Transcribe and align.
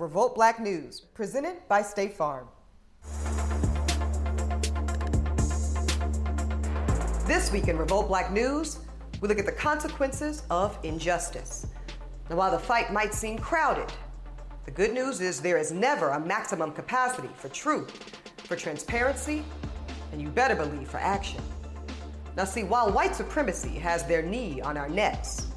Revolt 0.00 0.36
Black 0.36 0.60
News, 0.60 1.00
presented 1.00 1.56
by 1.68 1.82
State 1.82 2.12
Farm. 2.12 2.46
This 7.26 7.50
week 7.50 7.66
in 7.66 7.76
Revolt 7.76 8.06
Black 8.06 8.30
News, 8.30 8.78
we 9.20 9.26
look 9.26 9.40
at 9.40 9.44
the 9.44 9.50
consequences 9.50 10.44
of 10.50 10.78
injustice. 10.84 11.66
Now, 12.30 12.36
while 12.36 12.52
the 12.52 12.60
fight 12.60 12.92
might 12.92 13.12
seem 13.12 13.38
crowded, 13.38 13.92
the 14.66 14.70
good 14.70 14.92
news 14.92 15.20
is 15.20 15.40
there 15.40 15.58
is 15.58 15.72
never 15.72 16.10
a 16.10 16.20
maximum 16.20 16.70
capacity 16.70 17.30
for 17.34 17.48
truth, 17.48 17.90
for 18.44 18.54
transparency, 18.54 19.42
and 20.12 20.22
you 20.22 20.28
better 20.28 20.54
believe 20.54 20.86
for 20.86 20.98
action. 20.98 21.42
Now, 22.36 22.44
see, 22.44 22.62
while 22.62 22.92
white 22.92 23.16
supremacy 23.16 23.80
has 23.80 24.04
their 24.04 24.22
knee 24.22 24.60
on 24.60 24.76
our 24.76 24.88
necks, 24.88 25.48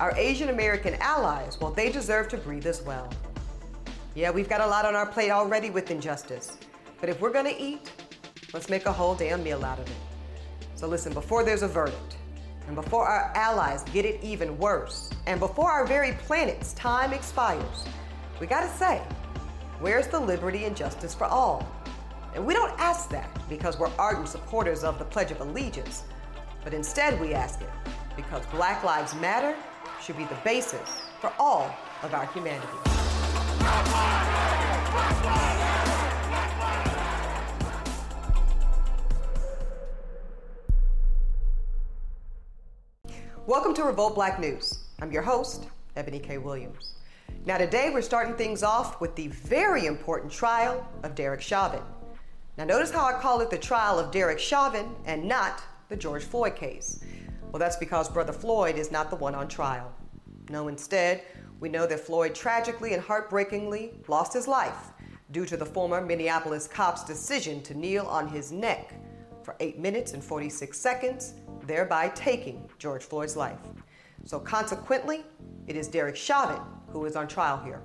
our 0.00 0.14
Asian 0.18 0.50
American 0.50 0.96
allies, 1.00 1.58
well, 1.62 1.70
they 1.70 1.90
deserve 1.90 2.28
to 2.28 2.36
breathe 2.36 2.66
as 2.66 2.82
well. 2.82 3.10
Yeah, 4.16 4.30
we've 4.30 4.48
got 4.48 4.62
a 4.62 4.66
lot 4.66 4.86
on 4.86 4.96
our 4.96 5.04
plate 5.04 5.30
already 5.30 5.68
with 5.68 5.90
injustice. 5.90 6.56
But 7.02 7.10
if 7.10 7.20
we're 7.20 7.34
gonna 7.34 7.52
eat, 7.58 7.92
let's 8.54 8.70
make 8.70 8.86
a 8.86 8.92
whole 8.92 9.14
damn 9.14 9.44
meal 9.44 9.62
out 9.62 9.78
of 9.78 9.86
it. 9.86 9.96
So 10.74 10.88
listen, 10.88 11.12
before 11.12 11.44
there's 11.44 11.60
a 11.60 11.68
verdict, 11.68 12.16
and 12.66 12.74
before 12.74 13.06
our 13.06 13.30
allies 13.34 13.82
get 13.82 14.06
it 14.06 14.18
even 14.24 14.56
worse, 14.56 15.10
and 15.26 15.38
before 15.38 15.70
our 15.70 15.86
very 15.86 16.12
planet's 16.12 16.72
time 16.72 17.12
expires, 17.12 17.84
we 18.40 18.46
gotta 18.46 18.74
say, 18.78 19.02
where's 19.80 20.06
the 20.06 20.18
liberty 20.18 20.64
and 20.64 20.74
justice 20.74 21.14
for 21.14 21.26
all? 21.26 21.70
And 22.34 22.46
we 22.46 22.54
don't 22.54 22.72
ask 22.80 23.10
that 23.10 23.28
because 23.50 23.78
we're 23.78 23.92
ardent 23.98 24.28
supporters 24.28 24.82
of 24.82 24.98
the 24.98 25.04
Pledge 25.04 25.30
of 25.30 25.42
Allegiance, 25.42 26.04
but 26.64 26.72
instead 26.72 27.20
we 27.20 27.34
ask 27.34 27.60
it 27.60 27.68
because 28.16 28.46
Black 28.46 28.82
Lives 28.82 29.14
Matter 29.16 29.54
should 30.02 30.16
be 30.16 30.24
the 30.24 30.38
basis 30.42 31.02
for 31.20 31.30
all 31.38 31.70
of 32.02 32.14
our 32.14 32.24
humanity. 32.28 32.95
Welcome 43.46 43.74
to 43.74 43.84
Revolt 43.84 44.16
Black 44.16 44.40
News. 44.40 44.80
I'm 45.00 45.12
your 45.12 45.22
host, 45.22 45.68
Eboni 45.96 46.20
K. 46.20 46.38
Williams. 46.38 46.94
Now, 47.44 47.58
today 47.58 47.90
we're 47.94 48.02
starting 48.02 48.34
things 48.34 48.64
off 48.64 49.00
with 49.00 49.14
the 49.14 49.28
very 49.28 49.86
important 49.86 50.32
trial 50.32 50.84
of 51.04 51.14
Derek 51.14 51.40
Chauvin. 51.40 51.82
Now, 52.58 52.64
notice 52.64 52.90
how 52.90 53.04
I 53.04 53.12
call 53.12 53.40
it 53.40 53.50
the 53.50 53.58
trial 53.58 54.00
of 54.00 54.10
Derek 54.10 54.40
Chauvin 54.40 54.96
and 55.04 55.28
not 55.28 55.62
the 55.88 55.96
George 55.96 56.24
Floyd 56.24 56.56
case. 56.56 57.04
Well, 57.52 57.60
that's 57.60 57.76
because 57.76 58.08
Brother 58.08 58.32
Floyd 58.32 58.78
is 58.78 58.90
not 58.90 59.10
the 59.10 59.16
one 59.16 59.36
on 59.36 59.46
trial. 59.46 59.92
No, 60.50 60.66
instead, 60.66 61.22
we 61.60 61.68
know 61.68 61.86
that 61.86 62.00
Floyd 62.00 62.34
tragically 62.34 62.94
and 62.94 63.02
heartbreakingly 63.02 63.92
lost 64.08 64.32
his 64.32 64.46
life 64.46 64.92
due 65.32 65.46
to 65.46 65.56
the 65.56 65.66
former 65.66 66.00
Minneapolis 66.00 66.68
cop's 66.68 67.04
decision 67.04 67.62
to 67.62 67.74
kneel 67.74 68.06
on 68.06 68.28
his 68.28 68.52
neck 68.52 68.94
for 69.42 69.56
8 69.60 69.78
minutes 69.78 70.12
and 70.12 70.22
46 70.22 70.78
seconds, 70.78 71.34
thereby 71.66 72.08
taking 72.10 72.68
George 72.78 73.04
Floyd's 73.04 73.36
life. 73.36 73.60
So 74.24 74.38
consequently, 74.38 75.24
it 75.66 75.76
is 75.76 75.88
Derek 75.88 76.16
Chauvin 76.16 76.60
who 76.88 77.04
is 77.04 77.16
on 77.16 77.28
trial 77.28 77.60
here. 77.64 77.82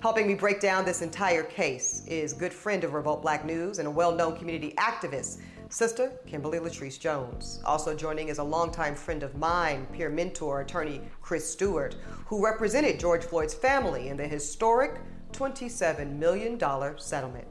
Helping 0.00 0.28
me 0.28 0.34
break 0.34 0.60
down 0.60 0.84
this 0.84 1.02
entire 1.02 1.42
case 1.42 2.04
is 2.06 2.32
good 2.32 2.52
friend 2.52 2.84
of 2.84 2.94
Revolt 2.94 3.20
Black 3.20 3.44
News 3.44 3.80
and 3.80 3.88
a 3.88 3.90
well-known 3.90 4.36
community 4.36 4.72
activist 4.78 5.40
Sister 5.70 6.12
Kimberly 6.26 6.58
Latrice 6.58 6.98
Jones. 6.98 7.60
Also 7.62 7.94
joining 7.94 8.28
is 8.28 8.38
a 8.38 8.42
longtime 8.42 8.94
friend 8.94 9.22
of 9.22 9.36
mine, 9.36 9.86
peer 9.92 10.08
mentor, 10.08 10.62
attorney 10.62 11.02
Chris 11.20 11.50
Stewart, 11.50 11.94
who 12.24 12.42
represented 12.42 12.98
George 12.98 13.22
Floyd's 13.22 13.52
family 13.52 14.08
in 14.08 14.16
the 14.16 14.26
historic 14.26 14.98
$27 15.32 16.16
million 16.16 16.58
settlement. 16.98 17.46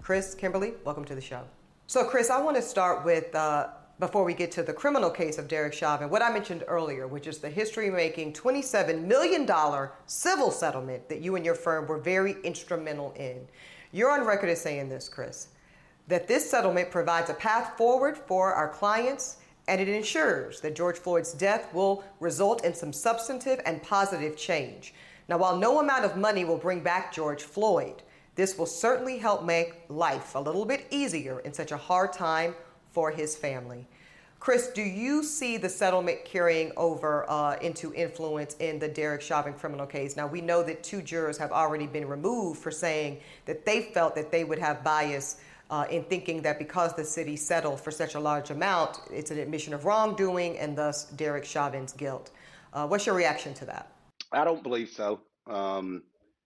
Chris, 0.00 0.34
Kimberly, 0.34 0.74
welcome 0.84 1.04
to 1.04 1.14
the 1.14 1.20
show. 1.20 1.42
So, 1.86 2.04
Chris, 2.04 2.30
I 2.30 2.40
want 2.40 2.56
to 2.56 2.62
start 2.62 3.04
with, 3.04 3.34
uh, 3.34 3.68
before 3.98 4.24
we 4.24 4.32
get 4.32 4.50
to 4.52 4.62
the 4.62 4.72
criminal 4.72 5.10
case 5.10 5.36
of 5.36 5.46
Derek 5.46 5.74
Chauvin, 5.74 6.08
what 6.08 6.22
I 6.22 6.32
mentioned 6.32 6.64
earlier, 6.68 7.06
which 7.06 7.26
is 7.26 7.36
the 7.36 7.50
history 7.50 7.90
making 7.90 8.32
$27 8.32 9.04
million 9.04 9.46
civil 10.06 10.50
settlement 10.50 11.06
that 11.10 11.20
you 11.20 11.36
and 11.36 11.44
your 11.44 11.54
firm 11.54 11.86
were 11.86 11.98
very 11.98 12.36
instrumental 12.44 13.12
in. 13.12 13.46
You're 13.92 14.10
on 14.10 14.26
record 14.26 14.48
as 14.48 14.60
saying 14.62 14.88
this, 14.88 15.06
Chris 15.06 15.48
that 16.08 16.26
this 16.26 16.50
settlement 16.50 16.90
provides 16.90 17.30
a 17.30 17.34
path 17.34 17.76
forward 17.76 18.16
for 18.16 18.52
our 18.52 18.68
clients 18.68 19.36
and 19.68 19.80
it 19.80 19.88
ensures 19.88 20.60
that 20.62 20.74
George 20.74 20.96
Floyd's 20.96 21.34
death 21.34 21.72
will 21.74 22.02
result 22.20 22.64
in 22.64 22.74
some 22.74 22.92
substantive 22.92 23.60
and 23.66 23.82
positive 23.82 24.36
change. 24.36 24.94
Now, 25.28 25.36
while 25.36 25.58
no 25.58 25.78
amount 25.78 26.06
of 26.06 26.16
money 26.16 26.44
will 26.44 26.56
bring 26.56 26.80
back 26.80 27.12
George 27.12 27.42
Floyd, 27.42 28.02
this 28.34 28.56
will 28.56 28.66
certainly 28.66 29.18
help 29.18 29.44
make 29.44 29.74
life 29.90 30.34
a 30.34 30.40
little 30.40 30.64
bit 30.64 30.86
easier 30.90 31.40
in 31.40 31.52
such 31.52 31.70
a 31.70 31.76
hard 31.76 32.14
time 32.14 32.54
for 32.92 33.10
his 33.10 33.36
family. 33.36 33.86
Chris, 34.40 34.68
do 34.68 34.82
you 34.82 35.22
see 35.24 35.56
the 35.56 35.68
settlement 35.68 36.24
carrying 36.24 36.72
over 36.76 37.28
uh, 37.28 37.56
into 37.56 37.92
influence 37.92 38.54
in 38.60 38.78
the 38.78 38.88
Derek 38.88 39.20
Chauvin 39.20 39.52
criminal 39.52 39.84
case? 39.84 40.16
Now, 40.16 40.28
we 40.28 40.40
know 40.40 40.62
that 40.62 40.82
two 40.82 41.02
jurors 41.02 41.36
have 41.36 41.50
already 41.50 41.88
been 41.88 42.06
removed 42.06 42.60
for 42.60 42.70
saying 42.70 43.18
that 43.46 43.66
they 43.66 43.82
felt 43.82 44.14
that 44.14 44.30
they 44.30 44.44
would 44.44 44.60
have 44.60 44.84
bias 44.84 45.40
uh, 45.70 45.86
in 45.90 46.02
thinking 46.04 46.42
that 46.42 46.58
because 46.58 46.94
the 46.94 47.04
city 47.04 47.36
settled 47.36 47.80
for 47.80 47.90
such 47.90 48.14
a 48.14 48.20
large 48.20 48.50
amount, 48.50 49.00
it's 49.10 49.30
an 49.30 49.38
admission 49.38 49.74
of 49.74 49.84
wrongdoing 49.84 50.58
and 50.58 50.76
thus 50.76 51.04
Derek 51.04 51.44
Chauvin's 51.44 51.92
guilt. 51.92 52.30
Uh, 52.72 52.86
what's 52.86 53.06
your 53.06 53.14
reaction 53.14 53.54
to 53.54 53.64
that? 53.66 53.92
I 54.32 54.44
don't 54.44 54.62
believe 54.62 54.90
so. 54.90 55.20
Um, 55.46 56.02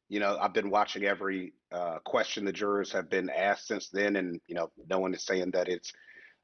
you 0.08 0.20
know, 0.20 0.36
I've 0.40 0.52
been 0.52 0.70
watching 0.70 1.04
every 1.04 1.54
uh, 1.72 1.98
question 2.04 2.44
the 2.44 2.52
jurors 2.52 2.92
have 2.92 3.08
been 3.08 3.30
asked 3.30 3.66
since 3.66 3.88
then, 3.88 4.16
and 4.16 4.40
you 4.46 4.54
know, 4.54 4.70
no 4.88 4.98
one 4.98 5.14
is 5.14 5.24
saying 5.24 5.52
that 5.52 5.68
it's 5.68 5.92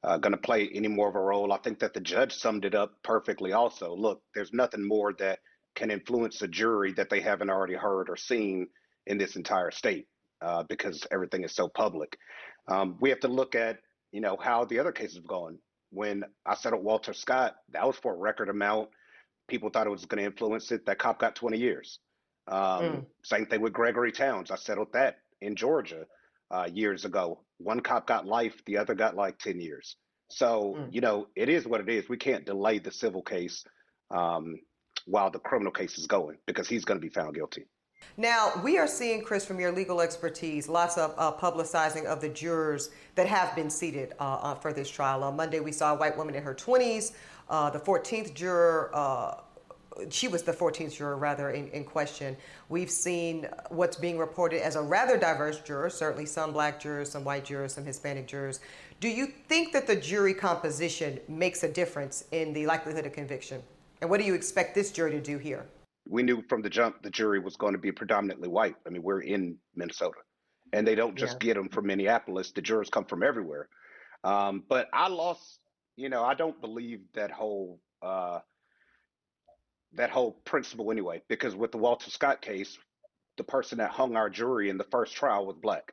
uh, 0.04 0.16
going 0.16 0.32
to 0.32 0.38
play 0.38 0.70
any 0.72 0.88
more 0.88 1.08
of 1.08 1.16
a 1.16 1.20
role. 1.20 1.52
I 1.52 1.58
think 1.58 1.80
that 1.80 1.92
the 1.92 2.00
judge 2.00 2.34
summed 2.34 2.64
it 2.64 2.74
up 2.74 2.92
perfectly. 3.02 3.52
Also, 3.52 3.94
look, 3.94 4.22
there's 4.34 4.52
nothing 4.52 4.86
more 4.86 5.12
that 5.18 5.40
can 5.74 5.90
influence 5.90 6.42
a 6.42 6.48
jury 6.48 6.92
that 6.92 7.10
they 7.10 7.20
haven't 7.20 7.50
already 7.50 7.74
heard 7.74 8.08
or 8.08 8.16
seen 8.16 8.68
in 9.06 9.18
this 9.18 9.36
entire 9.36 9.70
state 9.70 10.06
uh, 10.40 10.62
because 10.68 11.06
everything 11.10 11.44
is 11.44 11.54
so 11.54 11.68
public. 11.68 12.16
Um, 12.68 12.96
we 13.00 13.10
have 13.10 13.20
to 13.20 13.28
look 13.28 13.54
at, 13.54 13.78
you 14.12 14.20
know, 14.20 14.36
how 14.36 14.64
the 14.64 14.78
other 14.78 14.92
cases 14.92 15.16
have 15.16 15.26
gone. 15.26 15.58
When 15.90 16.24
I 16.44 16.54
settled 16.54 16.84
Walter 16.84 17.14
Scott, 17.14 17.56
that 17.72 17.86
was 17.86 17.96
for 17.96 18.14
a 18.14 18.16
record 18.16 18.50
amount. 18.50 18.90
People 19.48 19.70
thought 19.70 19.86
it 19.86 19.90
was 19.90 20.04
going 20.04 20.22
to 20.22 20.26
influence 20.26 20.70
it. 20.70 20.84
That 20.86 20.98
cop 20.98 21.18
got 21.18 21.34
20 21.34 21.56
years. 21.56 21.98
Um, 22.46 22.58
mm. 22.60 23.06
Same 23.24 23.46
thing 23.46 23.62
with 23.62 23.72
Gregory 23.72 24.12
Towns. 24.12 24.50
I 24.50 24.56
settled 24.56 24.92
that 24.92 25.18
in 25.40 25.56
Georgia 25.56 26.04
uh, 26.50 26.68
years 26.70 27.04
ago. 27.04 27.40
One 27.58 27.80
cop 27.80 28.06
got 28.06 28.26
life, 28.26 28.54
the 28.66 28.78
other 28.78 28.94
got 28.94 29.16
like 29.16 29.38
10 29.38 29.60
years. 29.60 29.96
So, 30.30 30.76
mm. 30.78 30.92
you 30.92 31.00
know, 31.00 31.26
it 31.34 31.48
is 31.48 31.66
what 31.66 31.80
it 31.80 31.88
is. 31.88 32.08
We 32.08 32.18
can't 32.18 32.44
delay 32.44 32.78
the 32.78 32.92
civil 32.92 33.22
case 33.22 33.64
um, 34.10 34.56
while 35.06 35.30
the 35.30 35.38
criminal 35.38 35.72
case 35.72 35.98
is 35.98 36.06
going 36.06 36.36
because 36.46 36.68
he's 36.68 36.84
going 36.84 37.00
to 37.00 37.06
be 37.06 37.12
found 37.12 37.34
guilty. 37.34 37.66
Now, 38.20 38.50
we 38.64 38.78
are 38.78 38.88
seeing, 38.88 39.22
Chris, 39.22 39.46
from 39.46 39.60
your 39.60 39.70
legal 39.70 40.00
expertise, 40.00 40.68
lots 40.68 40.98
of 40.98 41.14
uh, 41.16 41.30
publicizing 41.30 42.04
of 42.04 42.20
the 42.20 42.28
jurors 42.28 42.90
that 43.14 43.28
have 43.28 43.54
been 43.54 43.70
seated 43.70 44.12
uh, 44.18 44.40
uh, 44.42 44.54
for 44.56 44.72
this 44.72 44.90
trial. 44.90 45.22
On 45.22 45.36
Monday, 45.36 45.60
we 45.60 45.70
saw 45.70 45.94
a 45.94 45.96
white 45.96 46.16
woman 46.16 46.34
in 46.34 46.42
her 46.42 46.52
20s. 46.52 47.12
Uh, 47.48 47.70
the 47.70 47.78
14th 47.78 48.34
juror, 48.34 48.90
uh, 48.92 49.34
she 50.10 50.26
was 50.26 50.42
the 50.42 50.52
14th 50.52 50.96
juror, 50.96 51.16
rather, 51.16 51.50
in, 51.50 51.68
in, 51.68 51.84
question. 51.84 52.36
We've 52.68 52.90
seen 52.90 53.46
what's 53.68 53.96
being 53.96 54.18
reported 54.18 54.64
as 54.64 54.74
a 54.74 54.82
rather 54.82 55.16
diverse 55.16 55.60
juror, 55.60 55.88
certainly 55.88 56.26
some 56.26 56.52
black 56.52 56.80
jurors, 56.80 57.12
some 57.12 57.22
white 57.22 57.44
jurors, 57.44 57.74
some 57.74 57.84
Hispanic 57.84 58.26
jurors. 58.26 58.58
Do 58.98 59.08
you 59.08 59.26
think 59.26 59.72
that 59.74 59.86
the 59.86 59.94
jury 59.94 60.34
composition 60.34 61.20
makes 61.28 61.62
a 61.62 61.68
difference 61.68 62.24
in 62.32 62.52
the 62.52 62.66
likelihood 62.66 63.06
of 63.06 63.12
conviction? 63.12 63.62
And 64.00 64.10
what 64.10 64.18
do 64.18 64.26
you 64.26 64.34
expect 64.34 64.74
this 64.74 64.90
jury 64.90 65.12
to 65.12 65.20
do 65.20 65.38
here? 65.38 65.66
We 66.08 66.22
knew 66.22 66.42
from 66.48 66.62
the 66.62 66.70
jump 66.70 67.02
the 67.02 67.10
jury 67.10 67.38
was 67.38 67.56
going 67.56 67.74
to 67.74 67.78
be 67.78 67.92
predominantly 67.92 68.48
white. 68.48 68.76
I 68.86 68.90
mean, 68.90 69.02
we're 69.02 69.20
in 69.20 69.58
Minnesota, 69.76 70.18
and 70.72 70.86
they 70.86 70.94
don't 70.94 71.16
just 71.16 71.34
yeah. 71.34 71.48
get 71.48 71.54
them 71.54 71.68
from 71.68 71.86
Minneapolis. 71.86 72.50
The 72.52 72.62
jurors 72.62 72.90
come 72.90 73.04
from 73.04 73.22
everywhere. 73.22 73.68
Um, 74.24 74.64
but 74.68 74.88
I 74.92 75.08
lost. 75.08 75.60
You 75.96 76.08
know, 76.08 76.24
I 76.24 76.34
don't 76.34 76.60
believe 76.60 77.00
that 77.14 77.30
whole 77.30 77.80
uh, 78.02 78.38
that 79.94 80.10
whole 80.10 80.32
principle 80.44 80.90
anyway, 80.90 81.22
because 81.28 81.54
with 81.54 81.72
the 81.72 81.78
Walter 81.78 82.10
Scott 82.10 82.40
case, 82.40 82.78
the 83.36 83.44
person 83.44 83.78
that 83.78 83.90
hung 83.90 84.16
our 84.16 84.30
jury 84.30 84.70
in 84.70 84.78
the 84.78 84.84
first 84.84 85.14
trial 85.14 85.46
was 85.46 85.56
black. 85.60 85.92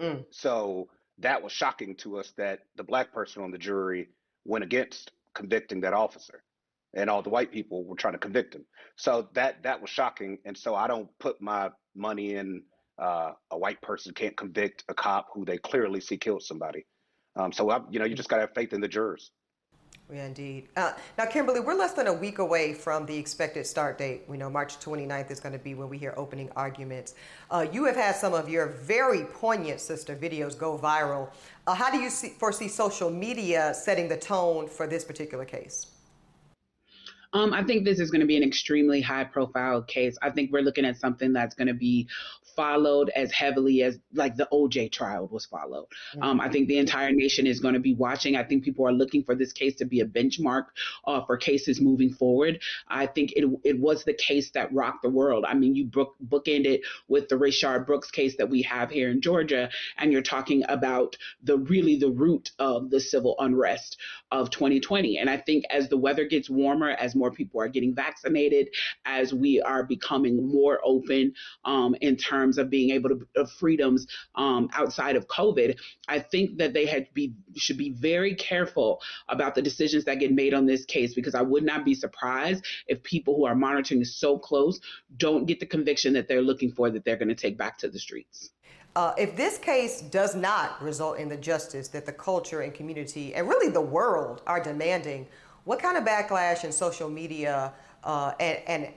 Mm. 0.00 0.24
So 0.30 0.88
that 1.18 1.42
was 1.42 1.52
shocking 1.52 1.96
to 1.96 2.18
us 2.18 2.32
that 2.36 2.60
the 2.76 2.84
black 2.84 3.12
person 3.12 3.42
on 3.42 3.50
the 3.50 3.58
jury 3.58 4.08
went 4.44 4.64
against 4.64 5.10
convicting 5.34 5.80
that 5.80 5.92
officer 5.92 6.42
and 6.94 7.10
all 7.10 7.22
the 7.22 7.30
white 7.30 7.52
people 7.52 7.84
were 7.84 7.96
trying 7.96 8.14
to 8.14 8.18
convict 8.18 8.54
him. 8.54 8.64
So 8.96 9.28
that 9.34 9.62
that 9.62 9.80
was 9.80 9.90
shocking, 9.90 10.38
and 10.44 10.56
so 10.56 10.74
I 10.74 10.86
don't 10.86 11.08
put 11.18 11.40
my 11.40 11.70
money 11.94 12.34
in 12.34 12.62
uh, 12.98 13.32
a 13.50 13.58
white 13.58 13.80
person 13.80 14.12
can't 14.12 14.36
convict 14.36 14.84
a 14.88 14.94
cop 14.94 15.28
who 15.32 15.44
they 15.44 15.58
clearly 15.58 16.00
see 16.00 16.16
killed 16.16 16.42
somebody. 16.42 16.84
Um, 17.36 17.52
so 17.52 17.70
I, 17.70 17.80
you 17.90 17.98
know, 17.98 18.04
you 18.04 18.14
just 18.14 18.28
gotta 18.28 18.42
have 18.42 18.54
faith 18.54 18.72
in 18.72 18.80
the 18.80 18.88
jurors. 18.88 19.30
Yeah, 20.10 20.24
indeed. 20.24 20.68
Uh, 20.74 20.92
now, 21.18 21.26
Kimberly, 21.26 21.60
we're 21.60 21.74
less 21.74 21.92
than 21.92 22.06
a 22.06 22.12
week 22.12 22.38
away 22.38 22.72
from 22.72 23.04
the 23.04 23.14
expected 23.14 23.66
start 23.66 23.98
date. 23.98 24.22
We 24.26 24.38
know 24.38 24.48
March 24.48 24.78
29th 24.78 25.30
is 25.30 25.38
going 25.38 25.52
to 25.52 25.58
be 25.58 25.74
when 25.74 25.90
we 25.90 25.98
hear 25.98 26.14
opening 26.16 26.48
arguments. 26.56 27.14
Uh, 27.50 27.66
you 27.70 27.84
have 27.84 27.96
had 27.96 28.16
some 28.16 28.32
of 28.32 28.48
your 28.48 28.68
very 28.68 29.24
poignant 29.24 29.80
sister 29.80 30.16
videos 30.16 30.56
go 30.56 30.78
viral. 30.78 31.30
Uh, 31.66 31.74
how 31.74 31.90
do 31.90 31.98
you 31.98 32.08
see, 32.08 32.30
foresee 32.30 32.68
social 32.68 33.10
media 33.10 33.74
setting 33.74 34.08
the 34.08 34.16
tone 34.16 34.66
for 34.66 34.86
this 34.86 35.04
particular 35.04 35.44
case? 35.44 35.88
Um, 37.32 37.52
I 37.52 37.62
think 37.62 37.84
this 37.84 37.98
is 37.98 38.10
going 38.10 38.20
to 38.20 38.26
be 38.26 38.36
an 38.36 38.42
extremely 38.42 39.00
high 39.00 39.24
profile 39.24 39.82
case. 39.82 40.16
I 40.22 40.30
think 40.30 40.50
we're 40.50 40.62
looking 40.62 40.84
at 40.84 40.96
something 40.96 41.32
that's 41.32 41.54
going 41.54 41.68
to 41.68 41.74
be 41.74 42.08
followed 42.58 43.08
as 43.10 43.30
heavily 43.30 43.84
as 43.84 44.00
like 44.12 44.34
the 44.34 44.48
OJ 44.52 44.90
trial 44.90 45.28
was 45.30 45.46
followed. 45.46 45.86
Um, 46.20 46.40
I 46.40 46.48
think 46.48 46.66
the 46.66 46.78
entire 46.78 47.12
nation 47.12 47.46
is 47.46 47.60
going 47.60 47.74
to 47.74 47.80
be 47.80 47.94
watching. 47.94 48.34
I 48.34 48.42
think 48.42 48.64
people 48.64 48.84
are 48.84 48.92
looking 48.92 49.22
for 49.22 49.36
this 49.36 49.52
case 49.52 49.76
to 49.76 49.84
be 49.84 50.00
a 50.00 50.04
benchmark 50.04 50.64
uh, 51.06 51.24
for 51.24 51.36
cases 51.36 51.80
moving 51.80 52.12
forward. 52.12 52.60
I 52.88 53.06
think 53.06 53.32
it 53.36 53.44
it 53.62 53.78
was 53.78 54.02
the 54.02 54.12
case 54.14 54.50
that 54.54 54.72
rocked 54.72 55.02
the 55.02 55.08
world. 55.08 55.44
I 55.46 55.54
mean, 55.54 55.76
you 55.76 55.84
book 55.84 56.16
bookended 56.26 56.80
with 57.06 57.28
the 57.28 57.36
Rayshard 57.36 57.86
Brooks 57.86 58.10
case 58.10 58.36
that 58.38 58.50
we 58.50 58.62
have 58.62 58.90
here 58.90 59.08
in 59.10 59.20
Georgia, 59.20 59.70
and 59.98 60.12
you're 60.12 60.20
talking 60.20 60.64
about 60.68 61.16
the 61.44 61.58
really 61.58 61.96
the 61.96 62.10
root 62.10 62.50
of 62.58 62.90
the 62.90 62.98
civil 62.98 63.36
unrest 63.38 63.98
of 64.32 64.50
2020. 64.50 65.18
And 65.18 65.30
I 65.30 65.36
think 65.36 65.64
as 65.70 65.88
the 65.88 65.96
weather 65.96 66.24
gets 66.24 66.50
warmer, 66.50 66.90
as 66.90 67.14
more 67.14 67.30
people 67.30 67.60
are 67.60 67.68
getting 67.68 67.94
vaccinated, 67.94 68.70
as 69.04 69.32
we 69.32 69.60
are 69.62 69.84
becoming 69.84 70.48
more 70.48 70.80
open 70.84 71.34
um, 71.64 71.94
in 72.00 72.16
terms 72.16 72.47
terms 72.48 72.58
of 72.58 72.70
being 72.70 72.90
able 72.90 73.10
to 73.10 73.26
of 73.36 73.50
freedoms 73.52 74.06
um, 74.34 74.68
outside 74.72 75.16
of 75.16 75.28
COVID. 75.28 75.76
I 76.08 76.18
think 76.18 76.58
that 76.58 76.72
they 76.72 76.86
had 76.86 77.12
be 77.14 77.34
should 77.56 77.76
be 77.76 77.90
very 77.90 78.34
careful 78.34 79.00
about 79.28 79.54
the 79.54 79.62
decisions 79.62 80.04
that 80.04 80.18
get 80.18 80.32
made 80.32 80.54
on 80.54 80.66
this 80.66 80.84
case 80.84 81.14
because 81.14 81.34
I 81.34 81.42
would 81.42 81.64
not 81.64 81.84
be 81.84 81.94
surprised 81.94 82.64
if 82.86 83.02
people 83.02 83.36
who 83.36 83.44
are 83.44 83.54
monitoring 83.54 84.04
so 84.04 84.38
close 84.38 84.80
don't 85.16 85.46
get 85.46 85.60
the 85.60 85.66
conviction 85.66 86.12
that 86.14 86.28
they're 86.28 86.42
looking 86.42 86.72
for 86.72 86.90
that 86.90 87.04
they're 87.04 87.16
going 87.16 87.28
to 87.28 87.34
take 87.34 87.58
back 87.58 87.78
to 87.78 87.88
the 87.88 87.98
streets. 87.98 88.50
Uh, 88.96 89.12
if 89.16 89.36
this 89.36 89.58
case 89.58 90.00
does 90.00 90.34
not 90.34 90.82
result 90.82 91.18
in 91.18 91.28
the 91.28 91.36
justice 91.36 91.88
that 91.88 92.06
the 92.06 92.12
culture 92.12 92.62
and 92.62 92.74
community 92.74 93.34
and 93.34 93.46
really 93.46 93.70
the 93.70 93.80
world 93.80 94.42
are 94.46 94.62
demanding, 94.62 95.26
what 95.64 95.78
kind 95.78 95.96
of 95.98 96.04
backlash 96.04 96.64
in 96.64 96.72
social 96.72 97.10
media 97.10 97.72
uh, 98.02 98.32
and, 98.40 98.58
and 98.66 98.92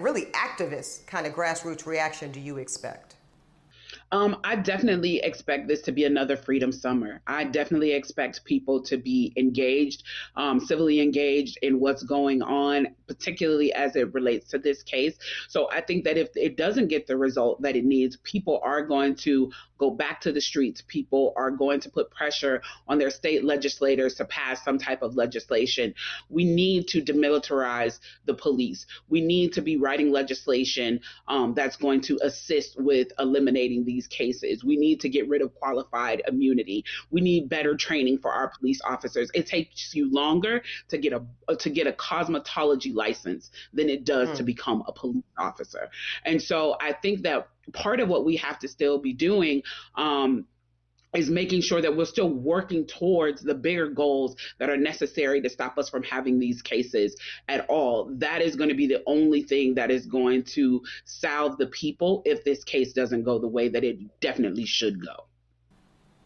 really 0.00 0.26
activist 0.26 1.06
kind 1.06 1.26
of 1.26 1.34
grassroots 1.34 1.86
reaction 1.86 2.30
do 2.32 2.40
you 2.40 2.58
expect? 2.58 3.16
Um, 4.12 4.36
I 4.44 4.56
definitely 4.56 5.20
expect 5.20 5.68
this 5.68 5.80
to 5.82 5.92
be 5.92 6.04
another 6.04 6.36
freedom 6.36 6.70
summer. 6.70 7.22
I 7.26 7.44
definitely 7.44 7.92
expect 7.92 8.44
people 8.44 8.82
to 8.82 8.98
be 8.98 9.32
engaged, 9.36 10.04
um, 10.36 10.60
civilly 10.60 11.00
engaged 11.00 11.58
in 11.62 11.80
what's 11.80 12.02
going 12.02 12.42
on, 12.42 12.88
particularly 13.06 13.72
as 13.72 13.96
it 13.96 14.12
relates 14.12 14.48
to 14.50 14.58
this 14.58 14.82
case. 14.82 15.16
So 15.48 15.70
I 15.70 15.80
think 15.80 16.04
that 16.04 16.18
if 16.18 16.28
it 16.36 16.58
doesn't 16.58 16.88
get 16.88 17.06
the 17.06 17.16
result 17.16 17.62
that 17.62 17.74
it 17.74 17.86
needs, 17.86 18.18
people 18.18 18.60
are 18.62 18.82
going 18.82 19.14
to 19.16 19.50
go 19.82 19.90
back 19.90 20.20
to 20.20 20.30
the 20.30 20.40
streets. 20.40 20.80
People 20.86 21.32
are 21.36 21.50
going 21.50 21.80
to 21.80 21.90
put 21.90 22.08
pressure 22.12 22.62
on 22.86 22.98
their 22.98 23.10
state 23.10 23.42
legislators 23.42 24.14
to 24.14 24.24
pass 24.24 24.64
some 24.64 24.78
type 24.78 25.02
of 25.02 25.16
legislation. 25.16 25.92
We 26.30 26.44
need 26.44 26.86
to 26.88 27.02
demilitarize 27.02 27.98
the 28.24 28.34
police. 28.34 28.86
We 29.08 29.20
need 29.20 29.52
to 29.54 29.60
be 29.60 29.76
writing 29.76 30.12
legislation 30.12 31.00
um, 31.26 31.54
that's 31.54 31.76
going 31.76 32.00
to 32.02 32.18
assist 32.22 32.80
with 32.80 33.08
eliminating 33.18 33.84
these 33.84 34.06
cases. 34.06 34.62
We 34.62 34.76
need 34.76 35.00
to 35.00 35.08
get 35.08 35.28
rid 35.28 35.42
of 35.42 35.52
qualified 35.54 36.22
immunity. 36.28 36.84
We 37.10 37.20
need 37.20 37.48
better 37.48 37.74
training 37.76 38.18
for 38.18 38.30
our 38.32 38.52
police 38.56 38.80
officers. 38.84 39.30
It 39.34 39.48
takes 39.48 39.92
you 39.94 40.12
longer 40.12 40.62
to 40.90 40.98
get 40.98 41.12
a 41.12 41.56
to 41.56 41.70
get 41.70 41.86
a 41.88 41.92
cosmetology 41.92 42.94
license 42.94 43.50
than 43.72 43.88
it 43.88 44.04
does 44.04 44.28
mm. 44.28 44.36
to 44.36 44.42
become 44.44 44.84
a 44.86 44.92
police 44.92 45.24
officer. 45.36 45.90
And 46.24 46.40
so 46.40 46.76
I 46.80 46.92
think 46.92 47.22
that 47.22 47.48
part 47.72 48.00
of 48.00 48.08
what 48.08 48.24
we 48.24 48.36
have 48.36 48.58
to 48.60 48.68
still 48.68 48.98
be 48.98 49.12
doing 49.12 49.62
um, 49.96 50.46
is 51.14 51.28
making 51.28 51.60
sure 51.60 51.82
that 51.82 51.94
we're 51.94 52.06
still 52.06 52.30
working 52.30 52.86
towards 52.86 53.42
the 53.42 53.54
bigger 53.54 53.88
goals 53.88 54.34
that 54.58 54.70
are 54.70 54.76
necessary 54.76 55.42
to 55.42 55.50
stop 55.50 55.76
us 55.76 55.88
from 55.88 56.02
having 56.02 56.38
these 56.38 56.62
cases 56.62 57.14
at 57.48 57.68
all. 57.68 58.10
That 58.14 58.40
is 58.40 58.56
going 58.56 58.70
to 58.70 58.74
be 58.74 58.86
the 58.86 59.02
only 59.06 59.42
thing 59.42 59.74
that 59.74 59.90
is 59.90 60.06
going 60.06 60.44
to 60.44 60.82
salve 61.04 61.58
the 61.58 61.66
people 61.66 62.22
if 62.24 62.44
this 62.44 62.64
case 62.64 62.92
doesn't 62.92 63.24
go 63.24 63.38
the 63.38 63.48
way 63.48 63.68
that 63.68 63.84
it 63.84 63.98
definitely 64.20 64.64
should 64.64 65.04
go. 65.04 65.26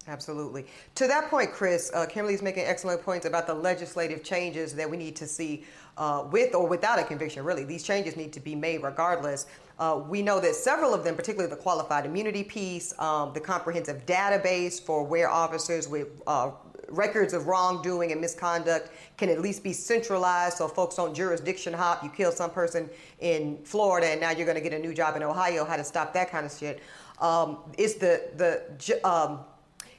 Absolutely. 0.08 0.66
To 0.94 1.08
that 1.08 1.28
point, 1.30 1.52
Chris, 1.52 1.90
uh, 1.92 2.06
Kimberly's 2.06 2.42
making 2.42 2.64
excellent 2.64 3.02
points 3.02 3.26
about 3.26 3.48
the 3.48 3.54
legislative 3.54 4.22
changes 4.22 4.72
that 4.74 4.88
we 4.88 4.96
need 4.96 5.16
to 5.16 5.26
see 5.26 5.64
uh, 5.96 6.24
with 6.30 6.54
or 6.54 6.68
without 6.68 7.00
a 7.00 7.04
conviction, 7.04 7.44
really. 7.44 7.64
These 7.64 7.82
changes 7.82 8.16
need 8.16 8.32
to 8.34 8.40
be 8.40 8.54
made 8.54 8.84
regardless. 8.84 9.46
Uh, 9.80 10.00
we 10.08 10.22
know 10.22 10.38
that 10.38 10.54
several 10.54 10.94
of 10.94 11.02
them, 11.02 11.16
particularly 11.16 11.50
the 11.50 11.60
qualified 11.60 12.06
immunity 12.06 12.44
piece, 12.44 12.96
um, 13.00 13.32
the 13.32 13.40
comprehensive 13.40 14.06
database 14.06 14.80
for 14.80 15.02
where 15.02 15.28
officers 15.28 15.88
with 15.88 16.08
uh, 16.28 16.52
records 16.88 17.34
of 17.34 17.48
wrongdoing 17.48 18.12
and 18.12 18.20
misconduct 18.20 18.90
can 19.16 19.28
at 19.28 19.40
least 19.40 19.64
be 19.64 19.72
centralized 19.72 20.58
so 20.58 20.68
folks 20.68 20.94
don't 20.94 21.14
jurisdiction 21.14 21.72
hop. 21.72 22.04
You 22.04 22.10
kill 22.10 22.30
some 22.30 22.50
person 22.50 22.88
in 23.18 23.58
Florida 23.64 24.06
and 24.06 24.20
now 24.20 24.30
you're 24.30 24.46
going 24.46 24.56
to 24.56 24.62
get 24.62 24.72
a 24.72 24.78
new 24.78 24.94
job 24.94 25.16
in 25.16 25.24
Ohio, 25.24 25.64
how 25.64 25.76
to 25.76 25.84
stop 25.84 26.14
that 26.14 26.30
kind 26.30 26.46
of 26.46 26.52
shit. 26.52 26.80
Um, 27.20 27.58
is 27.76 27.96
the, 27.96 28.28
the, 28.36 29.00
um, 29.08 29.40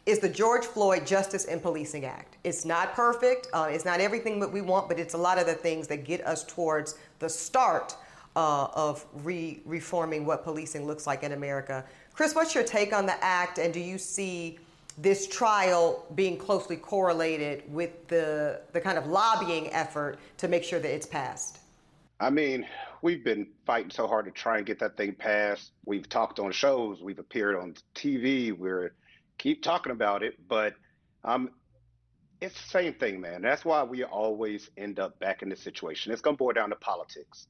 is 0.08 0.20
the 0.20 0.30
George 0.30 0.66
Floyd 0.66 1.06
Justice 1.06 1.46
and 1.46 1.62
Policing 1.62 2.06
Act. 2.06 2.38
It's 2.46 2.64
not 2.64 2.94
perfect, 2.94 3.50
uh, 3.52 3.68
it's 3.70 3.84
not 3.84 4.00
everything 4.00 4.40
that 4.40 4.50
we 4.50 4.62
want, 4.62 4.88
but 4.88 4.98
it's 4.98 5.14
a 5.14 5.18
lot 5.18 5.38
of 5.38 5.46
the 5.46 5.54
things 5.54 5.86
that 5.88 6.06
get 6.06 6.26
us 6.26 6.46
towards 6.46 6.96
the 7.20 7.28
start 7.28 7.94
uh, 8.38 8.68
of 8.74 9.06
re- 9.26 9.60
reforming 9.66 10.26
what 10.26 10.46
policing 10.46 10.88
looks 10.88 11.08
like 11.08 11.24
in 11.24 11.34
America. 11.34 11.84
Chris, 12.14 12.34
what's 12.34 12.56
your 12.56 12.64
take 12.64 12.94
on 12.94 13.06
the 13.06 13.22
act, 13.22 13.60
and 13.60 13.74
do 13.74 13.82
you 13.82 13.98
see 13.98 14.58
this 14.98 15.28
trial 15.28 16.06
being 16.16 16.38
closely 16.38 16.78
correlated 16.78 17.62
with 17.72 18.08
the, 18.08 18.62
the 18.72 18.80
kind 18.80 18.98
of 18.98 19.08
lobbying 19.08 19.72
effort 19.74 20.18
to 20.38 20.48
make 20.48 20.64
sure 20.64 20.80
that 20.80 20.90
it's 20.90 21.06
passed? 21.06 21.60
I 22.22 22.30
mean, 22.30 22.66
we've 23.02 23.26
been 23.26 23.46
fighting 23.66 23.92
so 23.92 24.08
hard 24.08 24.24
to 24.26 24.32
try 24.32 24.58
and 24.58 24.66
get 24.66 24.80
that 24.80 24.96
thing 24.96 25.14
passed. 25.14 25.72
We've 25.86 26.08
talked 26.08 26.40
on 26.40 26.54
shows, 26.54 27.02
we've 27.02 27.20
appeared 27.20 27.58
on 27.58 27.76
TV, 27.94 28.58
we're 28.58 28.94
keep 29.38 29.64
talking 29.64 29.92
about 29.92 30.24
it, 30.24 30.36
but 30.48 30.74
um, 31.24 31.50
it's 32.42 32.56
the 32.56 32.70
same 32.70 32.94
thing, 32.94 33.20
man. 33.20 33.42
That's 33.42 33.66
why 33.66 33.84
we 33.84 34.04
always 34.04 34.70
end 34.78 35.00
up 35.00 35.20
back 35.20 35.42
in 35.42 35.50
this 35.50 35.62
situation. 35.62 36.12
It's 36.12 36.22
going 36.22 36.36
to 36.36 36.38
boil 36.38 36.54
down 36.54 36.70
to 36.70 36.76
politics, 36.76 37.48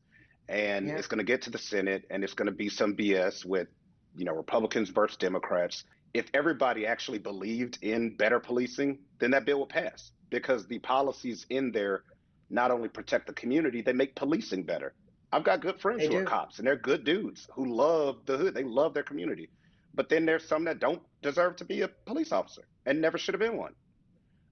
and 0.47 0.87
yeah. 0.87 0.95
it's 0.95 1.07
going 1.07 1.19
to 1.19 1.23
get 1.23 1.41
to 1.43 1.49
the 1.49 1.57
Senate, 1.57 2.05
and 2.09 2.23
it's 2.23 2.33
going 2.33 2.47
to 2.47 2.55
be 2.55 2.69
some 2.69 2.95
BS 2.95 3.45
with, 3.45 3.67
you 4.15 4.25
know, 4.25 4.33
Republicans 4.33 4.89
versus 4.89 5.17
Democrats. 5.17 5.83
If 6.13 6.27
everybody 6.33 6.87
actually 6.87 7.19
believed 7.19 7.79
in 7.81 8.15
better 8.15 8.39
policing, 8.39 8.99
then 9.19 9.31
that 9.31 9.45
bill 9.45 9.59
would 9.59 9.69
pass 9.69 10.11
because 10.29 10.65
the 10.67 10.79
policies 10.79 11.45
in 11.49 11.71
there 11.71 12.03
not 12.49 12.71
only 12.71 12.87
protect 12.87 13.27
the 13.27 13.33
community, 13.33 13.81
they 13.81 13.93
make 13.93 14.15
policing 14.15 14.63
better. 14.63 14.93
I've 15.31 15.43
got 15.43 15.61
good 15.61 15.79
friends 15.81 15.99
they 15.99 16.05
who 16.05 16.11
do. 16.11 16.17
are 16.19 16.25
cops, 16.25 16.59
and 16.59 16.67
they're 16.67 16.77
good 16.77 17.03
dudes 17.03 17.47
who 17.53 17.65
love 17.65 18.19
the 18.25 18.37
hood. 18.37 18.53
They 18.53 18.63
love 18.63 18.93
their 18.93 19.03
community. 19.03 19.49
But 19.97 20.09
then 20.09 20.25
there's 20.25 20.47
some 20.47 20.63
that 20.65 20.79
don't 20.79 21.01
deserve 21.23 21.55
to 21.57 21.65
be 21.65 21.81
a 21.81 21.87
police 21.87 22.31
officer 22.31 22.61
and 22.85 23.01
never 23.01 23.17
should 23.17 23.33
have 23.33 23.41
been 23.41 23.57
one. 23.57 23.73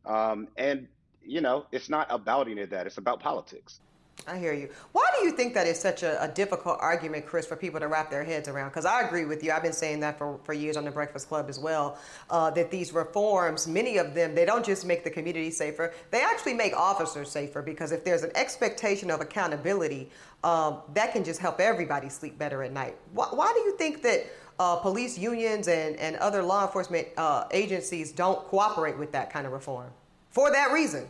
Um, 0.06 0.48
and 0.58 0.88
you 1.24 1.40
know, 1.40 1.68
it's 1.72 1.88
not 1.88 2.08
about 2.10 2.50
any 2.50 2.62
of 2.64 2.72
that. 2.72 2.88
It's 2.88 2.98
about 2.98 3.20
politics. 3.20 3.80
I 4.28 4.38
hear 4.40 4.54
you. 4.54 4.70
Why 4.92 5.06
do 5.20 5.26
you 5.26 5.32
think 5.32 5.54
that 5.54 5.68
is 5.68 5.80
such 5.80 6.02
a, 6.02 6.24
a 6.24 6.28
difficult 6.28 6.78
argument, 6.80 7.26
Chris, 7.28 7.46
for 7.46 7.56
people 7.56 7.80
to 7.80 7.88
wrap 7.88 8.10
their 8.10 8.24
heads 8.24 8.48
around? 8.48 8.70
Because 8.70 8.86
I 8.86 9.02
agree 9.02 9.26
with 9.26 9.44
you. 9.44 9.52
I've 9.52 9.62
been 9.62 9.74
saying 9.74 10.00
that 10.00 10.18
for, 10.18 10.40
for 10.46 10.54
years 10.54 10.78
on 10.78 10.86
the 10.86 10.92
Breakfast 10.92 11.28
Club 11.28 11.48
as 11.50 11.60
well. 11.60 12.00
Uh, 12.30 12.50
that 12.52 12.72
these 12.72 12.94
reforms, 12.94 13.68
many 13.68 13.98
of 13.98 14.14
them, 14.16 14.34
they 14.34 14.46
don't 14.46 14.66
just 14.66 14.86
make 14.86 15.04
the 15.04 15.10
community 15.12 15.52
safer, 15.52 15.94
they 16.12 16.22
actually 16.22 16.54
make 16.54 16.74
officers 16.76 17.30
safer. 17.30 17.62
Because 17.62 17.92
if 17.92 18.04
there's 18.04 18.24
an 18.24 18.32
expectation 18.36 19.12
of 19.12 19.22
accountability, 19.22 20.10
um, 20.44 20.80
that 20.94 21.12
can 21.12 21.24
just 21.24 21.40
help 21.40 21.60
everybody 21.60 22.10
sleep 22.10 22.38
better 22.40 22.64
at 22.64 22.72
night. 22.72 22.96
Why, 23.12 23.28
why 23.32 23.52
do 23.54 23.60
you 23.60 23.78
think 23.78 24.02
that? 24.04 24.26
Uh, 24.60 24.78
police 24.78 25.18
unions 25.18 25.68
and, 25.68 25.96
and 25.98 26.16
other 26.18 26.42
law 26.42 26.66
enforcement 26.66 27.08
uh, 27.18 27.46
agencies 27.52 28.12
don't 28.12 28.40
cooperate 28.48 28.98
with 28.98 29.12
that 29.12 29.32
kind 29.32 29.46
of 29.46 29.54
reform 29.54 29.90
for 30.30 30.52
that 30.52 30.72
reason. 30.72 31.08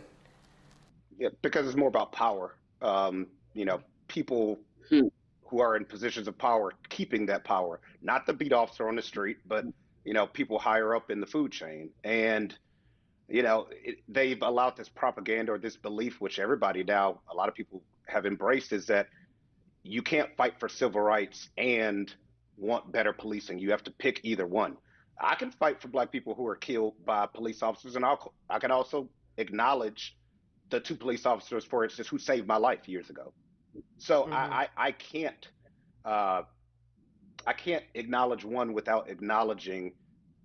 Yeah, 1.18 1.30
because 1.42 1.68
it's 1.68 1.78
more 1.78 1.88
about 1.88 2.12
power. 2.12 2.56
Um, 2.82 3.28
you 3.54 3.66
know, 3.66 3.80
people 4.08 4.60
hmm. 4.90 5.08
who 5.46 5.60
are 5.62 5.76
in 5.78 5.86
positions 5.86 6.28
of 6.28 6.38
power 6.38 6.74
keeping 6.90 7.26
that 7.28 7.44
power, 7.44 7.80
not 8.02 8.26
the 8.26 8.34
beat 8.34 8.54
officer 8.54 8.88
on 8.88 8.96
the 8.96 9.02
street, 9.02 9.38
but 9.48 9.66
you 10.04 10.14
know, 10.14 10.28
people 10.28 10.60
higher 10.60 10.96
up 10.96 11.10
in 11.10 11.20
the 11.20 11.26
food 11.26 11.52
chain. 11.52 11.90
And 12.04 12.56
you 13.28 13.42
know, 13.42 13.68
it, 13.72 13.98
they've 14.08 14.42
allowed 14.42 14.78
this 14.78 14.90
propaganda 14.90 15.54
or 15.54 15.58
this 15.58 15.76
belief, 15.76 16.22
which 16.22 16.38
everybody 16.38 16.84
now, 16.84 17.22
a 17.32 17.36
lot 17.36 17.50
of 17.50 17.56
people 17.56 17.82
have 18.08 18.26
embraced, 18.26 18.72
is 18.72 18.86
that 18.88 19.08
you 19.84 20.02
can't 20.02 20.36
fight 20.36 20.60
for 20.60 20.70
civil 20.70 21.02
rights 21.02 21.50
and 21.58 22.14
want 22.58 22.92
better 22.92 23.14
policing. 23.14 23.60
You 23.60 23.72
have 23.72 23.84
to 23.84 23.92
pick 23.92 24.22
either 24.24 24.46
one. 24.46 24.78
I 25.20 25.36
can 25.36 25.52
fight 25.52 25.82
for 25.82 25.88
black 25.88 26.12
people 26.12 26.36
who 26.36 26.46
are 26.48 26.56
killed 26.56 26.94
by 27.06 27.26
police 27.28 27.64
officers, 27.64 27.96
and 27.96 28.04
I'll, 28.04 28.34
I 28.50 28.60
can 28.60 28.72
also 28.72 29.10
acknowledge 29.38 30.16
the 30.70 30.80
two 30.80 30.96
police 30.96 31.26
officers, 31.26 31.64
for 31.64 31.84
instance, 31.84 32.08
who 32.08 32.18
saved 32.18 32.48
my 32.48 32.58
life 32.58 32.88
years 32.88 33.10
ago. 33.10 33.34
So 33.98 34.24
mm-hmm. 34.24 34.34
I, 34.34 34.68
I, 34.78 34.88
I 34.88 34.92
can't 34.92 35.48
uh, 36.04 36.44
I 37.48 37.54
can't 37.54 37.84
acknowledge 37.94 38.44
one 38.44 38.74
without 38.74 39.10
acknowledging 39.10 39.94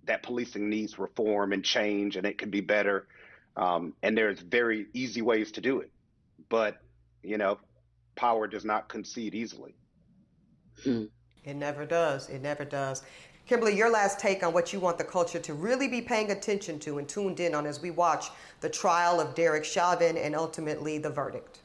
that 0.05 0.23
policing 0.23 0.69
needs 0.69 0.97
reform 0.97 1.53
and 1.53 1.63
change, 1.63 2.15
and 2.15 2.25
it 2.25 2.37
can 2.37 2.49
be 2.49 2.61
better. 2.61 3.07
Um, 3.55 3.93
and 4.01 4.17
there's 4.17 4.39
very 4.39 4.87
easy 4.93 5.21
ways 5.21 5.51
to 5.53 5.61
do 5.61 5.81
it, 5.81 5.91
but 6.49 6.77
you 7.23 7.37
know, 7.37 7.59
power 8.15 8.47
does 8.47 8.65
not 8.65 8.89
concede 8.89 9.35
easily. 9.35 9.75
Hmm. 10.83 11.05
It 11.43 11.55
never 11.55 11.85
does. 11.85 12.29
It 12.29 12.41
never 12.41 12.65
does. 12.65 13.03
Kimberly, 13.47 13.75
your 13.75 13.89
last 13.89 14.19
take 14.19 14.43
on 14.43 14.53
what 14.53 14.71
you 14.71 14.79
want 14.79 14.97
the 14.97 15.03
culture 15.03 15.39
to 15.39 15.53
really 15.53 15.87
be 15.87 16.01
paying 16.01 16.31
attention 16.31 16.79
to 16.79 16.99
and 16.99 17.09
tuned 17.09 17.39
in 17.39 17.55
on 17.55 17.65
as 17.65 17.81
we 17.81 17.91
watch 17.91 18.27
the 18.61 18.69
trial 18.69 19.19
of 19.19 19.35
Derek 19.35 19.65
Chauvin 19.65 20.17
and 20.17 20.35
ultimately 20.35 20.97
the 20.97 21.09
verdict. 21.09 21.59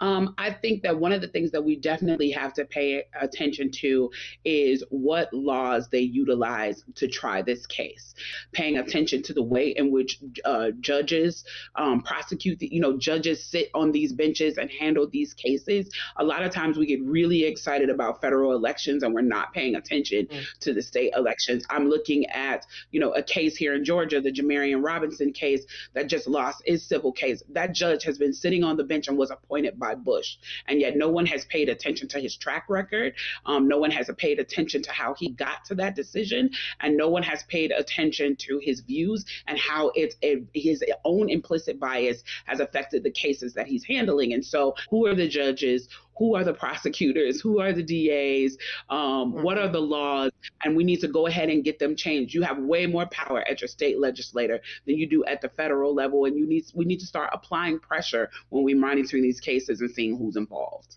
Um, 0.00 0.34
I 0.38 0.52
think 0.52 0.82
that 0.82 0.98
one 0.98 1.12
of 1.12 1.20
the 1.20 1.28
things 1.28 1.50
that 1.52 1.64
we 1.64 1.76
definitely 1.76 2.30
have 2.30 2.52
to 2.54 2.64
pay 2.64 3.04
attention 3.20 3.70
to 3.80 4.10
is 4.44 4.84
what 4.90 5.32
laws 5.32 5.88
they 5.90 6.00
utilize 6.00 6.84
to 6.96 7.08
try 7.08 7.42
this 7.42 7.66
case. 7.66 8.14
Paying 8.52 8.78
attention 8.78 9.22
to 9.24 9.32
the 9.32 9.42
way 9.42 9.68
in 9.70 9.90
which 9.90 10.20
uh, 10.44 10.70
judges 10.80 11.44
um, 11.74 12.02
prosecute, 12.02 12.58
the, 12.58 12.72
you 12.72 12.80
know, 12.80 12.96
judges 12.96 13.44
sit 13.44 13.70
on 13.74 13.92
these 13.92 14.12
benches 14.12 14.58
and 14.58 14.70
handle 14.70 15.08
these 15.08 15.34
cases. 15.34 15.90
A 16.16 16.24
lot 16.24 16.42
of 16.42 16.52
times 16.52 16.78
we 16.78 16.86
get 16.86 17.02
really 17.02 17.44
excited 17.44 17.90
about 17.90 18.20
federal 18.20 18.52
elections 18.52 19.02
and 19.02 19.14
we're 19.14 19.22
not 19.22 19.52
paying 19.52 19.74
attention 19.74 20.26
mm. 20.26 20.44
to 20.60 20.72
the 20.72 20.82
state 20.82 21.12
elections. 21.16 21.64
I'm 21.70 21.88
looking 21.88 22.26
at, 22.26 22.66
you 22.90 23.00
know, 23.00 23.12
a 23.12 23.22
case 23.22 23.56
here 23.56 23.74
in 23.74 23.84
Georgia, 23.84 24.20
the 24.20 24.32
Jamarian 24.32 24.84
Robinson 24.84 25.32
case 25.32 25.64
that 25.94 26.06
just 26.06 26.26
lost 26.26 26.62
its 26.64 26.84
civil 26.84 27.12
case. 27.12 27.42
That 27.50 27.72
judge 27.72 28.04
has 28.04 28.18
been 28.18 28.32
sitting 28.32 28.64
on 28.64 28.76
the 28.76 28.84
bench 28.84 29.08
and 29.08 29.18
was 29.18 29.30
appointed 29.30 29.78
by 29.78 29.87
by 29.88 29.94
Bush. 29.94 30.36
And 30.66 30.80
yet 30.80 30.96
no 30.96 31.08
one 31.08 31.26
has 31.26 31.44
paid 31.46 31.68
attention 31.68 32.08
to 32.08 32.20
his 32.20 32.36
track 32.36 32.66
record. 32.68 33.14
Um, 33.46 33.68
no 33.68 33.78
one 33.78 33.90
has 33.90 34.10
paid 34.18 34.38
attention 34.38 34.82
to 34.82 34.92
how 34.92 35.14
he 35.14 35.30
got 35.30 35.64
to 35.66 35.74
that 35.76 35.96
decision. 35.96 36.50
And 36.80 36.96
no 36.96 37.08
one 37.08 37.22
has 37.22 37.42
paid 37.44 37.70
attention 37.70 38.36
to 38.36 38.58
his 38.62 38.80
views 38.80 39.24
and 39.46 39.58
how 39.58 39.92
it's 39.94 40.16
his 40.52 40.84
own 41.04 41.30
implicit 41.30 41.80
bias 41.80 42.22
has 42.44 42.60
affected 42.60 43.02
the 43.02 43.10
cases 43.10 43.54
that 43.54 43.66
he's 43.66 43.84
handling. 43.84 44.34
And 44.34 44.44
so 44.44 44.74
who 44.90 45.06
are 45.06 45.14
the 45.14 45.28
judges? 45.28 45.88
Who 46.18 46.34
are 46.34 46.44
the 46.44 46.52
prosecutors, 46.52 47.40
who 47.40 47.60
are 47.60 47.72
the 47.72 47.82
DAs, 47.82 48.58
um, 48.90 48.98
mm-hmm. 49.32 49.42
what 49.42 49.58
are 49.58 49.68
the 49.68 49.80
laws, 49.80 50.32
and 50.64 50.76
we 50.76 50.84
need 50.84 51.00
to 51.00 51.08
go 51.08 51.26
ahead 51.26 51.48
and 51.48 51.64
get 51.64 51.78
them 51.78 51.96
changed. 51.96 52.34
You 52.34 52.42
have 52.42 52.58
way 52.58 52.86
more 52.86 53.06
power 53.06 53.40
at 53.48 53.60
your 53.60 53.68
state 53.68 53.98
legislator 53.98 54.60
than 54.86 54.96
you 54.96 55.06
do 55.06 55.24
at 55.24 55.40
the 55.40 55.48
federal 55.48 55.94
level, 55.94 56.24
and 56.24 56.36
you 56.36 56.46
need 56.46 56.64
we 56.74 56.84
need 56.84 57.00
to 57.00 57.06
start 57.06 57.30
applying 57.32 57.78
pressure 57.78 58.30
when 58.50 58.64
we're 58.64 58.76
monitoring 58.76 59.22
these 59.22 59.40
cases 59.40 59.80
and 59.80 59.90
seeing 59.90 60.16
who's 60.16 60.36
involved. 60.36 60.96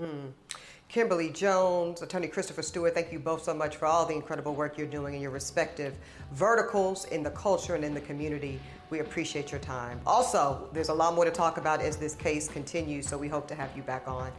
Mm. 0.00 0.32
Kimberly 0.88 1.28
Jones, 1.28 2.00
Attorney 2.00 2.28
Christopher 2.28 2.62
Stewart, 2.62 2.94
thank 2.94 3.12
you 3.12 3.18
both 3.18 3.42
so 3.42 3.52
much 3.52 3.76
for 3.76 3.84
all 3.84 4.06
the 4.06 4.14
incredible 4.14 4.54
work 4.54 4.78
you're 4.78 4.86
doing 4.86 5.12
in 5.12 5.20
your 5.20 5.30
respective 5.30 5.94
verticals 6.32 7.04
in 7.06 7.22
the 7.22 7.30
culture 7.32 7.74
and 7.74 7.84
in 7.84 7.92
the 7.92 8.00
community. 8.00 8.58
We 8.88 9.00
appreciate 9.00 9.50
your 9.52 9.60
time. 9.60 10.00
Also, 10.06 10.66
there's 10.72 10.88
a 10.88 10.94
lot 10.94 11.14
more 11.14 11.26
to 11.26 11.30
talk 11.30 11.58
about 11.58 11.82
as 11.82 11.98
this 11.98 12.14
case 12.14 12.48
continues, 12.48 13.06
so 13.06 13.18
we 13.18 13.28
hope 13.28 13.46
to 13.48 13.54
have 13.54 13.68
you 13.76 13.82
back 13.82 14.08
on. 14.08 14.32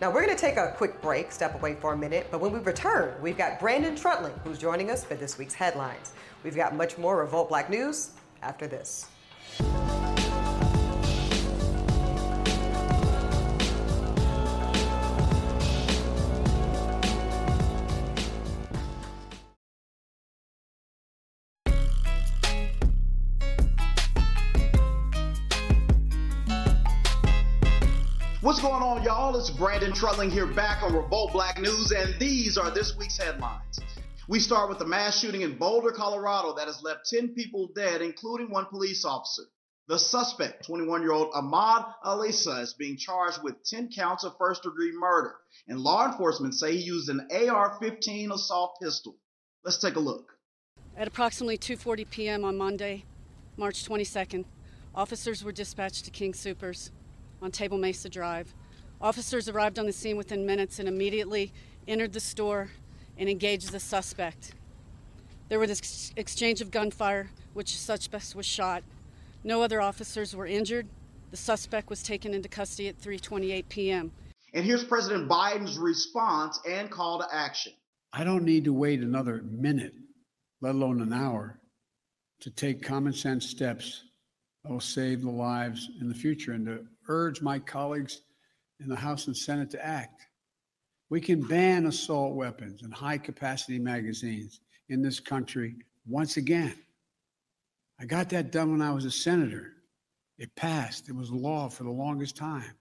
Now, 0.00 0.10
we're 0.10 0.24
going 0.24 0.34
to 0.34 0.40
take 0.40 0.56
a 0.56 0.72
quick 0.74 1.02
break, 1.02 1.30
step 1.32 1.54
away 1.54 1.74
for 1.74 1.92
a 1.92 1.96
minute, 1.98 2.28
but 2.30 2.40
when 2.40 2.50
we 2.50 2.60
return, 2.60 3.12
we've 3.20 3.36
got 3.36 3.60
Brandon 3.60 3.94
Truttling, 3.94 4.32
who's 4.42 4.56
joining 4.56 4.90
us 4.90 5.04
for 5.04 5.16
this 5.16 5.36
week's 5.36 5.52
headlines. 5.52 6.12
We've 6.44 6.56
got 6.56 6.74
much 6.74 6.96
more 6.96 7.18
Revolt 7.18 7.50
Black 7.50 7.68
News 7.68 8.12
after 8.40 8.66
this. 8.66 9.06
Y'all? 29.30 29.38
It's 29.38 29.50
Brandon 29.50 29.92
Truttling 29.92 30.30
here 30.30 30.46
back 30.46 30.82
on 30.82 30.92
Revolt 30.92 31.32
Black 31.32 31.60
News, 31.60 31.92
and 31.92 32.18
these 32.18 32.58
are 32.58 32.70
this 32.70 32.96
week's 32.96 33.16
headlines. 33.16 33.78
We 34.28 34.40
start 34.40 34.68
with 34.68 34.78
the 34.80 34.86
mass 34.86 35.20
shooting 35.20 35.42
in 35.42 35.56
Boulder, 35.56 35.92
Colorado, 35.92 36.54
that 36.56 36.66
has 36.66 36.82
left 36.82 37.08
10 37.08 37.34
people 37.34 37.70
dead, 37.74 38.02
including 38.02 38.50
one 38.50 38.66
police 38.66 39.04
officer. 39.04 39.42
The 39.86 39.98
suspect, 39.98 40.66
21 40.66 41.02
year 41.02 41.12
old 41.12 41.30
Ahmad 41.32 41.84
Alissa, 42.04 42.60
is 42.60 42.74
being 42.74 42.96
charged 42.96 43.40
with 43.42 43.62
10 43.64 43.90
counts 43.94 44.24
of 44.24 44.36
first 44.36 44.64
degree 44.64 44.92
murder, 44.92 45.34
and 45.68 45.78
law 45.78 46.10
enforcement 46.10 46.54
say 46.54 46.76
he 46.76 46.82
used 46.82 47.08
an 47.08 47.28
AR 47.30 47.78
15 47.80 48.32
assault 48.32 48.78
pistol. 48.82 49.16
Let's 49.64 49.78
take 49.78 49.94
a 49.94 50.00
look. 50.00 50.32
At 50.96 51.06
approximately 51.06 51.58
2:40 51.58 52.10
p.m. 52.10 52.44
on 52.44 52.56
Monday, 52.56 53.04
March 53.56 53.88
22nd, 53.88 54.44
officers 54.92 55.44
were 55.44 55.52
dispatched 55.52 56.04
to 56.06 56.10
King 56.10 56.32
Soopers 56.32 56.90
on 57.40 57.52
Table 57.52 57.78
Mesa 57.78 58.08
Drive. 58.08 58.54
Officers 59.00 59.48
arrived 59.48 59.78
on 59.78 59.86
the 59.86 59.92
scene 59.92 60.18
within 60.18 60.44
minutes 60.44 60.78
and 60.78 60.86
immediately 60.86 61.52
entered 61.88 62.12
the 62.12 62.20
store 62.20 62.70
and 63.16 63.28
engaged 63.28 63.72
the 63.72 63.80
suspect. 63.80 64.52
There 65.48 65.58
was 65.58 65.68
this 65.68 66.12
exchange 66.16 66.60
of 66.60 66.70
gunfire, 66.70 67.30
which 67.54 67.72
the 67.72 67.78
suspect 67.78 68.34
was 68.34 68.44
shot. 68.44 68.82
No 69.42 69.62
other 69.62 69.80
officers 69.80 70.36
were 70.36 70.46
injured. 70.46 70.86
The 71.30 71.38
suspect 71.38 71.88
was 71.88 72.02
taken 72.02 72.34
into 72.34 72.48
custody 72.48 72.88
at 72.88 73.00
3:28 73.00 73.68
p.m. 73.68 74.12
And 74.52 74.64
here's 74.64 74.84
President 74.84 75.28
Biden's 75.28 75.78
response 75.78 76.60
and 76.68 76.90
call 76.90 77.20
to 77.20 77.26
action. 77.32 77.72
I 78.12 78.24
don't 78.24 78.44
need 78.44 78.64
to 78.64 78.72
wait 78.72 79.00
another 79.00 79.42
minute, 79.44 79.94
let 80.60 80.74
alone 80.74 81.00
an 81.00 81.12
hour, 81.12 81.60
to 82.40 82.50
take 82.50 82.82
common 82.82 83.12
sense 83.12 83.48
steps 83.48 84.02
that 84.62 84.72
will 84.72 84.80
save 84.80 85.22
the 85.22 85.30
lives 85.30 85.88
in 86.00 86.08
the 86.08 86.14
future 86.14 86.52
and 86.52 86.66
to 86.66 86.84
urge 87.08 87.40
my 87.40 87.58
colleagues 87.58 88.20
in 88.80 88.88
the 88.88 88.96
House 88.96 89.26
and 89.26 89.36
Senate 89.36 89.70
to 89.70 89.84
act. 89.84 90.26
We 91.08 91.20
can 91.20 91.40
ban 91.40 91.86
assault 91.86 92.34
weapons 92.34 92.82
and 92.82 92.92
high 92.94 93.18
capacity 93.18 93.78
magazines 93.78 94.60
in 94.88 95.02
this 95.02 95.20
country 95.20 95.76
once 96.06 96.36
again. 96.36 96.74
I 98.00 98.06
got 98.06 98.30
that 98.30 98.52
done 98.52 98.72
when 98.72 98.82
I 98.82 98.92
was 98.92 99.04
a 99.04 99.10
senator. 99.10 99.72
It 100.38 100.54
passed, 100.56 101.08
it 101.08 101.14
was 101.14 101.30
law 101.30 101.68
for 101.68 101.84
the 101.84 101.90
longest 101.90 102.36
time, 102.36 102.74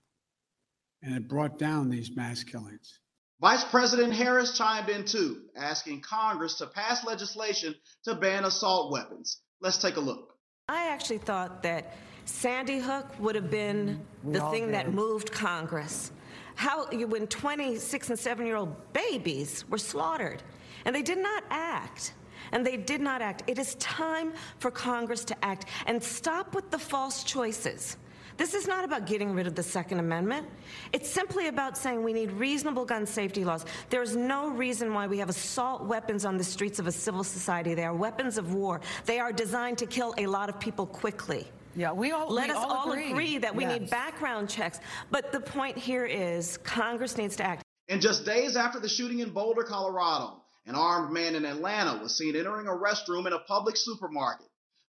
and 1.01 1.13
it 1.13 1.27
brought 1.27 1.60
down 1.60 1.89
these 1.89 2.15
mass 2.15 2.44
killings. 2.44 3.00
Vice 3.41 3.63
President 3.65 4.13
Harris 4.13 4.58
chimed 4.58 4.89
in 4.89 5.06
too, 5.06 5.44
asking 5.58 6.01
Congress 6.01 6.56
to 6.56 6.68
pass 6.68 7.06
legislation 7.06 7.75
to 8.03 8.15
ban 8.15 8.46
assault 8.46 8.91
weapons. 8.91 9.41
Let's 9.62 9.77
take 9.77 9.98
a 9.98 10.01
look. 10.01 10.36
I 10.70 10.89
actually 10.89 11.18
thought 11.18 11.63
that 11.63 11.94
Sandy 12.30 12.78
Hook 12.78 13.20
would 13.20 13.36
have 13.36 13.50
been 13.50 14.00
the 14.24 14.40
thing 14.52 14.72
that 14.72 14.94
moved 14.94 15.32
Congress. 15.32 16.12
How 16.56 16.86
when 16.86 17.28
26 17.28 18.12
and 18.12 18.20
7 18.20 18.46
year 18.46 18.56
old 18.56 18.94
babies 18.94 19.66
were 19.68 19.78
slaughtered 19.78 20.44
and 20.86 20.96
they 20.96 21.02
did 21.02 21.18
not 21.18 21.44
act. 21.50 22.14
And 22.52 22.66
they 22.66 22.78
did 22.78 23.02
not 23.02 23.22
act. 23.22 23.44
It 23.48 23.60
is 23.60 23.76
time 23.76 24.32
for 24.60 24.72
Congress 24.72 25.26
to 25.26 25.46
act 25.46 25.66
and 25.86 26.02
stop 26.02 26.56
with 26.56 26.72
the 26.72 26.78
false 26.80 27.24
choices. 27.24 27.98
This 28.38 28.54
is 28.54 28.68
not 28.68 28.86
about 28.86 29.06
getting 29.06 29.34
rid 29.34 29.46
of 29.46 29.56
the 29.56 29.64
Second 29.64 30.00
Amendment. 30.00 30.48
It's 30.94 31.10
simply 31.10 31.48
about 31.48 31.78
saying 31.78 32.02
we 32.04 32.14
need 32.14 32.32
reasonable 32.32 32.86
gun 32.86 33.06
safety 33.06 33.44
laws. 33.44 33.66
There 33.90 34.02
is 34.02 34.16
no 34.16 34.50
reason 34.50 34.94
why 34.94 35.08
we 35.08 35.18
have 35.18 35.30
assault 35.30 35.84
weapons 35.84 36.24
on 36.24 36.38
the 36.38 36.44
streets 36.44 36.80
of 36.80 36.88
a 36.88 36.92
civil 36.92 37.24
society. 37.24 37.74
They 37.74 37.84
are 37.84 37.94
weapons 37.94 38.38
of 38.38 38.54
war. 38.54 38.80
They 39.06 39.20
are 39.20 39.34
designed 39.34 39.78
to 39.80 39.86
kill 39.86 40.14
a 40.18 40.26
lot 40.26 40.48
of 40.48 40.60
people 40.60 40.86
quickly. 40.86 41.52
Yeah, 41.76 41.92
we 41.92 42.12
all 42.12 42.32
let 42.32 42.50
we 42.50 42.56
us 42.56 42.58
all, 42.58 42.72
all 42.72 42.92
agree. 42.92 43.12
agree, 43.12 43.38
that 43.40 43.56
we 43.56 43.64
yes. 43.64 43.80
need 43.80 43.90
background 43.90 44.50
checks. 44.50 44.80
But 45.12 45.32
the 45.32 45.40
point 45.40 45.78
here 45.78 46.06
is 46.06 46.58
Congress 46.58 47.18
needs 47.18 47.36
to 47.38 47.44
act. 47.44 47.64
And 47.88 48.02
just 48.02 48.26
days 48.26 48.56
after 48.56 48.80
the 48.80 48.90
shooting 48.90 49.20
in 49.20 49.32
Boulder, 49.32 49.64
Colorado, 49.64 50.42
an 50.66 50.76
armed 50.76 51.12
man 51.12 51.36
in 51.36 51.46
Atlanta 51.46 52.02
was 52.02 52.18
seen 52.18 52.36
entering 52.36 52.68
a 52.68 52.72
restroom 52.72 53.26
in 53.26 53.34
a 53.34 53.40
public 53.40 53.76
supermarket. 53.78 54.46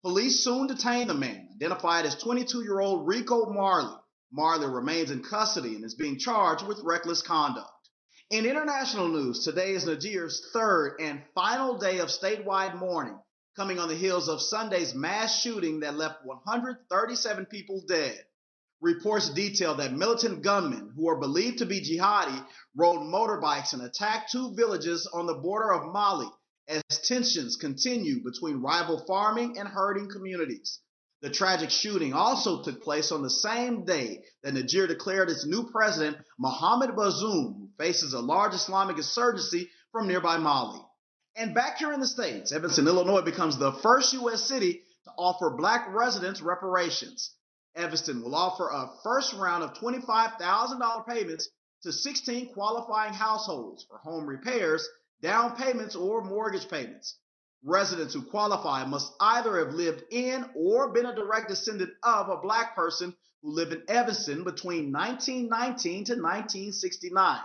Police 0.02 0.44
soon 0.44 0.66
detained 0.66 1.10
the 1.10 1.14
man, 1.14 1.48
identified 1.56 2.06
as 2.06 2.14
22 2.16 2.62
year 2.62 2.78
old 2.80 3.08
Rico 3.08 3.50
Marley. 3.50 3.96
Marley 4.30 4.66
remains 4.66 5.10
in 5.10 5.22
custody 5.22 5.76
and 5.76 5.84
is 5.84 5.94
being 5.94 6.18
charged 6.18 6.66
with 6.66 6.80
reckless 6.84 7.22
conduct. 7.22 7.70
In 8.30 8.46
international 8.46 9.08
news, 9.08 9.44
today 9.44 9.72
is 9.72 9.86
Niger's 9.86 10.50
third 10.52 10.96
and 11.00 11.22
final 11.34 11.78
day 11.78 11.98
of 11.98 12.08
statewide 12.08 12.76
mourning, 12.76 13.18
coming 13.56 13.78
on 13.78 13.88
the 13.88 13.94
heels 13.94 14.28
of 14.28 14.40
Sunday's 14.42 14.94
mass 14.94 15.40
shooting 15.40 15.80
that 15.80 15.96
left 15.96 16.24
137 16.24 17.46
people 17.46 17.82
dead. 17.86 18.18
Reports 18.80 19.30
detail 19.30 19.76
that 19.76 19.92
militant 19.92 20.42
gunmen, 20.42 20.92
who 20.96 21.08
are 21.08 21.20
believed 21.20 21.58
to 21.58 21.66
be 21.66 21.80
jihadi, 21.80 22.44
rode 22.76 23.00
motorbikes 23.00 23.72
and 23.72 23.82
attacked 23.82 24.32
two 24.32 24.54
villages 24.54 25.08
on 25.12 25.26
the 25.26 25.34
border 25.34 25.72
of 25.72 25.92
Mali 25.92 26.28
as 26.68 26.82
tensions 27.04 27.56
continue 27.56 28.22
between 28.24 28.60
rival 28.60 29.04
farming 29.06 29.58
and 29.58 29.68
herding 29.68 30.08
communities. 30.10 30.80
The 31.22 31.30
tragic 31.30 31.70
shooting 31.70 32.12
also 32.12 32.62
took 32.62 32.82
place 32.82 33.10
on 33.10 33.22
the 33.22 33.30
same 33.30 33.86
day 33.86 34.22
that 34.42 34.52
Niger 34.52 34.86
declared 34.86 35.30
its 35.30 35.46
new 35.46 35.70
president, 35.70 36.18
Mohamed 36.38 36.90
Bazoum, 36.90 37.56
who 37.56 37.70
faces 37.78 38.12
a 38.12 38.20
large 38.20 38.52
Islamic 38.52 38.98
insurgency 38.98 39.70
from 39.92 40.06
nearby 40.06 40.36
Mali. 40.36 40.83
And 41.36 41.52
back 41.52 41.78
here 41.78 41.92
in 41.92 41.98
the 41.98 42.06
States, 42.06 42.52
Evanston, 42.52 42.86
Illinois 42.86 43.22
becomes 43.22 43.58
the 43.58 43.72
first 43.72 44.12
U.S. 44.12 44.44
city 44.44 44.82
to 45.04 45.10
offer 45.18 45.50
black 45.50 45.92
residents 45.92 46.40
reparations. 46.40 47.34
Evanston 47.74 48.22
will 48.22 48.36
offer 48.36 48.68
a 48.68 48.92
first 49.02 49.34
round 49.34 49.64
of 49.64 49.74
$25,000 49.74 51.06
payments 51.08 51.48
to 51.82 51.92
16 51.92 52.52
qualifying 52.54 53.12
households 53.12 53.84
for 53.84 53.98
home 53.98 54.26
repairs, 54.26 54.88
down 55.22 55.56
payments, 55.56 55.96
or 55.96 56.22
mortgage 56.22 56.68
payments. 56.68 57.18
Residents 57.64 58.14
who 58.14 58.22
qualify 58.22 58.84
must 58.84 59.12
either 59.20 59.58
have 59.58 59.74
lived 59.74 60.04
in 60.12 60.48
or 60.54 60.92
been 60.92 61.06
a 61.06 61.16
direct 61.16 61.48
descendant 61.48 61.90
of 62.04 62.28
a 62.28 62.36
black 62.36 62.76
person 62.76 63.12
who 63.42 63.50
lived 63.50 63.72
in 63.72 63.82
Evanston 63.88 64.44
between 64.44 64.92
1919 64.92 66.04
to 66.04 66.12
1969, 66.12 67.40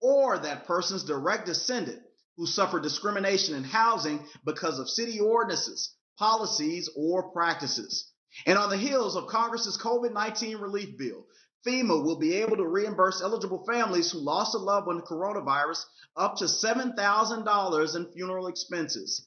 or 0.00 0.38
that 0.38 0.66
person's 0.66 1.02
direct 1.02 1.46
descendant 1.46 2.05
who 2.36 2.46
suffered 2.46 2.82
discrimination 2.82 3.54
in 3.54 3.64
housing 3.64 4.24
because 4.44 4.78
of 4.78 4.88
city 4.88 5.20
ordinances, 5.20 5.94
policies, 6.18 6.88
or 6.96 7.30
practices. 7.30 8.10
And 8.46 8.58
on 8.58 8.70
the 8.70 8.76
heels 8.76 9.16
of 9.16 9.28
Congress's 9.28 9.78
COVID 9.78 10.12
19 10.12 10.58
relief 10.58 10.98
bill, 10.98 11.26
FEMA 11.66 12.04
will 12.04 12.18
be 12.18 12.34
able 12.34 12.56
to 12.56 12.66
reimburse 12.66 13.22
eligible 13.22 13.64
families 13.66 14.10
who 14.10 14.18
lost 14.18 14.54
a 14.54 14.58
loved 14.58 14.86
one 14.86 14.96
to 14.96 15.02
coronavirus 15.02 15.84
up 16.16 16.36
to 16.36 16.44
$7,000 16.44 17.96
in 17.96 18.12
funeral 18.12 18.46
expenses 18.46 19.26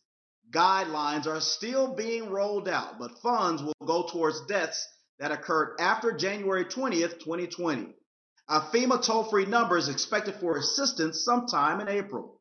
guidelines 0.51 1.27
are 1.27 1.41
still 1.41 1.95
being 1.95 2.29
rolled 2.29 2.67
out, 2.67 2.97
but 2.99 3.19
funds 3.21 3.61
will 3.61 3.73
go 3.85 4.07
towards 4.11 4.45
deaths 4.47 4.87
that 5.19 5.31
occurred 5.31 5.75
after 5.79 6.11
January 6.11 6.65
20th, 6.65 7.19
2020. 7.19 7.93
A 8.47 8.61
FEMA 8.61 9.05
toll 9.05 9.25
free 9.25 9.45
number 9.45 9.77
is 9.77 9.89
expected 9.89 10.35
for 10.35 10.57
assistance 10.57 11.23
sometime 11.23 11.81
in 11.81 11.87
April. 11.87 12.38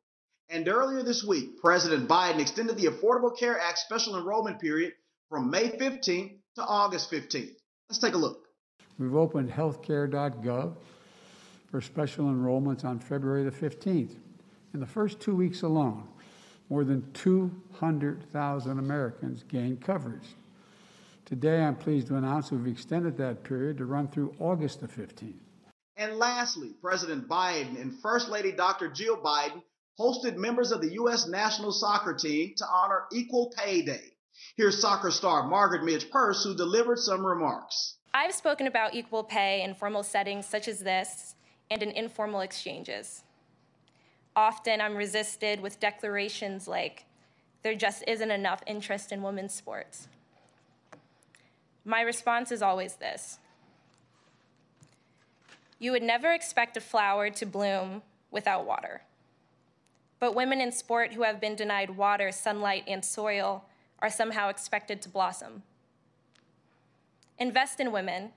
And 0.50 0.66
earlier 0.66 1.02
this 1.02 1.22
week, 1.22 1.60
President 1.60 2.08
Biden 2.08 2.40
extended 2.40 2.76
the 2.76 2.86
Affordable 2.86 3.36
Care 3.36 3.60
Act 3.60 3.78
special 3.78 4.16
enrollment 4.16 4.58
period 4.58 4.94
from 5.28 5.50
May 5.50 5.68
15th 5.68 6.36
to 6.54 6.62
August 6.62 7.10
15th. 7.10 7.54
Let's 7.88 7.98
take 7.98 8.14
a 8.14 8.18
look. 8.18 8.46
We've 8.98 9.14
opened 9.14 9.50
healthcare.gov 9.50 10.74
for 11.70 11.80
special 11.82 12.26
enrollments 12.26 12.84
on 12.84 12.98
February 12.98 13.44
the 13.44 13.50
15th. 13.50 14.14
In 14.72 14.80
the 14.80 14.86
first 14.86 15.20
two 15.20 15.36
weeks 15.36 15.62
alone, 15.62 16.08
more 16.70 16.84
than 16.84 17.10
200,000 17.12 18.78
Americans 18.78 19.44
gained 19.48 19.82
coverage. 19.82 20.28
Today, 21.26 21.60
I'm 21.60 21.76
pleased 21.76 22.06
to 22.06 22.16
announce 22.16 22.50
we've 22.50 22.66
extended 22.66 23.18
that 23.18 23.44
period 23.44 23.76
to 23.78 23.84
run 23.84 24.08
through 24.08 24.34
August 24.38 24.80
the 24.80 24.88
15th. 24.88 25.34
And 25.98 26.16
lastly, 26.16 26.70
President 26.80 27.28
Biden 27.28 27.78
and 27.80 27.92
First 28.00 28.30
Lady 28.30 28.52
Dr. 28.52 28.88
Jill 28.88 29.18
Biden 29.18 29.62
hosted 29.98 30.36
members 30.36 30.70
of 30.70 30.80
the 30.80 30.92
U.S. 30.94 31.26
national 31.26 31.72
soccer 31.72 32.14
team 32.14 32.54
to 32.56 32.64
honor 32.66 33.04
Equal 33.12 33.52
Pay 33.56 33.82
Day. 33.82 34.12
Here's 34.56 34.80
soccer 34.80 35.10
star 35.10 35.48
Margaret 35.48 35.84
Midge 35.84 36.10
Purce, 36.10 36.44
who 36.44 36.54
delivered 36.54 36.98
some 36.98 37.26
remarks. 37.26 37.96
I've 38.14 38.34
spoken 38.34 38.66
about 38.66 38.94
equal 38.94 39.24
pay 39.24 39.62
in 39.62 39.74
formal 39.74 40.02
settings 40.02 40.46
such 40.46 40.68
as 40.68 40.80
this 40.80 41.34
and 41.70 41.82
in 41.82 41.90
informal 41.90 42.40
exchanges. 42.40 43.24
Often 44.34 44.80
I'm 44.80 44.96
resisted 44.96 45.60
with 45.60 45.80
declarations 45.80 46.68
like, 46.68 47.04
there 47.62 47.74
just 47.74 48.04
isn't 48.06 48.30
enough 48.30 48.62
interest 48.66 49.10
in 49.10 49.22
women's 49.22 49.52
sports. 49.52 50.06
My 51.84 52.02
response 52.02 52.52
is 52.52 52.62
always 52.62 52.94
this 52.94 53.38
You 55.78 55.90
would 55.92 56.02
never 56.02 56.32
expect 56.32 56.76
a 56.76 56.80
flower 56.80 57.30
to 57.30 57.46
bloom 57.46 58.02
without 58.30 58.64
water. 58.64 59.02
But 60.20 60.34
women 60.34 60.60
in 60.60 60.72
sport 60.72 61.12
who 61.12 61.22
have 61.22 61.40
been 61.40 61.54
denied 61.54 61.96
water, 61.96 62.32
sunlight, 62.32 62.84
and 62.88 63.04
soil 63.04 63.64
are 64.00 64.10
somehow 64.10 64.48
expected 64.48 65.00
to 65.02 65.08
blossom. 65.08 65.62
Invest 67.38 67.78
in 67.78 67.92
women, 67.92 68.32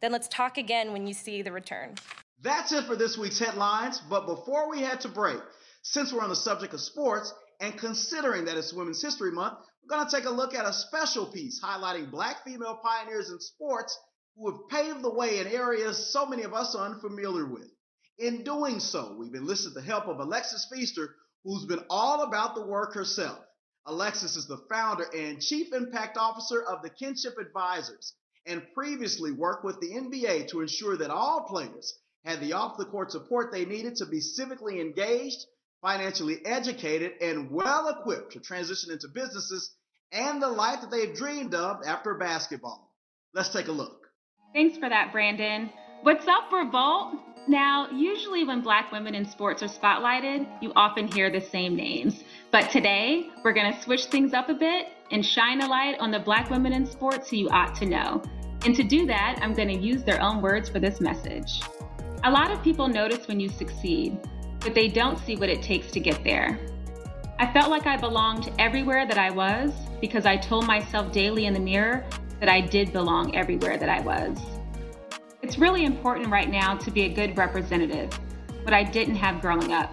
then 0.00 0.12
let's 0.12 0.28
talk 0.28 0.58
again 0.58 0.92
when 0.92 1.06
you 1.06 1.14
see 1.14 1.42
the 1.42 1.50
return. 1.50 1.94
That's 2.42 2.72
it 2.72 2.84
for 2.84 2.94
this 2.94 3.18
week's 3.18 3.38
headlines. 3.38 4.00
But 4.08 4.26
before 4.26 4.70
we 4.70 4.80
head 4.80 5.00
to 5.00 5.08
break, 5.08 5.38
since 5.82 6.12
we're 6.12 6.22
on 6.22 6.28
the 6.28 6.36
subject 6.36 6.74
of 6.74 6.80
sports 6.80 7.32
and 7.60 7.76
considering 7.76 8.44
that 8.44 8.56
it's 8.56 8.72
Women's 8.72 9.02
History 9.02 9.32
Month, 9.32 9.58
we're 9.82 9.96
going 9.96 10.08
to 10.08 10.16
take 10.16 10.26
a 10.26 10.30
look 10.30 10.54
at 10.54 10.66
a 10.66 10.72
special 10.72 11.26
piece 11.26 11.60
highlighting 11.62 12.10
black 12.10 12.44
female 12.44 12.78
pioneers 12.82 13.30
in 13.30 13.40
sports 13.40 13.98
who 14.36 14.50
have 14.50 14.68
paved 14.68 15.02
the 15.02 15.12
way 15.12 15.38
in 15.38 15.46
areas 15.46 16.12
so 16.12 16.26
many 16.26 16.42
of 16.42 16.54
us 16.54 16.74
are 16.74 16.86
unfamiliar 16.86 17.46
with. 17.46 17.70
In 18.18 18.44
doing 18.44 18.80
so, 18.80 19.16
we've 19.18 19.34
enlisted 19.34 19.74
the 19.74 19.82
help 19.82 20.06
of 20.06 20.20
Alexis 20.20 20.68
Feaster, 20.72 21.14
who's 21.44 21.66
been 21.66 21.84
all 21.90 22.22
about 22.22 22.54
the 22.54 22.66
work 22.66 22.94
herself. 22.94 23.38
Alexis 23.86 24.36
is 24.36 24.46
the 24.46 24.64
founder 24.70 25.04
and 25.14 25.40
chief 25.40 25.72
impact 25.74 26.16
officer 26.16 26.62
of 26.62 26.82
the 26.82 26.90
Kinship 26.90 27.36
Advisors 27.38 28.14
and 28.46 28.62
previously 28.74 29.30
worked 29.30 29.64
with 29.64 29.78
the 29.80 29.90
NBA 29.90 30.48
to 30.48 30.60
ensure 30.60 30.96
that 30.96 31.10
all 31.10 31.42
players 31.42 31.98
had 32.24 32.40
the 32.40 32.54
off 32.54 32.78
the 32.78 32.86
court 32.86 33.12
support 33.12 33.52
they 33.52 33.66
needed 33.66 33.96
to 33.96 34.06
be 34.06 34.20
civically 34.20 34.80
engaged, 34.80 35.44
financially 35.82 36.44
educated, 36.46 37.12
and 37.20 37.50
well 37.50 37.88
equipped 37.88 38.32
to 38.32 38.40
transition 38.40 38.90
into 38.90 39.08
businesses 39.08 39.70
and 40.12 40.40
the 40.40 40.48
life 40.48 40.80
that 40.80 40.90
they've 40.90 41.14
dreamed 41.14 41.54
of 41.54 41.82
after 41.86 42.14
basketball. 42.14 42.90
Let's 43.34 43.50
take 43.50 43.68
a 43.68 43.72
look. 43.72 44.00
Thanks 44.54 44.78
for 44.78 44.88
that, 44.88 45.12
Brandon. 45.12 45.70
What's 46.04 46.28
up, 46.28 46.52
Revolt? 46.52 47.14
Now, 47.48 47.88
usually 47.90 48.44
when 48.44 48.60
black 48.60 48.92
women 48.92 49.14
in 49.14 49.24
sports 49.24 49.62
are 49.62 49.68
spotlighted, 49.68 50.46
you 50.60 50.70
often 50.76 51.08
hear 51.08 51.30
the 51.30 51.40
same 51.40 51.74
names. 51.74 52.24
But 52.50 52.70
today, 52.70 53.30
we're 53.42 53.54
going 53.54 53.72
to 53.72 53.80
switch 53.80 54.04
things 54.04 54.34
up 54.34 54.50
a 54.50 54.54
bit 54.54 54.88
and 55.12 55.24
shine 55.24 55.62
a 55.62 55.66
light 55.66 55.98
on 56.00 56.10
the 56.10 56.18
black 56.18 56.50
women 56.50 56.74
in 56.74 56.84
sports 56.84 57.30
who 57.30 57.36
you 57.36 57.48
ought 57.48 57.74
to 57.76 57.86
know. 57.86 58.22
And 58.66 58.76
to 58.76 58.82
do 58.82 59.06
that, 59.06 59.38
I'm 59.40 59.54
going 59.54 59.68
to 59.68 59.78
use 59.78 60.04
their 60.04 60.20
own 60.20 60.42
words 60.42 60.68
for 60.68 60.78
this 60.78 61.00
message. 61.00 61.62
A 62.24 62.30
lot 62.30 62.50
of 62.50 62.62
people 62.62 62.86
notice 62.86 63.26
when 63.26 63.40
you 63.40 63.48
succeed, 63.48 64.18
but 64.60 64.74
they 64.74 64.88
don't 64.88 65.18
see 65.18 65.36
what 65.36 65.48
it 65.48 65.62
takes 65.62 65.90
to 65.92 66.00
get 66.00 66.22
there. 66.22 66.58
I 67.38 67.50
felt 67.50 67.70
like 67.70 67.86
I 67.86 67.96
belonged 67.96 68.52
everywhere 68.58 69.06
that 69.06 69.16
I 69.16 69.30
was 69.30 69.72
because 70.02 70.26
I 70.26 70.36
told 70.36 70.66
myself 70.66 71.12
daily 71.12 71.46
in 71.46 71.54
the 71.54 71.60
mirror 71.60 72.04
that 72.40 72.50
I 72.50 72.60
did 72.60 72.92
belong 72.92 73.34
everywhere 73.34 73.78
that 73.78 73.88
I 73.88 74.00
was. 74.02 74.53
It's 75.44 75.58
really 75.58 75.84
important 75.84 76.30
right 76.30 76.48
now 76.48 76.74
to 76.74 76.90
be 76.90 77.02
a 77.02 77.08
good 77.10 77.36
representative, 77.36 78.10
what 78.62 78.72
I 78.72 78.82
didn't 78.82 79.16
have 79.16 79.42
growing 79.42 79.74
up. 79.74 79.92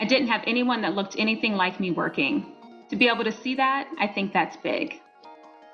I 0.00 0.04
didn't 0.04 0.26
have 0.26 0.42
anyone 0.48 0.82
that 0.82 0.96
looked 0.96 1.14
anything 1.16 1.54
like 1.54 1.78
me 1.78 1.92
working. 1.92 2.56
To 2.88 2.96
be 2.96 3.06
able 3.06 3.22
to 3.22 3.30
see 3.30 3.54
that, 3.54 3.88
I 4.00 4.08
think 4.08 4.32
that's 4.32 4.56
big. 4.56 5.00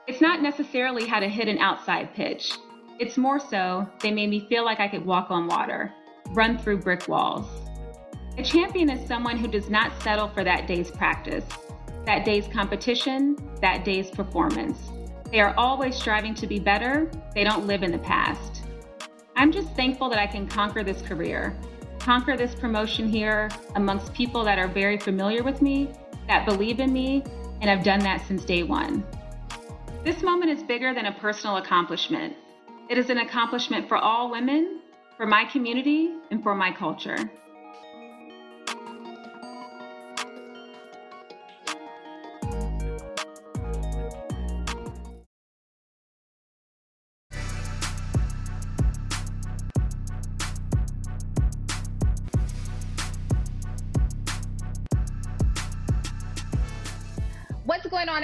It's 0.06 0.20
not 0.20 0.42
necessarily 0.42 1.06
how 1.06 1.18
to 1.18 1.30
hit 1.30 1.48
an 1.48 1.56
outside 1.56 2.12
pitch. 2.12 2.52
It's 2.98 3.16
more 3.16 3.40
so, 3.40 3.88
they 4.00 4.10
made 4.10 4.28
me 4.28 4.46
feel 4.50 4.66
like 4.66 4.80
I 4.80 4.88
could 4.88 5.06
walk 5.06 5.30
on 5.30 5.46
water, 5.46 5.94
run 6.32 6.58
through 6.58 6.82
brick 6.82 7.08
walls. 7.08 7.46
A 8.36 8.42
champion 8.42 8.90
is 8.90 9.08
someone 9.08 9.38
who 9.38 9.48
does 9.48 9.70
not 9.70 9.98
settle 10.02 10.28
for 10.28 10.44
that 10.44 10.66
day's 10.66 10.90
practice, 10.90 11.46
that 12.04 12.26
day's 12.26 12.48
competition, 12.48 13.38
that 13.62 13.82
day's 13.82 14.10
performance. 14.10 14.90
They 15.30 15.40
are 15.40 15.54
always 15.56 15.96
striving 15.96 16.34
to 16.34 16.46
be 16.46 16.58
better, 16.58 17.10
they 17.34 17.44
don't 17.44 17.66
live 17.66 17.82
in 17.82 17.92
the 17.92 17.98
past. 17.98 18.65
I'm 19.38 19.52
just 19.52 19.68
thankful 19.74 20.08
that 20.08 20.18
I 20.18 20.26
can 20.26 20.48
conquer 20.48 20.82
this 20.82 21.02
career, 21.02 21.54
conquer 21.98 22.38
this 22.38 22.54
promotion 22.54 23.06
here 23.06 23.50
amongst 23.74 24.14
people 24.14 24.42
that 24.44 24.58
are 24.58 24.66
very 24.66 24.96
familiar 24.96 25.42
with 25.42 25.60
me, 25.60 25.90
that 26.26 26.46
believe 26.46 26.80
in 26.80 26.90
me, 26.90 27.22
and 27.60 27.70
I've 27.70 27.84
done 27.84 28.00
that 28.00 28.26
since 28.26 28.46
day 28.46 28.62
one. 28.62 29.04
This 30.04 30.22
moment 30.22 30.50
is 30.52 30.62
bigger 30.62 30.94
than 30.94 31.04
a 31.06 31.12
personal 31.12 31.58
accomplishment. 31.58 32.34
It 32.88 32.96
is 32.96 33.10
an 33.10 33.18
accomplishment 33.18 33.88
for 33.88 33.98
all 33.98 34.30
women, 34.30 34.80
for 35.18 35.26
my 35.26 35.44
community, 35.44 36.14
and 36.30 36.42
for 36.42 36.54
my 36.54 36.72
culture. 36.72 37.18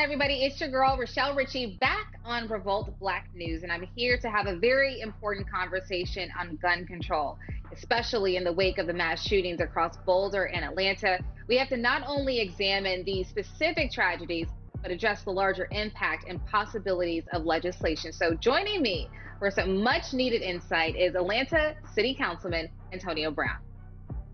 Everybody? 0.03 0.43
It's 0.43 0.61
your 0.61 0.69
girl, 0.69 0.97
Rochelle 0.99 1.33
Ritchie, 1.33 1.79
back 1.81 2.15
on 2.25 2.49
Revolt 2.49 2.93
Black 2.99 3.29
News, 3.37 3.63
and 3.63 3.71
I'm 3.71 3.87
here 3.95 4.19
to 4.19 4.29
have 4.29 4.49
a 4.49 4.57
very 4.57 5.01
important 5.01 5.49
conversation 5.49 6.29
on 6.37 6.57
gun 6.57 6.85
control, 6.87 7.39
especially 7.73 8.35
in 8.35 8.43
the 8.43 8.53
wake 8.53 8.79
of 8.79 8.89
the 8.89 8.93
mass 8.93 9.25
shootings 9.25 9.61
across 9.61 9.97
Boulder 9.99 10.47
and 10.47 10.65
Atlanta. 10.65 11.21
We 11.47 11.57
have 11.57 11.69
to 11.69 11.77
not 11.77 12.03
only 12.05 12.41
examine 12.41 13.05
the 13.05 13.23
specific 13.23 13.93
tragedies, 13.93 14.49
but 14.83 14.91
address 14.91 15.23
the 15.23 15.31
larger 15.31 15.69
impact 15.71 16.25
and 16.29 16.45
possibilities 16.47 17.23
of 17.33 17.45
legislation. 17.45 18.13
So, 18.13 18.35
joining 18.35 18.83
me 18.83 19.09
for 19.39 19.53
some 19.53 19.85
much 19.85 20.13
needed 20.13 20.43
insight 20.43 20.97
is 20.97 21.15
Atlanta 21.15 21.77
City 21.95 22.13
Councilman 22.13 22.69
Antonio 22.93 23.31
Brown. 23.31 23.59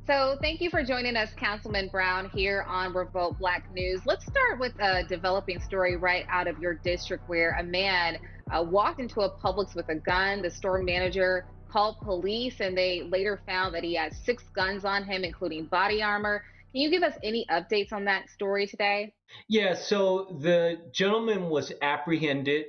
So, 0.09 0.39
thank 0.41 0.63
you 0.63 0.71
for 0.71 0.83
joining 0.83 1.17
us, 1.17 1.35
Councilman 1.37 1.89
Brown, 1.89 2.31
here 2.31 2.65
on 2.67 2.95
Revolt 2.95 3.39
Black 3.39 3.71
News. 3.75 4.01
Let's 4.07 4.25
start 4.25 4.59
with 4.59 4.73
a 4.81 5.03
developing 5.07 5.61
story 5.61 5.99
right 5.99 6.25
out 6.31 6.49
of 6.49 6.59
your 6.61 6.73
district 6.73 7.29
where 7.29 7.51
a 7.61 7.63
man 7.63 8.17
uh, 8.51 8.65
walked 8.67 9.01
into 9.01 9.21
a 9.21 9.31
Publix 9.31 9.75
with 9.75 9.91
a 9.91 9.97
gun. 9.97 10.41
The 10.41 10.51
store 10.51 10.83
manager 10.83 11.45
called 11.71 12.01
police, 12.01 12.61
and 12.61 12.75
they 12.75 13.03
later 13.03 13.39
found 13.45 13.75
that 13.75 13.85
he 13.85 13.97
had 13.97 14.15
six 14.15 14.45
guns 14.55 14.87
on 14.87 15.05
him, 15.05 15.25
including 15.25 15.67
body 15.67 16.03
armor. 16.03 16.43
Can 16.73 16.81
you 16.81 16.91
give 16.91 17.03
us 17.03 17.13
any 17.23 17.45
updates 17.51 17.93
on 17.93 18.07
that 18.07 18.31
story 18.31 18.67
today? 18.67 19.13
Yeah, 19.47 19.75
so 19.75 20.39
the 20.41 20.79
gentleman 20.91 21.51
was 21.51 21.71
apprehended. 21.83 22.65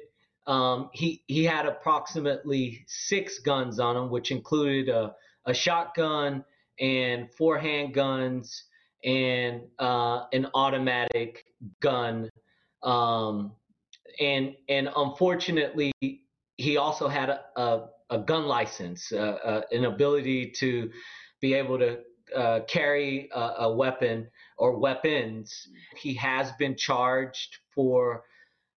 Um, 0.45 0.89
he 0.91 1.23
he 1.27 1.45
had 1.45 1.65
approximately 1.65 2.83
six 2.85 3.39
guns 3.39 3.79
on 3.79 3.95
him, 3.95 4.09
which 4.09 4.29
included 4.29 4.89
a, 4.89 5.15
a 5.45 5.53
shotgun 5.53 6.43
and 6.79 7.31
four 7.33 7.59
handguns 7.59 8.63
and 9.03 9.61
uh, 9.79 10.25
an 10.33 10.47
automatic 10.53 11.45
gun. 11.81 12.29
Um, 12.83 13.53
and 14.19 14.55
and 14.67 14.89
unfortunately, 14.95 15.91
he 16.57 16.77
also 16.77 17.07
had 17.07 17.29
a, 17.29 17.41
a, 17.55 17.85
a 18.09 18.17
gun 18.19 18.45
license, 18.45 19.11
uh, 19.11 19.17
uh, 19.17 19.61
an 19.71 19.85
ability 19.85 20.51
to 20.57 20.91
be 21.41 21.53
able 21.53 21.79
to 21.79 21.99
uh, 22.35 22.59
carry 22.67 23.29
a, 23.33 23.39
a, 23.39 23.73
weapon 23.73 24.27
or 24.57 24.77
weapons. 24.77 25.67
He 25.97 26.13
has 26.15 26.51
been 26.59 26.75
charged 26.75 27.57
for 27.73 28.23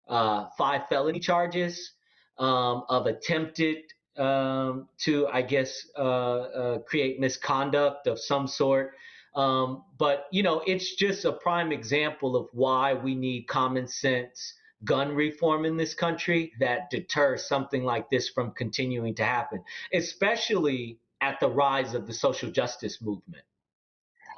uh, 0.09 0.47
five 0.57 0.83
felony 0.89 1.21
charges 1.21 1.93
um, 2.39 2.85
of 2.89 3.07
attempted 3.07 3.79
um, 4.19 4.89
to, 4.99 5.27
I 5.29 5.43
guess, 5.43 5.87
uh, 5.97 6.01
uh, 6.01 6.79
create 6.81 7.21
misconduct 7.21 8.07
of 8.07 8.19
some 8.19 8.47
sort. 8.47 8.95
Um, 9.35 9.85
but, 9.99 10.27
you 10.31 10.43
know, 10.43 10.63
it's 10.67 10.95
just 10.97 11.25
a 11.25 11.33
prime 11.33 11.73
example 11.73 12.37
of 12.37 12.49
why 12.53 12.93
we 12.95 13.15
need 13.15 13.49
common 13.49 13.89
sense 13.89 14.55
gun 14.85 15.15
reform 15.15 15.65
in 15.65 15.77
this 15.77 15.95
country 15.95 16.53
that 16.59 16.91
deters 16.91 17.47
something 17.47 17.85
like 17.85 18.11
this 18.11 18.29
from 18.29 18.51
continuing 18.53 19.15
to 19.15 19.25
happen, 19.25 19.63
especially 19.95 20.99
at 21.21 21.39
the 21.41 21.49
rise 21.49 21.95
of 21.95 22.07
the 22.07 22.13
social 22.13 22.51
justice 22.51 23.01
movement. 23.01 23.45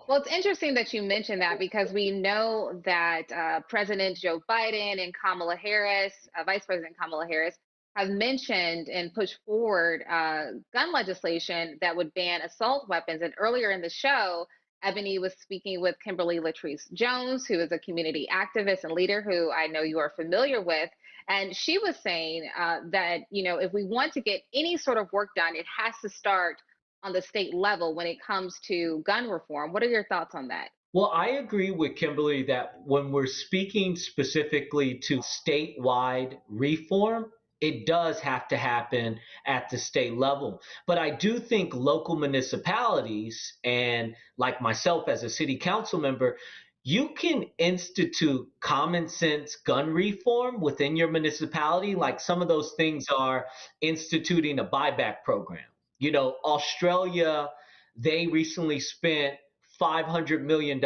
Well, 0.06 0.18
it's 0.18 0.30
interesting 0.30 0.74
that 0.74 0.92
you 0.92 1.02
mentioned 1.02 1.40
that 1.40 1.58
because 1.58 1.92
we 1.92 2.10
know 2.10 2.78
that 2.84 3.32
uh, 3.32 3.60
President 3.70 4.18
Joe 4.18 4.42
Biden 4.48 5.02
and 5.02 5.14
Kamala 5.14 5.56
Harris, 5.56 6.12
uh, 6.38 6.44
Vice 6.44 6.66
President 6.66 6.94
Kamala 7.00 7.26
Harris, 7.26 7.56
have 7.96 8.08
mentioned 8.08 8.88
and 8.88 9.14
pushed 9.14 9.38
forward 9.46 10.04
uh, 10.10 10.46
gun 10.72 10.92
legislation 10.92 11.78
that 11.80 11.94
would 11.94 12.12
ban 12.14 12.40
assault 12.42 12.88
weapons. 12.88 13.22
And 13.22 13.32
earlier 13.38 13.70
in 13.70 13.80
the 13.80 13.90
show, 13.90 14.46
Eboni 14.84 15.20
was 15.20 15.34
speaking 15.40 15.80
with 15.80 15.96
Kimberly 16.04 16.40
Latrice 16.40 16.92
Jones, 16.92 17.46
who 17.46 17.60
is 17.60 17.72
a 17.72 17.78
community 17.78 18.28
activist 18.30 18.84
and 18.84 18.92
leader 18.92 19.22
who 19.22 19.50
I 19.50 19.66
know 19.66 19.82
you 19.82 19.98
are 19.98 20.12
familiar 20.14 20.60
with. 20.60 20.90
And 21.28 21.56
she 21.56 21.78
was 21.78 21.96
saying 22.02 22.50
uh, 22.58 22.80
that, 22.90 23.20
you 23.30 23.44
know, 23.44 23.56
if 23.56 23.72
we 23.72 23.84
want 23.84 24.12
to 24.12 24.20
get 24.20 24.42
any 24.52 24.76
sort 24.76 24.98
of 24.98 25.10
work 25.12 25.30
done, 25.34 25.56
it 25.56 25.64
has 25.78 25.94
to 26.02 26.10
start 26.10 26.56
on 27.02 27.12
the 27.12 27.22
state 27.22 27.54
level 27.54 27.94
when 27.94 28.06
it 28.06 28.18
comes 28.26 28.58
to 28.66 29.02
gun 29.06 29.28
reform. 29.30 29.72
What 29.72 29.82
are 29.82 29.88
your 29.88 30.04
thoughts 30.04 30.34
on 30.34 30.48
that? 30.48 30.68
Well, 30.92 31.10
I 31.14 31.28
agree 31.30 31.70
with 31.70 31.96
Kimberly 31.96 32.42
that 32.44 32.74
when 32.84 33.10
we're 33.10 33.26
speaking 33.26 33.96
specifically 33.96 35.00
to 35.04 35.20
statewide 35.20 36.38
reform, 36.48 37.30
it 37.64 37.86
does 37.86 38.20
have 38.20 38.48
to 38.48 38.56
happen 38.56 39.20
at 39.46 39.70
the 39.70 39.78
state 39.78 40.14
level. 40.14 40.60
But 40.86 40.98
I 40.98 41.10
do 41.10 41.38
think 41.38 41.74
local 41.74 42.16
municipalities, 42.16 43.54
and 43.64 44.14
like 44.36 44.60
myself 44.60 45.08
as 45.08 45.22
a 45.22 45.30
city 45.30 45.56
council 45.56 46.00
member, 46.00 46.36
you 46.82 47.10
can 47.10 47.44
institute 47.58 48.46
common 48.60 49.08
sense 49.08 49.56
gun 49.56 49.90
reform 49.90 50.60
within 50.60 50.96
your 50.96 51.10
municipality. 51.10 51.94
Like 51.94 52.20
some 52.20 52.42
of 52.42 52.48
those 52.48 52.74
things 52.76 53.06
are 53.08 53.46
instituting 53.80 54.58
a 54.58 54.64
buyback 54.64 55.22
program 55.24 55.64
you 55.98 56.12
know, 56.12 56.36
Australia, 56.44 57.48
they 57.96 58.26
recently 58.26 58.80
spent 58.80 59.36
$500 59.80 60.42
million 60.42 60.78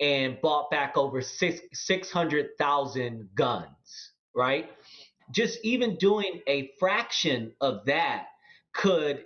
and 0.00 0.40
bought 0.42 0.70
back 0.70 0.98
over 0.98 1.22
600,000 1.22 3.28
guns, 3.34 4.10
right? 4.34 4.70
Just 5.30 5.58
even 5.64 5.96
doing 5.96 6.40
a 6.46 6.70
fraction 6.78 7.52
of 7.60 7.86
that 7.86 8.26
could, 8.74 9.24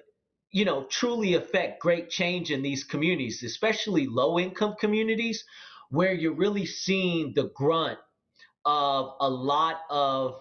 you 0.53 0.65
know, 0.65 0.85
truly 0.85 1.35
affect 1.35 1.81
great 1.81 2.11
change 2.11 2.51
in 2.51 2.63
these 2.63 2.85
communities, 2.85 3.43
especially 3.43 4.07
low 4.07 4.39
income 4.39 4.75
communities 4.79 5.45
where 5.91 6.13
you're 6.13 6.35
really 6.35 6.67
seeing 6.67 7.33
the 7.35 7.51
grunt 7.55 7.99
of 8.65 9.15
a 9.21 9.29
lot 9.29 9.81
of 9.91 10.41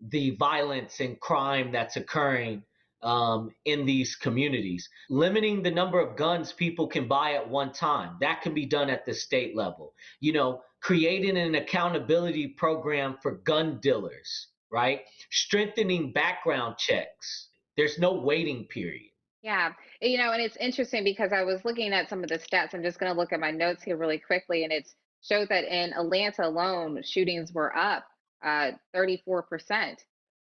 the 0.00 0.30
violence 0.36 1.00
and 1.00 1.18
crime 1.20 1.72
that's 1.72 1.96
occurring 1.96 2.62
um, 3.02 3.50
in 3.64 3.84
these 3.84 4.16
communities. 4.16 4.88
Limiting 5.10 5.62
the 5.62 5.70
number 5.70 6.00
of 6.00 6.16
guns 6.16 6.52
people 6.52 6.86
can 6.86 7.06
buy 7.06 7.34
at 7.34 7.48
one 7.48 7.72
time, 7.72 8.16
that 8.20 8.42
can 8.42 8.54
be 8.54 8.66
done 8.66 8.88
at 8.90 9.04
the 9.04 9.14
state 9.14 9.54
level. 9.54 9.92
You 10.20 10.32
know, 10.32 10.62
creating 10.80 11.36
an 11.36 11.54
accountability 11.54 12.48
program 12.48 13.16
for 13.22 13.32
gun 13.32 13.78
dealers, 13.80 14.48
right? 14.74 15.00
Strengthening 15.30 16.12
background 16.12 16.76
checks. 16.78 17.48
There's 17.76 17.98
no 17.98 18.12
waiting 18.12 18.66
period. 18.66 19.10
Yeah, 19.42 19.72
you 20.00 20.18
know, 20.18 20.32
and 20.32 20.42
it's 20.42 20.56
interesting 20.56 21.04
because 21.04 21.32
I 21.32 21.44
was 21.44 21.64
looking 21.64 21.92
at 21.92 22.08
some 22.08 22.22
of 22.22 22.28
the 22.28 22.38
stats. 22.38 22.74
I'm 22.74 22.82
just 22.82 22.98
going 22.98 23.12
to 23.12 23.18
look 23.18 23.32
at 23.32 23.40
my 23.40 23.50
notes 23.50 23.82
here 23.82 23.96
really 23.96 24.18
quickly, 24.18 24.64
and 24.64 24.72
it 24.72 24.88
shows 25.22 25.48
that 25.48 25.64
in 25.64 25.92
Atlanta 25.92 26.46
alone, 26.46 27.00
shootings 27.04 27.52
were 27.52 27.76
up 27.76 28.04
uh, 28.44 28.72
34% 28.94 29.96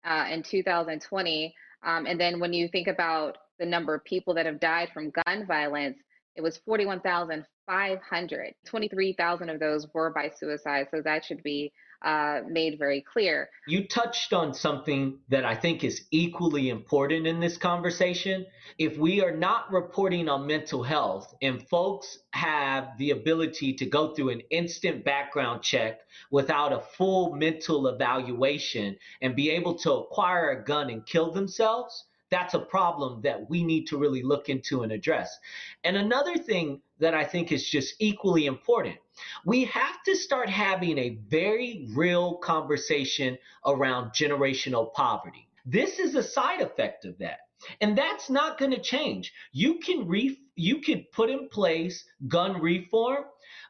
uh, 0.04 0.26
in 0.30 0.42
2020. 0.42 1.54
Um, 1.84 2.06
and 2.06 2.20
then 2.20 2.40
when 2.40 2.52
you 2.52 2.68
think 2.68 2.86
about 2.86 3.38
the 3.58 3.66
number 3.66 3.94
of 3.94 4.04
people 4.04 4.34
that 4.34 4.46
have 4.46 4.60
died 4.60 4.90
from 4.94 5.12
gun 5.26 5.46
violence, 5.46 5.98
it 6.34 6.40
was 6.40 6.56
41,500. 6.58 8.54
23,000 8.66 9.50
of 9.50 9.60
those 9.60 9.86
were 9.92 10.10
by 10.10 10.30
suicide. 10.30 10.88
So 10.90 11.02
that 11.02 11.24
should 11.24 11.42
be 11.42 11.72
uh, 12.04 12.40
made 12.48 12.78
very 12.78 13.00
clear. 13.00 13.48
You 13.68 13.86
touched 13.86 14.32
on 14.32 14.54
something 14.54 15.18
that 15.28 15.44
I 15.44 15.54
think 15.54 15.84
is 15.84 16.06
equally 16.10 16.68
important 16.68 17.26
in 17.26 17.38
this 17.38 17.56
conversation. 17.56 18.46
If 18.78 18.96
we 18.98 19.22
are 19.22 19.36
not 19.36 19.70
reporting 19.70 20.28
on 20.28 20.46
mental 20.46 20.82
health 20.82 21.32
and 21.42 21.66
folks 21.68 22.18
have 22.32 22.88
the 22.98 23.10
ability 23.10 23.74
to 23.74 23.86
go 23.86 24.14
through 24.14 24.30
an 24.30 24.42
instant 24.50 25.04
background 25.04 25.62
check 25.62 26.00
without 26.30 26.72
a 26.72 26.82
full 26.96 27.34
mental 27.36 27.86
evaluation 27.86 28.96
and 29.20 29.36
be 29.36 29.50
able 29.50 29.74
to 29.78 29.92
acquire 29.92 30.50
a 30.50 30.64
gun 30.64 30.90
and 30.90 31.06
kill 31.06 31.30
themselves, 31.30 32.04
that's 32.32 32.54
a 32.54 32.58
problem 32.58 33.20
that 33.22 33.48
we 33.48 33.62
need 33.62 33.86
to 33.86 33.98
really 33.98 34.22
look 34.22 34.48
into 34.48 34.82
and 34.82 34.90
address. 34.90 35.38
And 35.84 35.96
another 35.96 36.36
thing 36.36 36.80
that 36.98 37.14
I 37.14 37.24
think 37.24 37.52
is 37.52 37.68
just 37.68 37.94
equally 38.00 38.46
important 38.46 38.96
we 39.44 39.64
have 39.64 40.02
to 40.04 40.16
start 40.16 40.48
having 40.48 40.98
a 40.98 41.18
very 41.28 41.86
real 41.94 42.36
conversation 42.36 43.38
around 43.66 44.10
generational 44.10 44.92
poverty. 44.94 45.48
This 45.66 45.98
is 45.98 46.14
a 46.14 46.22
side 46.22 46.60
effect 46.60 47.04
of 47.04 47.18
that. 47.18 47.40
And 47.80 47.96
that's 47.96 48.28
not 48.28 48.58
going 48.58 48.72
to 48.72 48.80
change. 48.80 49.32
You 49.52 49.78
can 49.78 50.08
re- 50.08 50.40
you 50.56 50.80
can 50.80 51.06
put 51.12 51.30
in 51.30 51.48
place 51.48 52.04
gun 52.26 52.60
reform, 52.60 53.24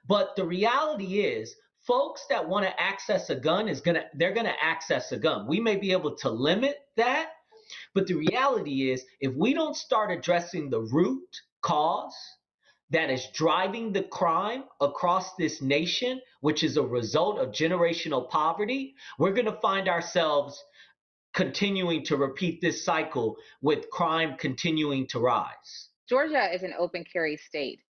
but 0.06 0.34
the 0.34 0.46
reality 0.46 1.20
is 1.20 1.54
folks 1.86 2.24
that 2.30 2.48
want 2.48 2.64
to 2.64 2.80
access 2.80 3.28
a 3.28 3.36
gun 3.36 3.68
is 3.68 3.80
going 3.80 3.96
to 3.96 4.04
they're 4.14 4.32
going 4.32 4.46
to 4.46 4.64
access 4.64 5.12
a 5.12 5.18
gun. 5.18 5.46
We 5.46 5.60
may 5.60 5.76
be 5.76 5.92
able 5.92 6.16
to 6.16 6.30
limit 6.30 6.78
that, 6.96 7.32
but 7.94 8.06
the 8.06 8.14
reality 8.14 8.90
is 8.90 9.04
if 9.20 9.34
we 9.34 9.54
don't 9.54 9.76
start 9.76 10.10
addressing 10.10 10.70
the 10.70 10.80
root 10.80 11.28
cause 11.62 12.14
that 12.90 13.10
is 13.10 13.26
driving 13.32 13.92
the 13.92 14.02
crime 14.02 14.64
across 14.80 15.34
this 15.36 15.62
nation, 15.62 16.20
which 16.40 16.62
is 16.62 16.76
a 16.76 16.82
result 16.82 17.38
of 17.38 17.48
generational 17.48 18.28
poverty, 18.28 18.94
we're 19.18 19.32
going 19.32 19.46
to 19.46 19.58
find 19.60 19.88
ourselves 19.88 20.62
continuing 21.34 22.04
to 22.04 22.16
repeat 22.16 22.60
this 22.60 22.84
cycle 22.84 23.36
with 23.62 23.88
crime 23.90 24.36
continuing 24.38 25.06
to 25.08 25.18
rise. 25.18 25.88
Georgia 26.08 26.52
is 26.52 26.62
an 26.62 26.74
open 26.78 27.04
carry 27.10 27.38
state. 27.38 27.80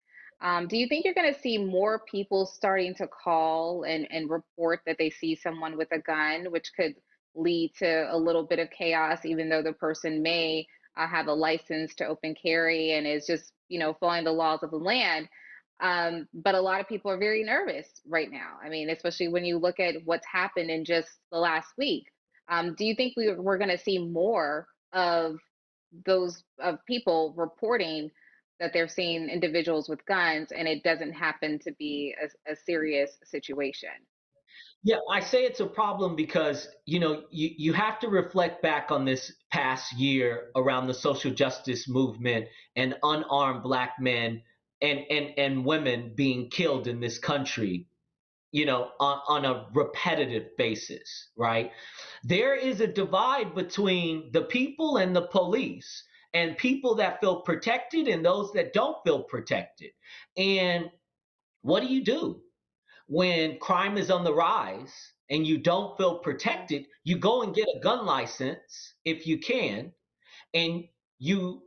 Um, 0.41 0.67
do 0.67 0.77
you 0.77 0.89
think 0.89 1.05
you're 1.05 1.15
going 1.15 1.33
to 1.33 1.41
see 1.41 1.59
more 1.59 2.03
people 2.11 2.47
starting 2.47 2.95
to 2.97 3.07
call 3.07 3.85
and, 3.85 4.07
and 4.11 4.29
report 4.29 4.81
that 4.87 4.97
they 4.99 5.11
see 5.11 5.37
someone 5.37 5.77
with 5.77 5.89
a 5.93 5.99
gun, 5.99 6.47
which 6.51 6.71
could 6.77 6.95
lead 7.35 7.73
to 7.79 8.09
a 8.11 8.17
little 8.17 8.45
bit 8.45 8.59
of 8.59 8.71
chaos, 8.71 9.25
even 9.25 9.49
though 9.49 9.63
the 9.63 9.73
person 9.73 10.23
may 10.23 10.67
uh, 10.97 11.07
have 11.07 11.27
a 11.27 11.33
license 11.33 11.95
to 11.97 12.07
open 12.07 12.35
carry 12.35 12.93
and 12.93 13.07
is 13.07 13.27
just, 13.27 13.53
you 13.69 13.79
know, 13.79 13.97
following 14.01 14.25
the 14.25 14.33
laws 14.33 14.63
of 14.63 14.71
the 14.71 14.77
land? 14.77 15.29
Um, 15.81 16.29
but 16.33 16.55
a 16.55 16.61
lot 16.61 16.81
of 16.81 16.89
people 16.89 17.11
are 17.11 17.19
very 17.19 17.43
nervous 17.43 17.89
right 18.07 18.31
now. 18.31 18.59
I 18.63 18.69
mean, 18.69 18.91
especially 18.91 19.29
when 19.29 19.45
you 19.45 19.59
look 19.59 19.81
at 19.81 19.97
what's 20.05 20.27
happened 20.31 20.71
in 20.71 20.85
just 20.85 21.09
the 21.33 21.39
last 21.39 21.69
week. 21.77 22.05
Um, 22.49 22.75
do 22.77 22.85
you 22.85 22.95
think 22.95 23.15
we, 23.17 23.35
we're 23.35 23.59
going 23.59 23.71
to 23.71 23.79
see 23.79 23.99
more 23.99 24.67
of 24.93 25.37
those 26.07 26.45
of 26.61 26.79
people 26.87 27.35
reporting 27.37 28.11
that 28.61 28.73
they're 28.73 28.89
seeing 28.89 29.29
individuals 29.29 29.89
with 29.89 30.05
guns 30.07 30.53
and 30.53 30.69
it 30.69 30.85
doesn't 30.85 31.13
happen 31.13 31.59
to 31.61 31.73
be 31.79 32.15
a, 32.23 32.53
a 32.53 32.57
serious 32.57 33.11
situation? 33.25 33.91
Yeah, 34.85 34.97
I 35.11 35.21
say 35.21 35.45
it's 35.45 35.61
a 35.61 35.67
problem 35.67 36.17
because 36.17 36.69
you 36.87 36.99
know 37.01 37.23
you, 37.31 37.51
you 37.57 37.73
have 37.73 38.01
to 38.01 38.09
reflect 38.09 38.63
back 38.63 38.91
on 38.91 39.05
this 39.05 39.33
past 39.53 39.93
year 39.97 40.51
around 40.57 40.89
the 40.89 40.95
social 40.95 41.31
justice 41.33 41.89
movement 41.89 42.49
and 42.77 42.97
unarmed 43.03 43.63
black 43.63 43.95
men 44.01 44.43
and 44.81 45.01
and 45.11 45.39
and 45.39 45.65
women 45.65 46.13
being 46.17 46.51
killed 46.51 46.89
in 46.89 47.01
this 47.01 47.19
country 47.19 47.87
you 48.51 48.67
know 48.67 48.91
on, 49.01 49.21
on 49.29 49.45
a 49.45 49.67
repetitive 49.73 50.57
basis 50.59 51.29
right? 51.37 51.71
There 52.25 52.57
is 52.57 52.81
a 52.81 52.87
divide 52.89 53.55
between 53.55 54.31
the 54.33 54.43
people 54.43 54.97
and 54.97 55.15
the 55.15 55.29
police 55.29 56.05
and 56.35 56.57
people 56.57 56.97
that 56.97 57.21
feel 57.21 57.43
protected 57.43 58.09
and 58.09 58.25
those 58.25 58.53
that 58.55 58.73
don't 58.73 58.97
feel 59.05 59.23
protected. 59.25 59.91
And 60.37 60.91
what 61.63 61.81
do 61.83 61.87
you 61.89 62.05
do 62.05 62.43
when 63.09 63.59
crime 63.59 63.97
is 63.99 64.11
on 64.11 64.25
the 64.25 64.35
rise 64.35 64.93
and 65.31 65.47
you 65.47 65.59
don't 65.59 65.97
feel 65.97 66.19
protected 66.19 66.87
you 67.05 67.19
go 67.19 67.43
and 67.43 67.55
get 67.55 67.69
a 67.75 67.81
gun 67.81 68.07
license 68.07 68.95
if 69.05 69.27
you 69.27 69.39
can 69.39 69.93
and 70.55 70.85
you 71.19 71.63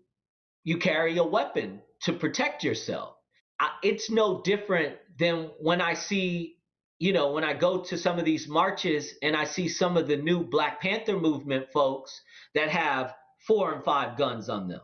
you 0.66 0.78
carry 0.78 1.18
a 1.18 1.24
weapon 1.24 1.82
to 2.02 2.12
protect 2.12 2.64
yourself. 2.64 3.16
I, 3.60 3.70
it's 3.84 4.10
no 4.10 4.42
different 4.42 4.96
than 5.18 5.52
when 5.60 5.80
I 5.80 5.94
see, 5.94 6.58
you 7.00 7.14
know, 7.14 7.32
when 7.32 7.44
I 7.44 7.54
go 7.54 7.82
to 7.84 7.98
some 7.98 8.20
of 8.20 8.26
these 8.26 8.48
marches 8.48 9.14
and 9.22 9.36
I 9.36 9.46
see 9.46 9.70
some 9.70 9.96
of 9.96 10.08
the 10.08 10.18
new 10.18 10.44
Black 10.44 10.82
Panther 10.82 11.18
movement 11.18 11.68
folks 11.72 12.20
that 12.56 12.70
have 12.70 13.14
four 13.48 13.74
and 13.74 13.84
five 13.84 14.18
guns 14.18 14.50
on 14.50 14.68
them. 14.68 14.82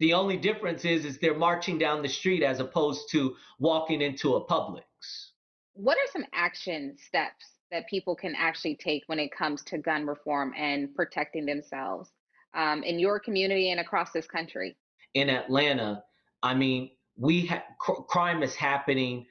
The 0.00 0.14
only 0.14 0.38
difference 0.38 0.86
is 0.86 1.04
is 1.04 1.18
they're 1.18 1.34
marching 1.34 1.78
down 1.78 2.02
the 2.02 2.08
street 2.08 2.42
as 2.42 2.58
opposed 2.58 3.10
to 3.10 3.36
walking 3.58 4.00
into 4.00 4.34
a 4.34 4.46
Publix. 4.46 5.29
What 5.74 5.96
are 5.96 6.10
some 6.12 6.24
action 6.32 6.96
steps 7.06 7.46
that 7.70 7.88
people 7.88 8.14
can 8.14 8.34
actually 8.36 8.76
take 8.76 9.04
when 9.06 9.18
it 9.18 9.30
comes 9.32 9.62
to 9.64 9.78
gun 9.78 10.06
reform 10.06 10.52
and 10.56 10.94
protecting 10.94 11.46
themselves 11.46 12.10
um, 12.54 12.82
in 12.82 12.98
your 12.98 13.20
community 13.20 13.70
and 13.70 13.80
across 13.80 14.10
this 14.12 14.26
country? 14.26 14.76
in 15.14 15.30
Atlanta, 15.30 16.04
I 16.42 16.54
mean, 16.54 16.90
we 17.16 17.46
ha- 17.46 17.64
cr- 17.78 18.02
crime 18.02 18.42
is 18.42 18.54
happening 18.54 19.26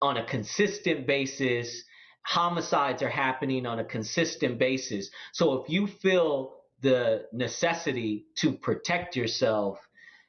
on 0.00 0.16
a 0.16 0.24
consistent 0.24 1.06
basis. 1.06 1.84
Homicides 2.26 3.02
are 3.02 3.10
happening 3.10 3.66
on 3.66 3.80
a 3.80 3.84
consistent 3.84 4.58
basis. 4.58 5.10
So 5.32 5.54
if 5.54 5.68
you 5.68 5.86
feel 5.86 6.56
the 6.80 7.26
necessity 7.32 8.26
to 8.36 8.52
protect 8.52 9.16
yourself 9.16 9.78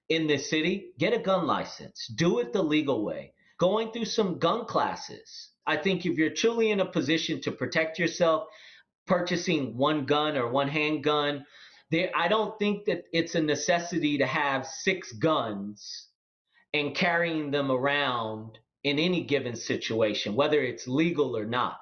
in 0.10 0.28
this 0.28 0.50
city, 0.50 0.92
get 0.98 1.14
a 1.14 1.20
gun 1.20 1.48
license. 1.48 2.08
Do 2.16 2.40
it 2.40 2.52
the 2.52 2.64
legal 2.64 3.06
way. 3.06 3.34
Going 3.62 3.92
through 3.92 4.06
some 4.06 4.40
gun 4.40 4.66
classes. 4.66 5.52
I 5.68 5.78
think 5.78 6.06
if 6.06 6.18
you're 6.18 6.34
truly 6.34 6.72
in 6.72 6.80
a 6.80 6.86
position 6.86 7.40
to 7.42 7.52
protect 7.52 8.00
yourself, 8.00 8.48
purchasing 9.06 9.78
one 9.78 10.06
gun 10.06 10.36
or 10.36 10.50
one 10.50 10.68
handgun 10.68 11.46
there 11.92 12.10
I 12.16 12.30
don't 12.30 12.58
think 12.58 12.86
that 12.86 13.04
it's 13.12 13.36
a 13.36 13.42
necessity 13.42 14.18
to 14.18 14.26
have 14.26 14.66
six 14.66 15.12
guns 15.12 16.08
and 16.74 16.96
carrying 16.96 17.52
them 17.52 17.70
around 17.70 18.58
in 18.84 18.98
any 18.98 19.24
given 19.24 19.56
situation, 19.56 20.36
whether 20.36 20.62
it's 20.62 20.88
legal 20.88 21.38
or 21.38 21.46
not. 21.46 21.78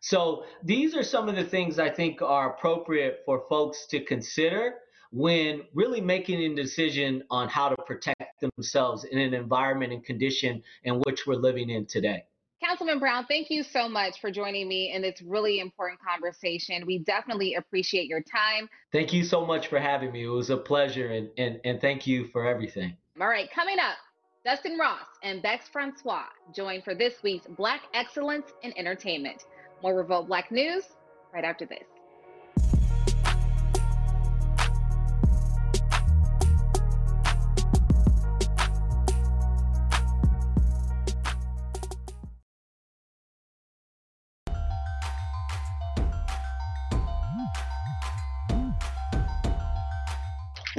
So 0.00 0.44
these 0.62 0.94
are 0.94 1.02
some 1.02 1.28
of 1.28 1.34
the 1.34 1.44
things 1.44 1.78
I 1.78 1.90
think 1.90 2.22
are 2.22 2.54
appropriate 2.54 3.22
for 3.26 3.44
folks 3.48 3.86
to 3.90 4.04
consider 4.04 4.74
when 5.10 5.62
really 5.74 6.00
making 6.00 6.40
a 6.40 6.54
decision 6.54 7.24
on 7.30 7.48
how 7.48 7.68
to 7.68 7.76
protect 7.84 8.33
themselves 8.56 9.04
in 9.04 9.18
an 9.18 9.34
environment 9.34 9.92
and 9.92 10.04
condition 10.04 10.62
in 10.84 11.00
which 11.00 11.26
we're 11.26 11.34
living 11.34 11.70
in 11.70 11.86
today. 11.86 12.24
Councilman 12.64 12.98
Brown, 12.98 13.26
thank 13.26 13.50
you 13.50 13.62
so 13.62 13.88
much 13.88 14.20
for 14.20 14.30
joining 14.30 14.66
me 14.68 14.92
in 14.92 15.02
this 15.02 15.20
really 15.22 15.60
important 15.60 16.00
conversation. 16.00 16.86
We 16.86 16.98
definitely 17.00 17.54
appreciate 17.54 18.06
your 18.06 18.22
time. 18.22 18.70
Thank 18.90 19.12
you 19.12 19.22
so 19.22 19.44
much 19.44 19.66
for 19.66 19.78
having 19.78 20.12
me. 20.12 20.24
It 20.24 20.28
was 20.28 20.48
a 20.48 20.56
pleasure, 20.56 21.08
and, 21.08 21.28
and, 21.36 21.60
and 21.64 21.80
thank 21.80 22.06
you 22.06 22.26
for 22.28 22.46
everything. 22.46 22.96
All 23.20 23.28
right, 23.28 23.50
coming 23.50 23.78
up, 23.78 23.96
Dustin 24.44 24.78
Ross 24.78 25.06
and 25.22 25.42
Bexx 25.42 25.68
Francois 25.72 26.24
join 26.54 26.80
for 26.82 26.94
this 26.94 27.22
week's 27.22 27.46
Black 27.46 27.82
Excellence 27.92 28.52
in 28.62 28.76
Entertainment. 28.78 29.44
More 29.82 29.94
Revolt 29.94 30.28
Black 30.28 30.50
News 30.50 30.84
right 31.32 31.44
after 31.44 31.66
this. 31.66 31.84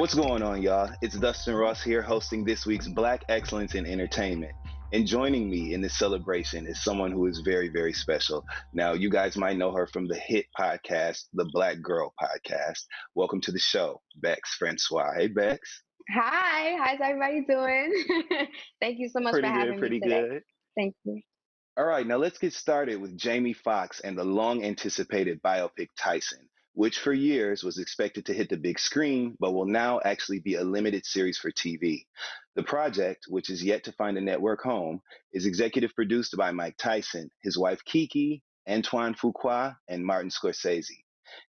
What's 0.05 0.13
going 0.13 0.43
on, 0.43 0.61
y'all? 0.61 0.91
It's 1.01 1.17
Dustin 1.17 1.55
Ross 1.55 1.81
here 1.81 2.03
hosting 2.03 2.45
this 2.45 2.67
week's 2.67 2.87
Black 2.87 3.23
Excellence 3.27 3.73
in 3.73 3.87
Entertainment. 3.87 4.51
And 4.93 5.07
joining 5.07 5.49
me 5.49 5.73
in 5.73 5.81
this 5.81 5.97
celebration 5.97 6.67
is 6.67 6.83
someone 6.83 7.11
who 7.11 7.25
is 7.25 7.41
very, 7.43 7.69
very 7.69 7.91
special. 7.91 8.45
Now, 8.71 8.93
you 8.93 9.09
guys 9.09 9.35
might 9.35 9.57
know 9.57 9.71
her 9.71 9.87
from 9.87 10.07
the 10.07 10.13
hit 10.13 10.45
podcast, 10.55 11.23
the 11.33 11.49
Black 11.51 11.81
Girl 11.81 12.13
Podcast. 12.21 12.81
Welcome 13.15 13.41
to 13.41 13.51
the 13.51 13.57
show, 13.57 13.99
Bexx 14.23 14.41
Francois. 14.59 15.11
Hey, 15.17 15.27
Bexx. 15.27 15.57
Hi, 16.11 16.77
how's 16.77 16.99
everybody 17.01 17.43
doing? 17.49 17.91
Thank 18.79 18.99
you 18.99 19.09
so 19.09 19.21
much 19.21 19.31
pretty 19.31 19.47
for 19.47 19.53
having 19.55 19.73
good, 19.73 19.79
pretty 19.79 19.99
me 20.01 20.07
today. 20.07 20.29
good. 20.29 20.43
Thank 20.77 20.93
you. 21.05 21.19
All 21.77 21.85
right, 21.85 22.05
now 22.05 22.17
let's 22.17 22.37
get 22.37 22.53
started 22.53 23.01
with 23.01 23.17
Jamie 23.17 23.53
Foxx 23.53 24.01
and 24.01 24.15
the 24.15 24.23
long 24.23 24.63
anticipated 24.63 25.41
biopic 25.41 25.87
Tyson 25.97 26.47
which 26.75 26.99
for 26.99 27.13
years 27.13 27.63
was 27.63 27.77
expected 27.77 28.25
to 28.25 28.33
hit 28.33 28.49
the 28.49 28.57
big 28.57 28.77
screen, 28.77 29.35
but 29.39 29.53
will 29.53 29.65
now 29.65 29.99
actually 30.03 30.39
be 30.39 30.55
a 30.55 30.63
limited 30.63 31.05
series 31.05 31.37
for 31.37 31.49
TV. 31.49 32.05
The 32.55 32.63
project, 32.63 33.25
which 33.29 33.49
is 33.49 33.63
yet 33.63 33.85
to 33.85 33.93
find 33.93 34.17
a 34.17 34.21
network 34.21 34.61
home, 34.61 35.01
is 35.31 35.45
executive 35.45 35.95
produced 35.95 36.35
by 36.37 36.51
Mike 36.51 36.75
Tyson, 36.77 37.29
his 37.41 37.57
wife 37.57 37.79
Kiki, 37.85 38.43
Antoine 38.67 39.15
Fuqua, 39.15 39.77
and 39.87 40.05
Martin 40.05 40.29
Scorsese. 40.29 41.01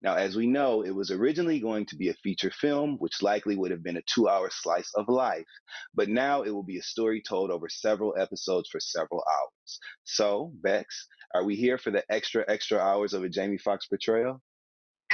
Now, 0.01 0.15
as 0.15 0.35
we 0.35 0.45
know, 0.45 0.81
it 0.81 0.93
was 0.93 1.09
originally 1.09 1.61
going 1.61 1.85
to 1.87 1.95
be 1.95 2.09
a 2.09 2.13
feature 2.15 2.51
film, 2.51 2.97
which 2.99 3.21
likely 3.21 3.55
would 3.55 3.71
have 3.71 3.83
been 3.83 3.97
a 3.97 4.03
two 4.13 4.27
hour 4.27 4.49
slice 4.51 4.91
of 4.95 5.07
life, 5.07 5.47
but 5.93 6.09
now 6.09 6.41
it 6.41 6.51
will 6.51 6.63
be 6.63 6.79
a 6.79 6.83
story 6.83 7.21
told 7.21 7.49
over 7.49 7.69
several 7.69 8.13
episodes 8.17 8.69
for 8.69 8.81
several 8.81 9.23
hours. 9.25 9.79
So, 10.03 10.51
Bexx, 10.61 10.85
are 11.33 11.45
we 11.45 11.55
here 11.55 11.77
for 11.77 11.91
the 11.91 12.03
extra, 12.09 12.43
extra 12.49 12.77
hours 12.77 13.13
of 13.13 13.23
a 13.23 13.29
Jamie 13.29 13.57
Foxx 13.57 13.87
portrayal? 13.87 14.41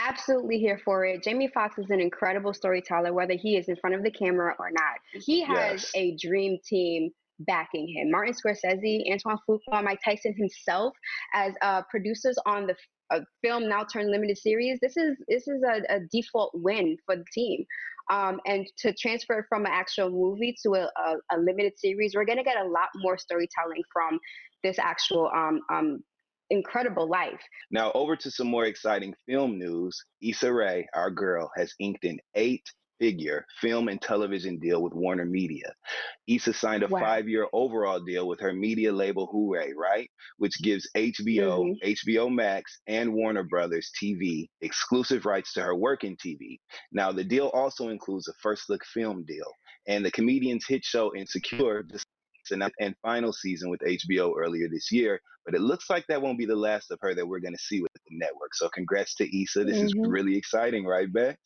Absolutely 0.07 0.59
here 0.59 0.79
for 0.85 1.05
it. 1.05 1.23
Jamie 1.23 1.49
Foxx 1.53 1.77
is 1.77 1.89
an 1.89 1.99
incredible 1.99 2.53
storyteller, 2.53 3.13
whether 3.13 3.33
he 3.33 3.57
is 3.57 3.67
in 3.67 3.75
front 3.75 3.95
of 3.95 4.03
the 4.03 4.12
camera 4.12 4.55
or 4.57 4.71
not. 4.71 4.99
He 5.13 5.41
has 5.41 5.83
Yes. 5.83 5.91
a 5.95 6.15
dream 6.15 6.57
team 6.63 7.12
backing 7.39 7.88
him. 7.88 8.12
Martin 8.12 8.33
Scorsese, 8.33 9.12
Antoine 9.12 9.39
Fuqua, 9.47 9.83
Mike 9.83 9.99
Tyson 10.03 10.33
himself, 10.38 10.93
as 11.33 11.53
uh, 11.62 11.81
producers 11.89 12.38
on 12.45 12.67
the 12.67 12.75
uh, 13.12 13.21
film 13.41 13.67
now 13.67 13.83
turned 13.83 14.12
limited 14.12 14.38
series. 14.38 14.79
This 14.81 14.95
is 14.97 15.17
this 15.27 15.47
is 15.47 15.63
a, 15.63 15.81
a 15.95 15.99
default 16.12 16.51
win 16.53 16.95
for 17.05 17.15
the 17.15 17.25
team. 17.33 17.65
Um, 18.12 18.39
and 18.45 18.65
to 18.79 18.93
transfer 18.93 19.45
from 19.49 19.65
an 19.65 19.71
actual 19.71 20.09
movie 20.09 20.55
to 20.63 20.73
a, 20.75 20.89
a, 20.97 21.15
a 21.31 21.38
limited 21.39 21.73
series, 21.77 22.13
we're 22.15 22.25
gonna 22.25 22.43
get 22.43 22.57
a 22.57 22.67
lot 22.67 22.89
more 22.95 23.17
storytelling 23.17 23.83
from 23.91 24.19
this 24.63 24.77
actual 24.79 25.29
um, 25.33 25.62
um, 25.71 26.03
incredible 26.49 27.07
life. 27.09 27.41
Now, 27.71 27.91
over 27.93 28.15
to 28.15 28.31
some 28.31 28.47
more 28.47 28.65
exciting 28.65 29.13
film 29.27 29.57
news. 29.57 29.97
Issa 30.21 30.51
Rae, 30.51 30.88
our 30.95 31.12
girl, 31.12 31.49
has 31.55 31.73
inked 31.79 32.03
an 32.05 32.19
eight 32.35 32.63
figure 32.99 33.45
film 33.62 33.88
and 33.88 34.01
television 34.01 34.59
deal 34.59 34.83
with 34.83 34.93
Warner 34.93 35.25
Media. 35.25 35.71
Issa 36.27 36.51
signed 36.53 36.83
a 36.83 36.88
Wow. 36.88 36.99
five 36.99 37.29
year 37.29 37.47
overall 37.53 38.01
deal 38.01 38.27
with 38.27 38.41
her 38.41 38.51
media 38.53 38.91
label 38.91 39.31
Hoorae, 39.33 39.73
right? 39.73 40.09
Which 40.38 40.62
gives 40.62 40.89
HBO, 40.95 41.63
Mhm. 41.63 41.77
HBO 41.81 42.29
Max, 42.29 42.81
and 42.88 43.13
Warner 43.13 43.43
Brothers 43.43 43.89
TV 43.97 44.49
exclusive 44.62 45.25
rights 45.25 45.53
to 45.53 45.62
her 45.62 45.75
work 45.75 46.03
in 46.03 46.17
TV. 46.17 46.59
Now, 46.91 47.13
the 47.13 47.23
deal 47.23 47.47
also 47.53 47.88
includes 47.88 48.27
a 48.27 48.33
first 48.41 48.69
look 48.69 48.83
film 48.85 49.23
deal, 49.23 49.49
and 49.88 50.05
the 50.05 50.12
comedian's 50.12 50.67
hit 50.67 50.83
show 50.83 51.15
Insecure 51.15 51.83
and 52.51 52.95
final 53.01 53.33
season 53.33 53.69
with 53.69 53.81
HBO 53.81 54.33
earlier 54.38 54.67
this 54.69 54.91
year, 54.91 55.19
but 55.45 55.55
it 55.55 55.62
looks 55.62 55.89
like 55.89 56.05
that 56.07 56.21
won't 56.21 56.38
be 56.38 56.45
the 56.45 56.55
last 56.55 56.91
of 56.91 56.99
her 57.01 57.13
that 57.15 57.27
we're 57.27 57.39
going 57.39 57.53
to 57.55 57.62
see 57.62 57.81
with 57.81 57.91
the 57.93 58.17
network. 58.17 58.53
So 58.53 58.69
congrats 58.69 59.15
to 59.15 59.41
Issa. 59.41 59.63
This 59.63 59.81
is 59.81 59.93
Mhm. 59.93 60.12
really 60.12 60.38
exciting, 60.38 60.85
right, 60.85 61.12
Bexx? 61.12 61.38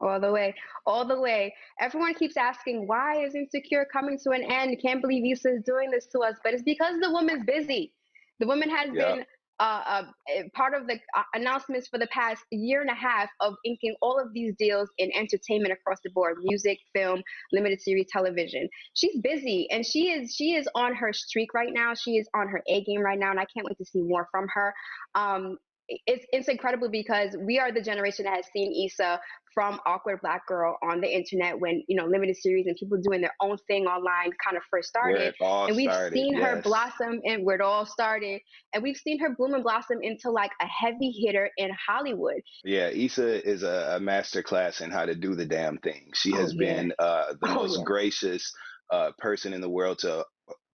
All 0.00 0.20
the 0.20 0.30
way, 0.30 0.54
all 0.86 1.04
the 1.04 1.18
way. 1.18 1.54
Everyone 1.80 2.14
keeps 2.14 2.36
asking, 2.36 2.86
why 2.86 3.24
is 3.24 3.34
Insecure 3.34 3.84
coming 3.86 4.18
to 4.24 4.30
an 4.30 4.42
end? 4.42 4.78
Can't 4.80 5.00
believe 5.00 5.24
Issa 5.24 5.54
is 5.54 5.62
doing 5.64 5.90
this 5.90 6.06
to 6.08 6.20
us. 6.20 6.36
But 6.44 6.54
it's 6.54 6.62
because 6.62 7.00
the 7.00 7.10
woman's 7.10 7.44
busy. 7.44 7.94
The 8.38 8.46
woman 8.46 8.70
has 8.70 8.90
been 8.90 9.24
uh, 9.60 9.82
uh, 9.86 10.02
eh, 10.28 10.42
part 10.54 10.74
of 10.74 10.86
the 10.86 10.94
uh, 11.16 11.22
announcements 11.34 11.88
for 11.88 11.98
the 11.98 12.06
past 12.08 12.42
year 12.50 12.80
and 12.80 12.90
a 12.90 12.94
half 12.94 13.28
of 13.40 13.54
inking 13.64 13.94
all 14.00 14.18
of 14.18 14.32
these 14.32 14.54
deals 14.58 14.88
in 14.98 15.10
entertainment 15.14 15.72
across 15.72 15.98
the 16.04 16.10
board 16.10 16.36
music 16.42 16.78
film 16.94 17.22
limited 17.52 17.80
series 17.80 18.06
television. 18.12 18.68
She's 18.94 19.18
busy 19.20 19.68
and 19.70 19.84
she 19.84 20.10
is 20.10 20.34
she 20.34 20.54
is 20.54 20.68
on 20.74 20.94
her 20.94 21.12
streak 21.12 21.54
right 21.54 21.72
now. 21.72 21.94
She 21.94 22.16
is 22.16 22.28
on 22.34 22.48
her 22.48 22.62
a 22.68 22.84
game 22.84 23.00
right 23.00 23.18
now 23.18 23.30
and 23.30 23.40
i 23.40 23.46
can't 23.52 23.66
wait 23.66 23.78
to 23.78 23.84
see 23.84 24.02
more 24.02 24.28
from 24.30 24.46
her. 24.54 24.74
Um, 25.14 25.58
it's 25.88 26.26
it's 26.32 26.48
incredible 26.48 26.88
because 26.90 27.36
we 27.40 27.58
are 27.58 27.72
the 27.72 27.80
generation 27.80 28.24
that 28.24 28.34
has 28.34 28.46
seen 28.52 28.72
Issa 28.86 29.20
from 29.54 29.80
awkward 29.86 30.20
black 30.20 30.46
girl 30.46 30.76
on 30.82 31.00
the 31.00 31.08
internet 31.08 31.58
when 31.58 31.82
you 31.88 31.96
know 31.96 32.06
limited 32.06 32.36
series 32.36 32.66
and 32.66 32.76
people 32.76 32.98
doing 33.00 33.20
their 33.20 33.34
own 33.40 33.56
thing 33.66 33.86
online 33.86 34.30
kind 34.44 34.56
of 34.56 34.62
first 34.70 34.88
started 34.88 35.34
and 35.40 35.76
we've 35.76 35.90
started, 35.90 36.12
seen 36.12 36.34
yes. 36.34 36.42
her 36.42 36.62
blossom 36.62 37.20
and 37.24 37.44
where 37.44 37.56
it 37.56 37.60
all 37.60 37.86
started 37.86 38.40
and 38.74 38.82
we've 38.82 38.96
seen 38.96 39.18
her 39.18 39.34
bloom 39.36 39.54
and 39.54 39.62
blossom 39.62 39.98
into 40.02 40.30
like 40.30 40.52
a 40.60 40.66
heavy 40.66 41.10
hitter 41.10 41.50
in 41.56 41.70
hollywood 41.88 42.40
yeah 42.64 42.88
Issa 42.88 43.48
is 43.48 43.62
a, 43.62 43.94
a 43.96 44.00
master 44.00 44.42
class 44.42 44.80
in 44.80 44.90
how 44.90 45.06
to 45.06 45.14
do 45.14 45.34
the 45.34 45.46
damn 45.46 45.78
thing 45.78 46.08
she 46.14 46.32
has 46.32 46.50
oh, 46.50 46.60
yeah. 46.60 46.74
been 46.74 46.92
uh, 46.98 47.32
the 47.40 47.48
oh, 47.48 47.54
most 47.54 47.78
yeah. 47.78 47.84
gracious 47.84 48.52
uh, 48.92 49.10
person 49.18 49.52
in 49.52 49.60
the 49.60 49.68
world 49.68 49.98
to 49.98 50.24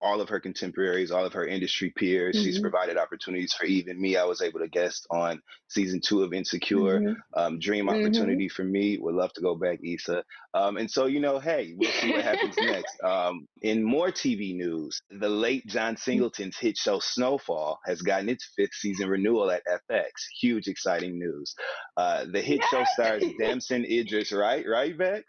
all 0.05 0.21
of 0.21 0.29
her 0.29 0.39
contemporaries, 0.39 1.11
all 1.11 1.25
of 1.25 1.33
her 1.33 1.47
industry 1.47 1.93
peers. 1.97 2.37
Mm-hmm. 2.37 2.45
She's 2.45 2.61
provided 2.61 2.99
opportunities 2.99 3.55
for 3.55 3.65
even 3.65 4.01
me. 4.01 4.17
I 4.17 4.25
was 4.25 4.43
able 4.43 4.61
to 4.61 4.69
guest 4.69 5.07
on 5.11 5.41
season 5.69 6.01
two 6.05 6.23
of 6.23 6.35
Insecure. 6.35 7.01
Mm-hmm. 7.01 7.13
Um, 7.35 7.59
dream 7.59 7.87
mm-hmm. 7.87 8.01
opportunity 8.01 8.49
for 8.49 8.65
me. 8.65 8.99
Would 8.99 9.15
love 9.15 9.33
to 9.33 9.41
go 9.41 9.55
back, 9.55 9.79
Issa. 9.83 10.23
Um, 10.53 10.77
and 10.77 10.89
so, 10.89 11.07
you 11.07 11.21
know, 11.21 11.39
hey, 11.39 11.75
we'll 11.77 11.91
see 11.91 12.13
what 12.13 12.23
happens 12.23 12.55
next. 12.59 12.95
Um, 13.03 13.49
in 13.63 13.83
more 13.83 14.09
TV 14.09 14.55
news, 14.55 15.01
the 15.11 15.29
late 15.29 15.67
John 15.67 15.97
Singleton's 15.97 16.57
hit 16.59 16.77
show 16.77 17.01
Snowfall 17.01 17.79
has 17.87 18.03
gotten 18.03 18.29
its 18.29 18.51
fifth 18.57 18.75
season 18.75 19.09
renewal 19.09 19.51
at 19.51 19.63
FX. 19.91 20.11
Huge, 20.41 20.69
exciting 20.69 21.19
news. 21.19 21.55
Uh, 21.97 22.27
the 22.31 22.43
hit 22.43 22.63
show 22.71 22.85
stars 22.93 23.25
Damson 23.41 23.85
Idris, 23.85 24.33
right? 24.33 24.65
Right, 24.69 24.97
Bexx? 24.97 25.23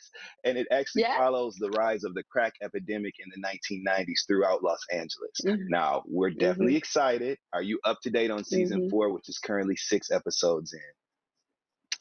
And 0.44 0.58
it 0.58 0.68
actually 0.70 1.04
yeah. 1.04 1.18
follows 1.18 1.56
the 1.60 1.70
rise 1.72 2.04
of 2.04 2.14
the 2.14 2.24
crack 2.30 2.54
epidemic 2.62 3.14
in 3.20 3.32
the 3.34 3.48
1990s 3.48 4.28
throughout 4.28 4.64
Los 4.66 4.86
Angeles. 4.92 5.40
Mm-hmm. 5.46 5.68
Now, 5.70 6.04
we're 6.08 6.32
definitely 6.32 6.74
mm-hmm. 6.74 6.78
excited. 6.78 7.38
Are 7.54 7.62
you 7.62 7.80
up 7.86 8.00
to 8.04 8.10
date 8.10 8.32
on 8.32 8.44
season 8.44 8.82
mm-hmm. 8.82 8.90
four, 8.90 9.14
which 9.14 9.30
is 9.30 9.38
currently 9.38 9.76
six 9.76 10.12
episodes 10.12 10.74
in? 10.74 10.80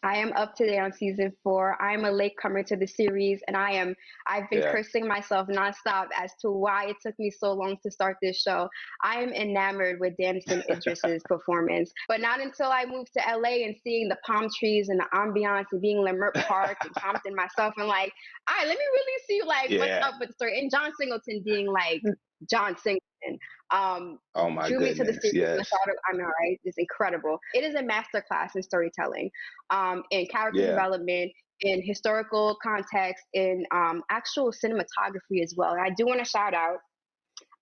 I 0.05 0.19
am 0.19 0.35
up 0.35 0.55
to 0.57 0.67
date 0.67 0.79
on 0.79 0.93
season 0.93 1.33
four. 1.43 1.81
I'm 1.83 2.05
a 2.05 2.11
latecomer 2.11 2.63
to 2.65 2.77
the 2.77 2.87
series, 2.87 3.41
and 3.49 3.57
I 3.57 3.73
am. 3.73 3.95
I've 4.27 4.49
been 4.51 4.61
yeah. 4.61 4.71
cursing 4.71 5.09
myself 5.09 5.49
nonstop 5.49 6.09
as 6.15 6.31
to 6.43 6.51
why 6.51 6.89
it 6.89 6.97
took 7.03 7.19
me 7.19 7.31
so 7.31 7.55
long 7.55 7.79
to 7.83 7.91
start 7.91 8.19
this 8.21 8.39
show. 8.41 8.69
I 9.03 9.23
am 9.23 9.33
enamored 9.33 10.01
with 10.01 10.13
Damson 10.21 10.63
Idris's 10.69 11.23
performance, 11.25 11.91
but 12.07 12.21
not 12.21 12.41
until 12.41 12.69
I 12.69 12.85
moved 12.85 13.13
to 13.17 13.23
LA 13.27 13.65
and 13.65 13.75
seeing 13.83 14.11
the 14.11 14.19
palm 14.27 14.49
trees 14.59 14.91
and 14.91 15.01
the 15.01 15.07
ambiance 15.15 15.67
and 15.73 15.81
being 15.81 15.97
Leimert 15.97 16.35
Park 16.47 16.77
and 16.83 16.95
Compton 16.99 17.35
myself, 17.35 17.73
and 17.79 17.89
like, 17.89 18.13
all 18.47 18.57
right, 18.59 18.69
let 18.69 18.79
me 18.79 18.85
really 18.85 19.23
see 19.27 19.43
like 19.47 19.71
yeah. 19.71 19.79
what's 19.79 20.07
up 20.07 20.21
with 20.21 20.29
the 20.29 20.35
story. 20.35 20.59
And 20.59 20.71
John 20.71 20.93
Singleton 21.01 21.43
being 21.43 21.67
like 21.67 22.03
John 22.51 22.77
Singleton. 22.77 23.39
Um, 23.75 24.21
oh 24.37 24.51
my 24.51 24.69
drew 24.69 24.79
goodness, 24.79 25.01
me 25.01 25.05
to 25.07 25.13
the 25.13 25.21
series. 25.21 25.35
Yes. 25.35 25.59
I 25.59 25.65
thought, 25.65 25.97
I 26.13 26.17
know, 26.17 26.25
right? 26.25 26.61
It's 26.63 26.79
incredible. 26.79 27.39
It 27.55 27.65
is 27.65 27.75
a 27.75 27.83
masterclass 27.83 28.51
in 28.55 28.63
storytelling, 28.63 29.31
um, 29.71 30.05
in 30.13 30.27
character 30.27 30.61
yeah. 30.61 30.69
development, 30.69 31.33
in 31.61 31.83
historical 31.85 32.57
context, 32.63 33.25
in 33.33 33.65
um, 33.73 34.03
actual 34.11 34.53
cinematography 34.53 35.43
as 35.43 35.55
well. 35.57 35.73
And 35.73 35.81
I 35.81 35.91
do 35.97 36.07
want 36.07 36.21
to 36.21 36.25
shout 36.25 36.55
out 36.55 36.79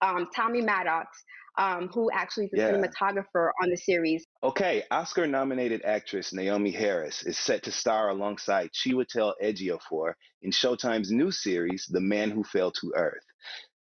um, 0.02 0.28
Tommy 0.36 0.60
Maddox, 0.60 1.08
um, 1.56 1.88
who 1.94 2.10
actually 2.12 2.44
is 2.46 2.50
the 2.50 2.58
yeah. 2.58 2.72
cinematographer 2.72 3.50
on 3.62 3.70
the 3.70 3.76
series. 3.76 4.26
Okay, 4.42 4.82
Oscar 4.90 5.26
nominated 5.26 5.82
actress 5.82 6.32
Naomie 6.32 6.74
Harris 6.74 7.22
is 7.22 7.38
set 7.38 7.62
to 7.62 7.72
star 7.72 8.10
alongside 8.10 8.70
Chiwetel 8.72 9.32
Ejiofor 9.42 10.12
in 10.42 10.50
Showtime's 10.50 11.10
new 11.10 11.30
series, 11.30 11.86
The 11.90 12.00
Man 12.00 12.30
Who 12.30 12.44
Fell 12.44 12.70
to 12.72 12.92
Earth. 12.96 13.24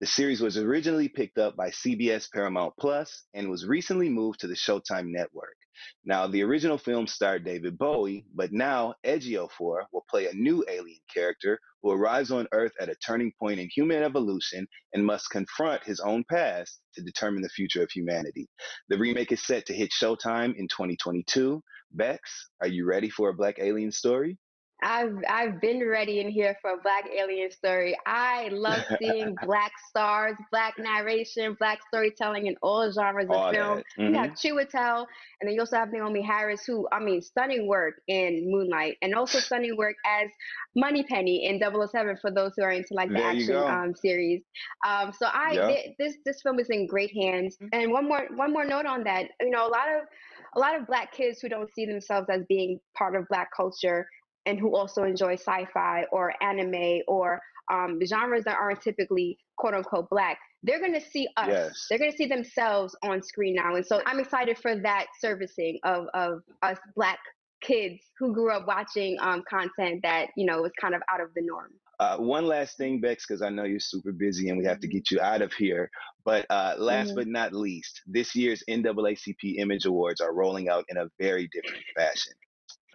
The 0.01 0.07
series 0.07 0.39
was 0.39 0.55
originally 0.55 1.09
picked 1.09 1.37
up 1.37 1.57
by 1.57 1.71
CBS 1.71 2.31
Paramount 2.31 2.73
Plus 2.79 3.25
and 3.33 3.49
was 3.49 3.65
recently 3.65 4.07
moved 4.07 4.39
to 4.39 4.47
the 4.47 4.55
Showtime 4.55 5.07
network. 5.07 5.57
Now, 6.05 6.25
the 6.25 6.41
original 6.41 6.77
film 6.77 7.05
starred 7.05 7.43
David 7.43 7.77
Bowie, 7.77 8.25
but 8.33 8.53
now 8.53 8.93
Ejiofor 9.05 9.83
will 9.91 10.05
play 10.09 10.27
a 10.27 10.33
new 10.33 10.63
alien 10.69 11.01
character 11.13 11.59
who 11.83 11.91
arrives 11.91 12.31
on 12.31 12.47
Earth 12.53 12.71
at 12.79 12.87
a 12.87 12.95
turning 13.05 13.33
point 13.37 13.59
in 13.59 13.67
human 13.75 14.01
evolution 14.01 14.69
and 14.93 15.05
must 15.05 15.31
confront 15.31 15.83
his 15.83 15.99
own 15.99 16.23
past 16.29 16.79
to 16.95 17.03
determine 17.03 17.41
the 17.41 17.49
future 17.49 17.83
of 17.83 17.91
humanity. 17.91 18.47
The 18.87 18.97
remake 18.97 19.33
is 19.33 19.45
set 19.45 19.65
to 19.65 19.73
hit 19.73 19.89
Showtime 19.91 20.55
in 20.55 20.69
2022. 20.69 21.61
Bexx, 21.97 22.19
are 22.61 22.67
you 22.67 22.85
ready 22.85 23.09
for 23.09 23.27
a 23.27 23.33
Black 23.33 23.59
alien 23.59 23.91
story? 23.91 24.37
I've 24.81 25.17
I've 25.29 25.59
been 25.59 25.85
ready 25.87 26.19
in 26.19 26.29
here 26.29 26.55
for 26.61 26.71
a 26.71 26.77
black 26.77 27.05
alien 27.15 27.51
story. 27.51 27.97
I 28.05 28.49
love 28.51 28.83
seeing 28.99 29.35
black 29.43 29.71
stars, 29.89 30.35
black 30.51 30.75
narration, 30.77 31.55
black 31.59 31.79
storytelling 31.87 32.47
in 32.47 32.55
all 32.61 32.91
genres 32.91 33.27
all 33.29 33.47
of 33.47 33.55
film. 33.55 33.77
Mm-hmm. 33.97 34.13
You 34.13 34.13
have 34.13 34.31
Chiwetel, 34.31 35.05
and 35.41 35.47
then 35.47 35.53
you 35.53 35.59
also 35.59 35.77
have 35.77 35.89
Naomie 35.89 36.25
Harris, 36.25 36.63
who 36.65 36.87
I 36.91 36.99
mean, 36.99 37.21
stunning 37.21 37.67
work 37.67 37.95
in 38.07 38.49
Moonlight, 38.49 38.97
and 39.01 39.13
also 39.15 39.39
stunning 39.39 39.75
work 39.77 39.95
as 40.05 40.29
Moneypenny 40.75 41.45
in 41.45 41.59
007 41.59 42.17
for 42.21 42.31
those 42.31 42.53
who 42.55 42.63
are 42.63 42.71
into 42.71 42.93
like 42.93 43.09
the 43.09 43.15
there 43.15 43.27
action 43.27 43.55
um, 43.55 43.95
series. 43.95 44.41
Um, 44.87 45.11
so 45.17 45.27
I 45.27 45.51
yep. 45.53 45.67
th- 45.67 45.95
this 45.99 46.17
this 46.25 46.41
film 46.41 46.59
is 46.59 46.69
in 46.69 46.87
great 46.87 47.11
hands. 47.13 47.57
Mm-hmm. 47.57 47.67
And 47.73 47.91
one 47.91 48.07
more 48.07 48.27
one 48.35 48.53
more 48.53 48.65
note 48.65 48.85
on 48.85 49.03
that, 49.03 49.25
you 49.41 49.49
know, 49.49 49.67
a 49.67 49.71
lot 49.71 49.87
of 49.89 50.07
a 50.55 50.59
lot 50.59 50.75
of 50.75 50.87
black 50.87 51.11
kids 51.11 51.39
who 51.41 51.49
don't 51.49 51.69
see 51.73 51.85
themselves 51.85 52.27
as 52.29 52.41
being 52.47 52.79
part 52.97 53.15
of 53.15 53.27
black 53.27 53.49
culture 53.55 54.07
and 54.45 54.59
who 54.59 54.75
also 54.75 55.03
enjoy 55.03 55.33
sci-fi 55.33 56.05
or 56.11 56.33
anime 56.41 57.01
or 57.07 57.39
um, 57.71 57.99
genres 58.05 58.43
that 58.45 58.57
aren't 58.59 58.81
typically 58.81 59.37
quote 59.57 59.73
unquote 59.73 60.09
black 60.09 60.37
they're 60.63 60.79
going 60.79 60.93
to 60.93 61.01
see 61.01 61.27
us 61.37 61.47
yes. 61.49 61.85
they're 61.89 61.99
going 61.99 62.11
to 62.11 62.17
see 62.17 62.25
themselves 62.25 62.95
on 63.03 63.21
screen 63.21 63.55
now 63.55 63.75
and 63.75 63.85
so 63.85 64.01
i'm 64.05 64.19
excited 64.19 64.57
for 64.57 64.75
that 64.75 65.05
servicing 65.19 65.77
of, 65.83 66.07
of 66.13 66.41
us 66.63 66.77
black 66.95 67.19
kids 67.61 67.99
who 68.17 68.33
grew 68.33 68.51
up 68.51 68.65
watching 68.67 69.17
um, 69.19 69.43
content 69.49 69.99
that 70.01 70.27
you 70.35 70.45
know 70.45 70.61
was 70.61 70.71
kind 70.79 70.95
of 70.95 71.01
out 71.11 71.21
of 71.21 71.29
the 71.35 71.41
norm 71.41 71.71
uh, 71.99 72.15
one 72.15 72.45
last 72.45 72.77
thing, 72.77 73.01
Bexx, 73.01 73.23
because 73.27 73.41
I 73.41 73.49
know 73.49 73.65
you're 73.65 73.79
super 73.79 74.13
busy 74.13 74.47
and 74.47 74.57
we 74.57 74.63
have 74.65 74.79
to 74.79 74.87
mm-hmm. 74.87 74.95
get 74.95 75.11
you 75.11 75.19
out 75.19 75.41
of 75.41 75.51
here. 75.51 75.91
But 76.23 76.45
uh, 76.49 76.75
last 76.77 77.07
mm-hmm. 77.07 77.15
but 77.15 77.27
not 77.27 77.53
least, 77.53 78.01
this 78.07 78.35
year's 78.35 78.63
NAACP 78.69 79.57
Image 79.57 79.85
Awards 79.85 80.21
are 80.21 80.33
rolling 80.33 80.69
out 80.69 80.85
in 80.87 80.97
a 80.97 81.09
very 81.19 81.49
different 81.51 81.83
fashion. 81.97 82.33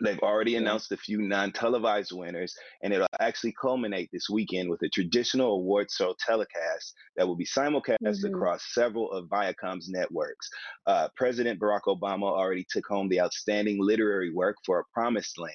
They've 0.00 0.18
already 0.20 0.57
announced 0.57 0.92
a 0.92 0.96
few 0.96 1.22
non 1.22 1.52
televised 1.52 2.12
winners, 2.12 2.54
and 2.83 2.92
it'll 2.92 3.07
actually 3.20 3.54
culminate 3.61 4.11
this 4.12 4.28
weekend 4.28 4.68
with 4.68 4.83
a 4.83 4.88
traditional 4.88 5.52
award 5.52 5.88
show 5.90 6.14
telecast 6.26 6.94
that 7.16 7.26
will 7.26 7.37
be 7.37 7.46
simulcast 7.46 7.96
mm-hmm. 8.02 8.35
across 8.35 8.72
several 8.72 9.11
of 9.12 9.28
Viacom's 9.28 9.88
networks. 9.88 10.48
Uh, 10.87 11.09
President 11.16 11.61
Barack 11.61 11.83
Obama 11.87 12.24
already 12.24 12.66
took 12.68 12.87
home 12.87 13.09
the 13.09 13.20
Outstanding 13.20 13.78
Literary 13.80 14.33
Work 14.33 14.57
for 14.66 14.80
A 14.80 14.85
Promised 14.92 15.38
Land, 15.38 15.52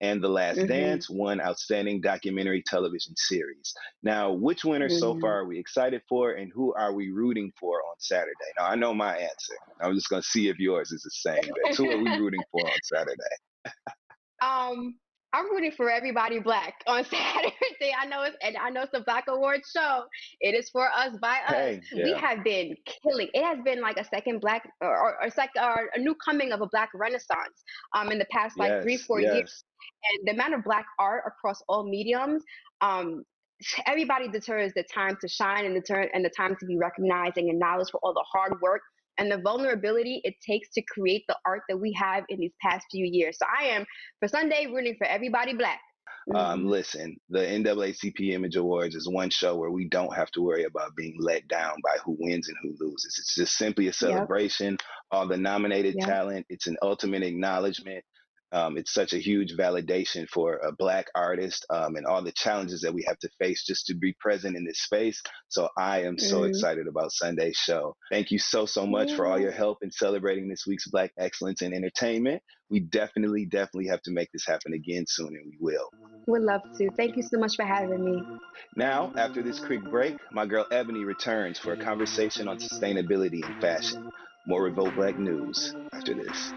and 0.00 0.22
The 0.22 0.28
Last 0.28 0.58
mm-hmm. 0.58 0.68
Dance 0.68 1.08
won 1.08 1.40
Outstanding 1.40 2.00
Documentary 2.00 2.62
Television 2.66 3.14
Series. 3.16 3.72
Now, 4.02 4.32
which 4.32 4.64
winners 4.64 4.92
mm-hmm. 4.92 5.00
so 5.00 5.20
far 5.20 5.40
are 5.40 5.46
we 5.46 5.58
excited 5.58 6.02
for, 6.08 6.32
and 6.32 6.50
who 6.52 6.74
are 6.74 6.92
we 6.92 7.10
rooting 7.10 7.52
for 7.58 7.76
on 7.76 7.94
Saturday? 7.98 8.32
Now, 8.58 8.66
I 8.66 8.74
know 8.74 8.94
my 8.94 9.16
answer. 9.16 9.54
I'm 9.80 9.94
just 9.94 10.08
going 10.08 10.22
to 10.22 10.28
see 10.28 10.48
if 10.48 10.58
yours 10.58 10.90
is 10.92 11.02
the 11.02 11.10
same. 11.10 11.50
who 11.76 11.90
are 11.90 12.02
we 12.02 12.18
rooting 12.18 12.42
for 12.50 12.66
on 12.66 12.78
Saturday? 12.82 13.36
Um, 14.42 14.94
I'm 15.32 15.50
rooting 15.50 15.72
for 15.72 15.90
everybody 15.90 16.38
black 16.38 16.74
on 16.86 17.04
Saturday. 17.10 17.92
I 18.00 18.06
know 18.06 18.22
it's 18.22 18.36
and 18.42 18.56
I 18.56 18.70
know 18.70 18.82
it's 18.82 18.94
a 18.94 19.00
Black 19.00 19.24
Award 19.28 19.60
show. 19.70 20.04
It 20.40 20.54
is 20.54 20.70
for 20.70 20.88
us 20.88 21.16
by 21.20 21.38
us. 21.46 21.54
Hey, 21.54 21.80
yeah. 21.92 22.04
We 22.04 22.12
have 22.14 22.42
been 22.42 22.74
killing. 23.02 23.28
It 23.34 23.44
has 23.44 23.58
been 23.64 23.82
like 23.82 23.98
a 23.98 24.04
second 24.04 24.40
black 24.40 24.68
or, 24.80 24.88
or, 24.88 25.24
or, 25.24 25.30
sec, 25.30 25.50
or 25.60 25.90
a 25.94 25.98
new 25.98 26.14
coming 26.24 26.52
of 26.52 26.62
a 26.62 26.66
black 26.68 26.90
renaissance 26.94 27.64
um 27.94 28.10
in 28.10 28.18
the 28.18 28.26
past 28.30 28.58
like 28.58 28.70
yes, 28.70 28.82
three 28.82 28.96
four 28.96 29.20
yes. 29.20 29.34
years. 29.34 29.64
And 30.10 30.28
the 30.28 30.32
amount 30.32 30.54
of 30.54 30.64
black 30.64 30.86
art 30.98 31.24
across 31.26 31.60
all 31.68 31.88
mediums 31.88 32.42
um 32.80 33.24
everybody 33.86 34.28
determines 34.28 34.72
the 34.74 34.84
time 34.84 35.16
to 35.20 35.28
shine 35.28 35.64
and 35.64 35.74
the 35.74 35.80
turn 35.80 36.08
and 36.14 36.24
the 36.24 36.30
time 36.30 36.56
to 36.60 36.66
be 36.66 36.76
recognized 36.76 37.36
and 37.36 37.48
acknowledged 37.48 37.90
for 37.90 38.00
all 38.02 38.12
the 38.12 38.24
hard 38.30 38.60
work 38.60 38.82
and 39.18 39.30
the 39.30 39.38
vulnerability 39.38 40.20
it 40.24 40.34
takes 40.46 40.68
to 40.74 40.82
create 40.82 41.24
the 41.28 41.36
art 41.46 41.62
that 41.68 41.78
we 41.78 41.92
have 41.92 42.24
in 42.28 42.40
these 42.40 42.54
past 42.62 42.86
few 42.90 43.04
years. 43.04 43.38
So 43.38 43.46
I 43.60 43.66
am 43.66 43.84
for 44.20 44.28
Sunday 44.28 44.66
rooting 44.66 44.96
for 44.98 45.06
everybody 45.06 45.54
black. 45.54 45.80
Um, 46.34 46.60
mm-hmm. 46.60 46.68
listen, 46.68 47.16
the 47.30 47.38
NAACP 47.38 48.32
Image 48.32 48.56
Awards 48.56 48.96
is 48.96 49.08
one 49.08 49.30
show 49.30 49.56
where 49.56 49.70
we 49.70 49.88
don't 49.88 50.14
have 50.14 50.30
to 50.32 50.42
worry 50.42 50.64
about 50.64 50.96
being 50.96 51.16
let 51.20 51.46
down 51.46 51.76
by 51.84 51.96
who 52.04 52.16
wins 52.18 52.48
and 52.48 52.56
who 52.62 52.74
loses. 52.84 53.16
It's 53.18 53.34
just 53.34 53.56
simply 53.56 53.86
a 53.86 53.92
celebration. 53.92 54.72
Yep. 54.72 54.80
All 55.12 55.28
the 55.28 55.36
nominated 55.36 55.94
yep. 55.98 56.08
talent. 56.08 56.46
It's 56.48 56.66
an 56.66 56.76
ultimate 56.82 57.22
acknowledgement 57.22 58.04
Um, 58.52 58.76
it's 58.76 58.94
such 58.94 59.12
a 59.12 59.18
huge 59.18 59.56
validation 59.56 60.28
for 60.28 60.56
a 60.58 60.72
Black 60.72 61.06
artist 61.14 61.66
um, 61.70 61.96
and 61.96 62.06
all 62.06 62.22
the 62.22 62.32
challenges 62.32 62.80
that 62.82 62.94
we 62.94 63.04
have 63.06 63.18
to 63.18 63.28
face 63.38 63.64
just 63.64 63.86
to 63.86 63.94
be 63.94 64.14
present 64.20 64.56
in 64.56 64.64
this 64.64 64.80
space. 64.82 65.20
So 65.48 65.68
I 65.76 66.02
am 66.02 66.18
so 66.18 66.40
mm. 66.40 66.48
excited 66.48 66.86
about 66.86 67.12
Sunday's 67.12 67.56
show. 67.56 67.96
Thank 68.10 68.30
you 68.30 68.38
so, 68.38 68.66
so 68.66 68.86
much 68.86 69.10
yeah. 69.10 69.16
for 69.16 69.26
all 69.26 69.38
your 69.38 69.52
help 69.52 69.78
in 69.82 69.90
celebrating 69.90 70.48
this 70.48 70.64
week's 70.66 70.88
Black 70.88 71.12
Excellence 71.18 71.62
in 71.62 71.72
Entertainment. 71.72 72.42
We 72.68 72.80
definitely, 72.80 73.46
definitely 73.46 73.86
have 73.88 74.02
to 74.02 74.10
make 74.10 74.28
this 74.32 74.44
happen 74.44 74.72
again 74.72 75.04
soon, 75.06 75.28
and 75.28 75.46
we 75.46 75.56
will. 75.60 75.88
Would 76.26 76.42
love 76.42 76.62
to. 76.78 76.90
Thank 76.96 77.16
you 77.16 77.22
so 77.22 77.38
much 77.38 77.54
for 77.54 77.64
having 77.64 78.04
me. 78.04 78.22
Now, 78.74 79.12
after 79.16 79.40
this 79.42 79.60
quick 79.60 79.84
break, 79.84 80.16
my 80.32 80.46
girl 80.46 80.66
Eboni 80.72 81.06
returns 81.06 81.58
for 81.58 81.72
a 81.72 81.76
conversation 81.76 82.48
on 82.48 82.58
sustainability 82.58 83.44
and 83.46 83.60
fashion. 83.60 84.10
More 84.48 84.62
Revolt 84.62 84.94
Black 84.94 85.18
news 85.18 85.74
after 85.92 86.14
this. 86.14 86.52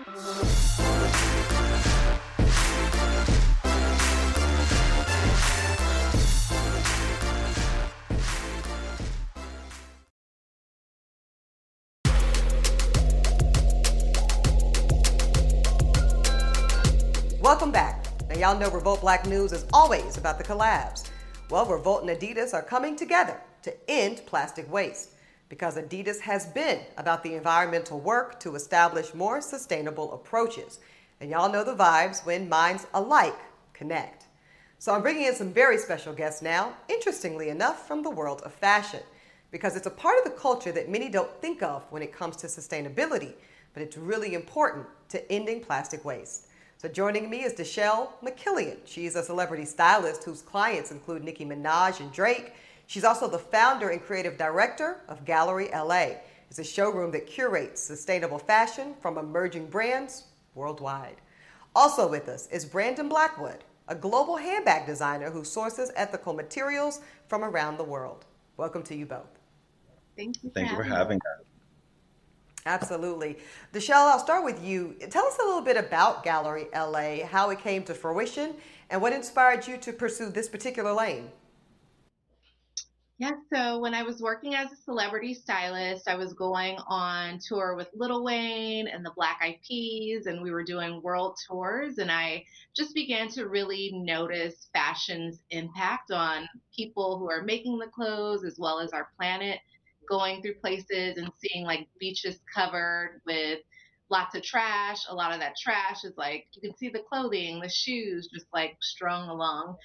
Welcome 17.41 17.71
back. 17.71 18.05
Now, 18.29 18.35
y'all 18.37 18.59
know 18.59 18.69
Revolt 18.69 19.01
Black 19.01 19.25
News 19.25 19.51
is 19.51 19.65
always 19.73 20.17
about 20.17 20.37
the 20.37 20.43
collabs. 20.43 21.09
Well, 21.49 21.65
Revolt 21.65 22.03
and 22.03 22.11
Adidas 22.11 22.53
are 22.53 22.61
coming 22.61 22.95
together 22.95 23.41
to 23.63 23.73
end 23.89 24.21
plastic 24.27 24.71
waste 24.71 25.15
because 25.49 25.75
Adidas 25.75 26.19
has 26.21 26.45
been 26.45 26.79
about 26.97 27.23
the 27.23 27.33
environmental 27.33 27.99
work 27.99 28.39
to 28.39 28.55
establish 28.55 29.13
more 29.13 29.41
sustainable 29.41 30.13
approaches. 30.13 30.79
And 31.19 31.29
y'all 31.29 31.51
know 31.51 31.63
the 31.63 31.75
vibes 31.75 32.25
when 32.25 32.47
minds 32.47 32.85
alike 32.93 33.35
connect. 33.73 34.27
So 34.77 34.93
I'm 34.93 35.01
bringing 35.01 35.25
in 35.25 35.35
some 35.35 35.51
very 35.51 35.77
special 35.77 36.13
guests 36.13 36.41
now, 36.41 36.73
interestingly 36.87 37.49
enough, 37.49 37.85
from 37.85 38.03
the 38.03 38.09
world 38.09 38.41
of 38.45 38.53
fashion, 38.53 39.01
because 39.51 39.75
it's 39.75 39.87
a 39.87 39.91
part 39.91 40.17
of 40.19 40.23
the 40.23 40.39
culture 40.39 40.71
that 40.71 40.87
many 40.87 41.09
don't 41.09 41.41
think 41.41 41.61
of 41.61 41.83
when 41.89 42.01
it 42.01 42.13
comes 42.13 42.37
to 42.37 42.47
sustainability, 42.47 43.33
but 43.73 43.83
it's 43.83 43.97
really 43.97 44.35
important 44.35 44.85
to 45.09 45.29
ending 45.31 45.59
plastic 45.59 46.05
waste. 46.05 46.47
So 46.77 46.87
joining 46.87 47.29
me 47.29 47.43
is 47.43 47.53
Dechel 47.53 48.07
McKillian. 48.23 48.77
She's 48.85 49.17
a 49.17 49.23
celebrity 49.23 49.65
stylist 49.65 50.23
whose 50.23 50.41
clients 50.41 50.91
include 50.91 51.25
Nicki 51.25 51.43
Minaj 51.43 51.99
and 51.99 52.09
Drake, 52.13 52.53
She's 52.89 53.03
also 53.03 53.27
the 53.27 53.37
founder 53.37 53.89
and 53.89 54.01
creative 54.01 54.35
director 54.35 55.01
of 55.07 55.23
Galerie 55.23 55.69
LA. 55.71 56.13
It's 56.49 56.57
a 56.57 56.63
showroom 56.63 57.11
that 57.11 57.27
curates 57.27 57.79
sustainable 57.79 58.39
fashion 58.39 58.95
from 58.99 59.19
emerging 59.19 59.67
brands 59.67 60.23
worldwide. 60.55 61.17
Also 61.75 62.09
with 62.09 62.27
us 62.27 62.47
is 62.47 62.65
Brandon 62.65 63.07
Blackwood, 63.07 63.63
a 63.89 63.93
global 63.93 64.37
handbag 64.37 64.87
designer 64.87 65.29
who 65.29 65.43
sources 65.43 65.91
ethical 65.95 66.33
materials 66.33 67.01
from 67.27 67.43
around 67.43 67.77
the 67.77 67.83
world. 67.83 68.25
Welcome 68.57 68.81
to 68.85 68.95
you 68.95 69.05
both. 69.05 69.37
Thank 70.17 70.41
you. 70.41 70.49
Thank 70.49 70.71
you 70.71 70.75
for 70.75 70.81
having 70.81 71.17
us. 71.17 71.45
Absolutely. 72.65 73.37
Dechel, 73.71 74.11
I'll 74.11 74.17
start 74.17 74.43
with 74.43 74.65
you. 74.65 74.95
Tell 75.11 75.27
us 75.27 75.37
a 75.37 75.45
little 75.45 75.61
bit 75.61 75.77
about 75.77 76.23
Galerie 76.23 76.69
LA, 76.73 77.23
how 77.27 77.51
it 77.51 77.59
came 77.59 77.83
to 77.83 77.93
fruition, 77.93 78.55
and 78.89 78.99
what 78.99 79.13
inspired 79.13 79.67
you 79.67 79.77
to 79.77 79.93
pursue 79.93 80.31
this 80.31 80.49
particular 80.49 80.91
lane. 80.91 81.29
Yeah, 83.19 83.33
so 83.53 83.79
when 83.79 83.93
I 83.93 84.03
was 84.03 84.21
working 84.21 84.55
as 84.55 84.71
a 84.71 84.77
celebrity 84.77 85.33
stylist, 85.33 86.07
I 86.07 86.15
was 86.15 86.31
going 86.33 86.77
on 86.87 87.39
tour 87.45 87.75
with 87.75 87.89
Lil 87.93 88.23
Wayne 88.23 88.87
and 88.87 89.05
the 89.05 89.11
Black 89.13 89.39
Eyed 89.43 89.59
Peas, 89.67 90.25
and 90.25 90.41
we 90.41 90.51
were 90.51 90.63
doing 90.63 91.01
world 91.01 91.37
tours. 91.45 91.97
And 91.97 92.09
I 92.09 92.45
just 92.73 92.95
began 92.95 93.27
to 93.31 93.49
really 93.49 93.91
notice 93.93 94.69
fashion's 94.73 95.43
impact 95.49 96.11
on 96.11 96.47
people 96.73 97.19
who 97.19 97.29
are 97.29 97.43
making 97.43 97.77
the 97.77 97.87
clothes 97.87 98.45
as 98.45 98.57
well 98.57 98.79
as 98.79 98.93
our 98.93 99.09
planet, 99.17 99.59
going 100.07 100.41
through 100.41 100.55
places 100.55 101.17
and 101.17 101.29
seeing 101.39 101.65
like 101.65 101.89
beaches 101.99 102.39
covered 102.55 103.21
with 103.25 103.59
lots 104.09 104.33
of 104.33 104.43
trash. 104.43 105.03
A 105.09 105.13
lot 105.13 105.33
of 105.33 105.41
that 105.41 105.57
trash 105.61 106.05
is 106.05 106.13
like 106.15 106.47
you 106.53 106.61
can 106.61 106.77
see 106.77 106.87
the 106.87 107.03
clothing, 107.09 107.59
the 107.59 107.67
shoes 107.69 108.29
just 108.33 108.47
like 108.53 108.77
strung 108.81 109.27
along. 109.27 109.75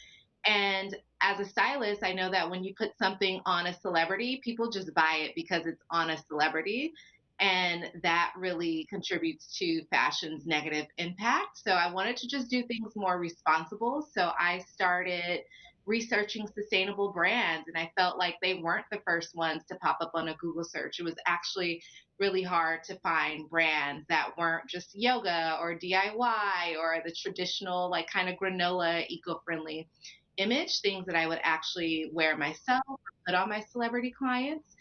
And 0.47 0.95
as 1.25 1.41
a 1.41 1.45
stylist, 1.45 2.05
I 2.05 2.13
know 2.13 2.31
that 2.31 2.51
when 2.51 2.63
you 2.63 2.75
put 2.77 2.97
something 2.99 3.41
on 3.47 3.67
a 3.67 3.73
celebrity, 3.73 4.41
people 4.45 4.71
just 4.71 4.93
buy 4.95 5.21
it 5.21 5.33
because 5.35 5.65
it's 5.67 5.83
on 5.91 6.11
a 6.11 6.19
celebrity. 6.19 6.93
And 7.41 7.91
that 8.03 8.33
really 8.37 8.87
contributes 8.91 9.59
to 9.59 9.85
fashion's 9.87 10.47
negative 10.47 10.87
impact. 10.99 11.59
So 11.59 11.73
I 11.73 11.91
wanted 11.91 12.19
to 12.19 12.29
just 12.29 12.51
do 12.51 12.63
things 12.65 12.93
more 12.95 13.19
responsible. 13.19 14.07
So 14.13 14.33
I 14.39 14.59
started 14.71 15.41
researching 15.87 16.47
sustainable 16.47 17.13
brands 17.13 17.69
and 17.69 17.77
I 17.77 17.91
felt 17.97 18.19
like 18.19 18.37
they 18.41 18.55
weren't 18.55 18.87
the 18.91 19.01
first 19.07 19.35
ones 19.35 19.63
to 19.69 19.77
pop 19.77 19.99
up 20.01 20.13
on 20.15 20.29
a 20.29 20.35
Google 20.37 20.65
search. 20.65 21.01
It 21.01 21.05
was 21.05 21.17
actually 21.27 21.83
really 22.21 22.43
hard 22.43 22.85
to 22.85 22.99
find 23.01 23.49
brands 23.51 24.05
that 24.09 24.31
weren't 24.39 24.69
just 24.69 24.95
yoga 24.95 25.59
or 25.61 25.79
DIY 25.79 26.77
or 26.79 27.03
the 27.05 27.13
traditional 27.13 27.91
like 27.91 28.09
kind 28.09 28.29
of 28.29 28.37
granola 28.37 29.05
eco-friendly 29.09 29.89
image, 30.37 30.81
things 30.81 31.07
that 31.07 31.17
I 31.17 31.27
would 31.27 31.41
actually 31.43 32.11
wear 32.13 32.37
myself 32.37 32.83
put 33.27 33.35
on 33.35 33.49
my 33.49 33.61
celebrity 33.61 34.13
clients. 34.17 34.77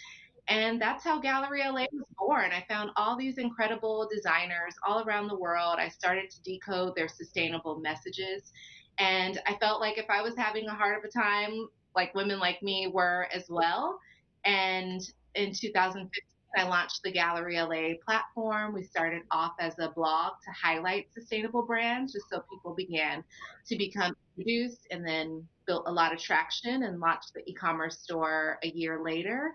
And 0.48 0.82
that's 0.82 1.04
how 1.04 1.22
Galerie 1.22 1.64
LA 1.64 1.86
was 1.94 2.06
born. 2.18 2.52
I 2.52 2.66
found 2.68 2.92
all 2.98 3.18
these 3.18 3.38
incredible 3.38 4.10
designers 4.14 4.76
all 4.86 5.04
around 5.08 5.28
the 5.28 5.38
world. 5.38 5.78
I 5.80 5.88
started 5.88 6.30
to 6.32 6.42
decode 6.44 6.96
their 6.96 7.08
sustainable 7.08 7.80
messages. 7.80 8.52
And 9.00 9.40
I 9.48 9.56
felt 9.56 9.80
like 9.80 9.98
if 9.98 10.10
I 10.10 10.22
was 10.22 10.36
having 10.36 10.68
a 10.68 10.74
hard 10.74 10.98
of 10.98 11.04
a 11.10 11.12
time, 11.12 11.68
like 11.96 12.14
women 12.14 12.40
like 12.40 12.62
me 12.62 12.88
were 12.88 13.28
as 13.34 13.46
well. 13.50 13.98
And 14.44 15.02
in 15.36 15.54
2015, 15.54 16.12
I 16.56 16.68
launched 16.68 17.02
the 17.04 17.12
Galerie 17.12 17.60
LA 17.60 17.96
platform. 18.06 18.74
We 18.74 18.84
started 18.84 19.24
off 19.32 19.54
as 19.60 19.74
a 19.80 19.90
blog 19.90 20.34
to 20.46 20.52
highlight 20.52 21.14
sustainable 21.14 21.64
brands, 21.64 22.14
just 22.14 22.30
so 22.30 22.44
people 22.50 22.74
began 22.76 23.24
to 23.68 23.78
become 23.78 24.16
introduced 24.38 24.88
and 24.92 25.06
then 25.06 25.48
built 25.66 25.84
a 25.88 25.92
lot 25.92 26.14
of 26.14 26.20
traction 26.20 26.84
and 26.84 27.00
launched 27.00 27.34
the 27.34 27.42
e 27.50 27.54
commerce 27.54 28.00
store 28.00 28.60
a 28.64 28.68
year 28.68 29.02
later. 29.04 29.52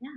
Yeah. 0.00 0.08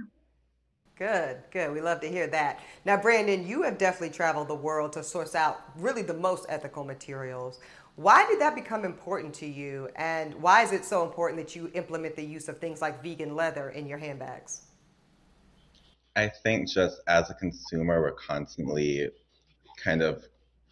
Good, 0.95 1.37
good. 1.51 1.73
We 1.73 1.81
love 1.81 2.01
to 2.01 2.09
hear 2.09 2.27
that. 2.27 2.59
Now, 2.85 2.97
Brandon, 2.97 3.47
you 3.47 3.63
have 3.63 3.79
definitely 3.79 4.15
traveled 4.15 4.47
the 4.47 4.55
world 4.55 4.93
to 4.93 5.03
source 5.03 5.33
out 5.33 5.61
really 5.75 6.03
the 6.03 6.13
most 6.13 6.45
ethical 6.49 6.83
materials. 6.83 7.59
Why 7.95 8.27
did 8.27 8.39
that 8.41 8.53
become 8.53 8.85
important 8.85 9.33
to 9.35 9.47
you? 9.47 9.89
And 9.95 10.35
why 10.35 10.61
is 10.61 10.71
it 10.71 10.85
so 10.85 11.03
important 11.03 11.39
that 11.39 11.55
you 11.55 11.71
implement 11.73 12.15
the 12.15 12.23
use 12.23 12.47
of 12.47 12.59
things 12.59 12.81
like 12.81 13.01
vegan 13.01 13.35
leather 13.35 13.69
in 13.69 13.87
your 13.87 13.97
handbags? 13.97 14.61
I 16.15 16.27
think 16.27 16.69
just 16.69 17.01
as 17.07 17.29
a 17.29 17.33
consumer, 17.33 18.01
we're 18.01 18.11
constantly 18.11 19.09
kind 19.83 20.01
of 20.01 20.23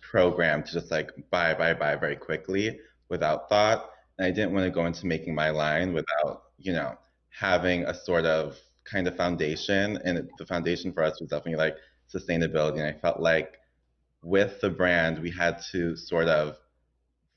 programmed 0.02 0.66
to 0.68 0.74
just 0.74 0.92
like 0.92 1.12
buy, 1.32 1.54
buy, 1.54 1.74
buy 1.74 1.96
very 1.96 2.16
quickly 2.16 2.80
without 3.10 3.50
thought. 3.50 3.90
And 4.18 4.28
I 4.28 4.32
didn't 4.32 4.54
want 4.54 4.66
to 4.66 4.72
go 4.72 4.86
into 4.86 5.08
making 5.08 5.34
my 5.34 5.50
line 5.50 5.94
without, 5.94 6.44
you 6.58 6.74
know, 6.74 6.96
having 7.30 7.84
a 7.86 7.94
sort 7.94 8.26
of 8.26 8.58
kind 8.84 9.08
of 9.08 9.16
foundation. 9.16 9.98
And 10.04 10.30
the 10.38 10.46
foundation 10.46 10.94
for 10.94 11.04
us 11.04 11.20
was 11.20 11.30
definitely 11.30 11.56
like 11.56 11.78
sustainability. 12.14 12.78
And 12.78 12.96
I 12.96 13.00
felt 13.00 13.20
like 13.20 13.58
with 14.22 14.62
the 14.62 14.70
brand, 14.70 15.20
we 15.20 15.32
had 15.32 15.62
to 15.72 15.96
sort 15.96 16.28
of 16.28 16.58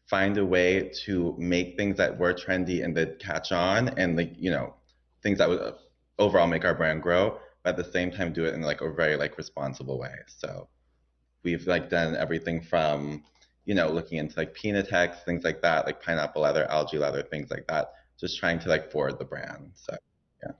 find 0.06 0.36
a 0.36 0.44
way 0.44 0.90
to 1.06 1.34
make 1.38 1.78
things 1.78 1.96
that 1.96 2.18
were 2.18 2.34
trendy 2.34 2.84
and 2.84 2.94
that 2.96 3.18
catch 3.18 3.52
on 3.52 3.88
and 3.98 4.16
like, 4.16 4.32
you 4.36 4.50
know, 4.50 4.74
things 5.22 5.38
that 5.38 5.48
would 5.48 5.60
uh, 5.60 5.72
overall 6.18 6.46
make 6.46 6.66
our 6.66 6.74
brand 6.74 7.02
grow 7.02 7.38
at 7.64 7.76
the 7.76 7.84
same 7.84 8.10
time 8.10 8.32
do 8.32 8.44
it 8.44 8.54
in 8.54 8.62
like 8.62 8.80
a 8.80 8.92
very 8.92 9.16
like 9.16 9.38
responsible 9.38 9.98
way. 9.98 10.14
So 10.26 10.68
we've 11.42 11.66
like 11.66 11.90
done 11.90 12.16
everything 12.16 12.60
from 12.60 13.24
you 13.64 13.74
know 13.74 13.88
looking 13.88 14.18
into 14.18 14.38
like 14.38 14.54
Pinatex, 14.54 15.24
things 15.24 15.44
like 15.44 15.62
that, 15.62 15.86
like 15.86 16.02
pineapple 16.02 16.42
leather, 16.42 16.70
algae 16.70 16.98
leather, 16.98 17.22
things 17.22 17.50
like 17.50 17.66
that. 17.68 17.92
Just 18.18 18.38
trying 18.38 18.58
to 18.60 18.68
like 18.68 18.90
forward 18.90 19.18
the 19.18 19.24
brand. 19.24 19.72
So 19.74 19.96
yeah. 20.42 20.52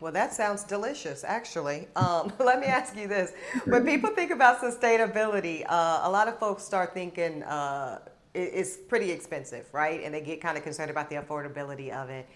Well, 0.00 0.12
that 0.12 0.32
sounds 0.32 0.64
delicious, 0.64 1.22
actually. 1.24 1.88
Um, 1.96 2.32
let 2.38 2.60
me 2.60 2.66
ask 2.66 2.96
you 2.96 3.08
this: 3.08 3.32
when 3.66 3.84
people 3.84 4.10
think 4.10 4.30
about 4.30 4.60
sustainability, 4.60 5.64
uh, 5.68 6.00
a 6.04 6.10
lot 6.10 6.28
of 6.28 6.38
folks 6.38 6.64
start 6.64 6.94
thinking 6.94 7.42
uh, 7.42 8.00
it's 8.36 8.76
pretty 8.76 9.10
expensive, 9.10 9.66
right? 9.72 10.02
And 10.02 10.14
they 10.14 10.20
get 10.20 10.40
kind 10.40 10.58
of 10.58 10.64
concerned 10.64 10.90
about 10.90 11.08
the 11.08 11.16
affordability 11.16 11.90
of 11.90 12.10
it. 12.10 12.28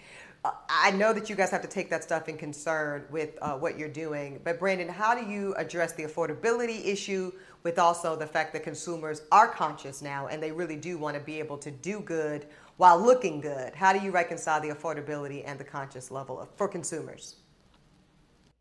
I 0.45 0.91
know 0.93 1.12
that 1.12 1.28
you 1.28 1.36
guys 1.36 1.51
have 1.51 1.61
to 1.62 1.68
take 1.68 1.91
that 1.91 2.03
stuff 2.03 2.28
in 2.28 2.38
concern 2.38 3.05
with 3.11 3.36
uh, 3.43 3.59
what 3.59 3.78
you're 3.78 3.91
doing, 3.91 4.41
but 4.43 4.59
Brandon, 4.59 4.88
how 4.88 5.14
do 5.14 5.30
you 5.30 5.55
address 5.57 5.93
the 5.93 6.05
affordability 6.05 6.86
issue 6.86 7.30
with 7.62 7.78
also 7.78 8.16
the 8.16 8.26
fact 8.26 8.55
that 8.55 8.62
consumers 8.62 9.20
are 9.30 9.49
conscious 9.49 10.01
now 10.01 10.28
and 10.28 10.43
they 10.43 10.51
really 10.51 10.76
do 10.76 10.97
want 10.97 11.14
to 11.14 11.22
be 11.22 11.38
able 11.38 11.59
to 11.59 11.70
do 11.70 12.01
good 12.01 12.47
while 12.78 12.99
looking 12.99 13.43
good? 13.43 13.74
How 13.74 13.93
do 13.93 13.99
you 14.01 14.11
reconcile 14.11 14.62
the 14.62 14.70
affordability 14.70 15.43
and 15.45 15.61
the 15.61 15.64
conscious 15.64 16.11
level 16.11 16.41
of, 16.41 16.49
for 16.57 16.68
consumers? 16.68 17.36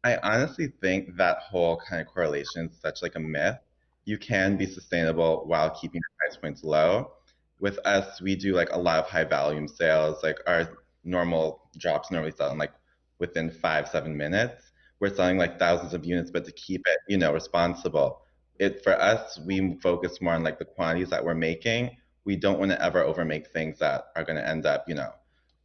I 0.04 0.18
honestly 0.18 0.74
think 0.82 1.16
that 1.16 1.38
whole 1.38 1.82
kind 1.90 2.02
of 2.02 2.08
correlation 2.08 2.68
is 2.68 2.78
such 2.82 3.02
like 3.02 3.16
a 3.16 3.20
myth. 3.22 3.58
you 4.04 4.18
can 4.18 4.58
be 4.58 4.66
sustainable 4.66 5.44
while 5.46 5.70
keeping 5.70 6.02
price 6.18 6.36
points 6.36 6.64
low. 6.64 7.14
With 7.60 7.80
us, 7.86 8.20
we 8.22 8.36
do 8.36 8.54
like 8.54 8.72
a 8.72 8.78
lot 8.78 9.00
of 9.00 9.06
high 9.06 9.24
volume 9.24 9.68
sales. 9.68 10.24
Like 10.24 10.40
our 10.48 10.79
normal 11.04 11.70
drops 11.78 12.12
normally 12.12 12.32
sell 12.32 12.52
in 12.52 12.58
like 12.58 12.74
within 13.20 13.50
five, 13.50 13.88
seven 13.88 14.16
minutes. 14.16 14.72
We're 15.00 15.14
selling 15.14 15.38
like 15.38 15.60
thousands 15.60 15.94
of 15.94 16.06
units, 16.06 16.32
but 16.32 16.46
to 16.46 16.52
keep 16.54 16.82
it, 16.86 16.98
you 17.08 17.18
know, 17.18 17.34
responsible. 17.34 18.22
It 18.60 18.84
for 18.84 19.00
us, 19.00 19.40
we 19.46 19.78
focus 19.82 20.20
more 20.22 20.34
on 20.34 20.44
like 20.44 20.60
the 20.60 20.66
quantities 20.66 21.10
that 21.10 21.24
we're 21.24 21.36
making. 21.36 21.96
We 22.26 22.36
don't 22.36 22.60
want 22.60 22.72
to 22.72 22.84
ever 22.84 23.02
overmake 23.02 23.48
things 23.48 23.80
that 23.80 24.08
are 24.16 24.24
going 24.24 24.36
to 24.36 24.48
end 24.48 24.66
up, 24.66 24.84
you 24.88 24.96
know, 24.96 25.12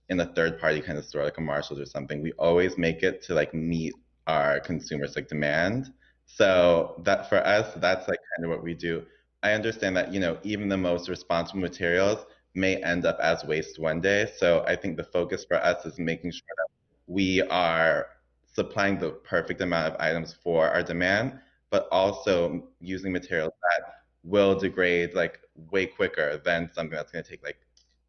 in 0.08 0.20
a 0.20 0.26
third 0.26 0.60
party 0.60 0.80
kind 0.80 0.98
of 0.98 1.04
store 1.04 1.24
like 1.24 1.38
a 1.38 1.40
Marshalls 1.40 1.80
or 1.80 1.86
something. 1.86 2.22
We 2.22 2.32
always 2.32 2.78
make 2.78 3.02
it 3.02 3.22
to 3.22 3.34
like 3.34 3.52
meet 3.52 3.94
our 4.26 4.60
consumers 4.60 5.16
like 5.16 5.28
demand. 5.28 5.92
So 6.26 7.00
that 7.04 7.28
for 7.28 7.44
us, 7.44 7.74
that's 7.76 8.08
like 8.08 8.20
kind 8.36 8.44
of 8.44 8.50
what 8.50 8.62
we 8.62 8.74
do. 8.74 9.04
I 9.42 9.52
understand 9.52 9.96
that, 9.96 10.12
you 10.12 10.20
know, 10.20 10.38
even 10.42 10.68
the 10.68 10.76
most 10.76 11.08
responsible 11.08 11.60
materials 11.60 12.24
may 12.54 12.82
end 12.82 13.04
up 13.04 13.18
as 13.20 13.44
waste 13.44 13.78
one 13.78 14.00
day. 14.00 14.30
So 14.36 14.64
I 14.66 14.76
think 14.76 14.96
the 14.96 15.04
focus 15.04 15.44
for 15.44 15.56
us 15.56 15.84
is 15.84 15.98
making 15.98 16.30
sure 16.30 16.42
that 16.56 16.68
we 17.06 17.42
are 17.42 18.08
supplying 18.52 18.98
the 18.98 19.10
perfect 19.10 19.60
amount 19.60 19.92
of 19.92 20.00
items 20.00 20.32
for 20.32 20.68
our 20.68 20.82
demand, 20.82 21.38
but 21.70 21.88
also 21.90 22.68
using 22.80 23.12
materials 23.12 23.52
that 23.62 24.04
will 24.22 24.54
degrade 24.54 25.14
like 25.14 25.40
way 25.70 25.86
quicker 25.86 26.40
than 26.44 26.70
something 26.72 26.96
that's 26.96 27.10
going 27.10 27.24
to 27.24 27.30
take 27.30 27.42
like, 27.42 27.58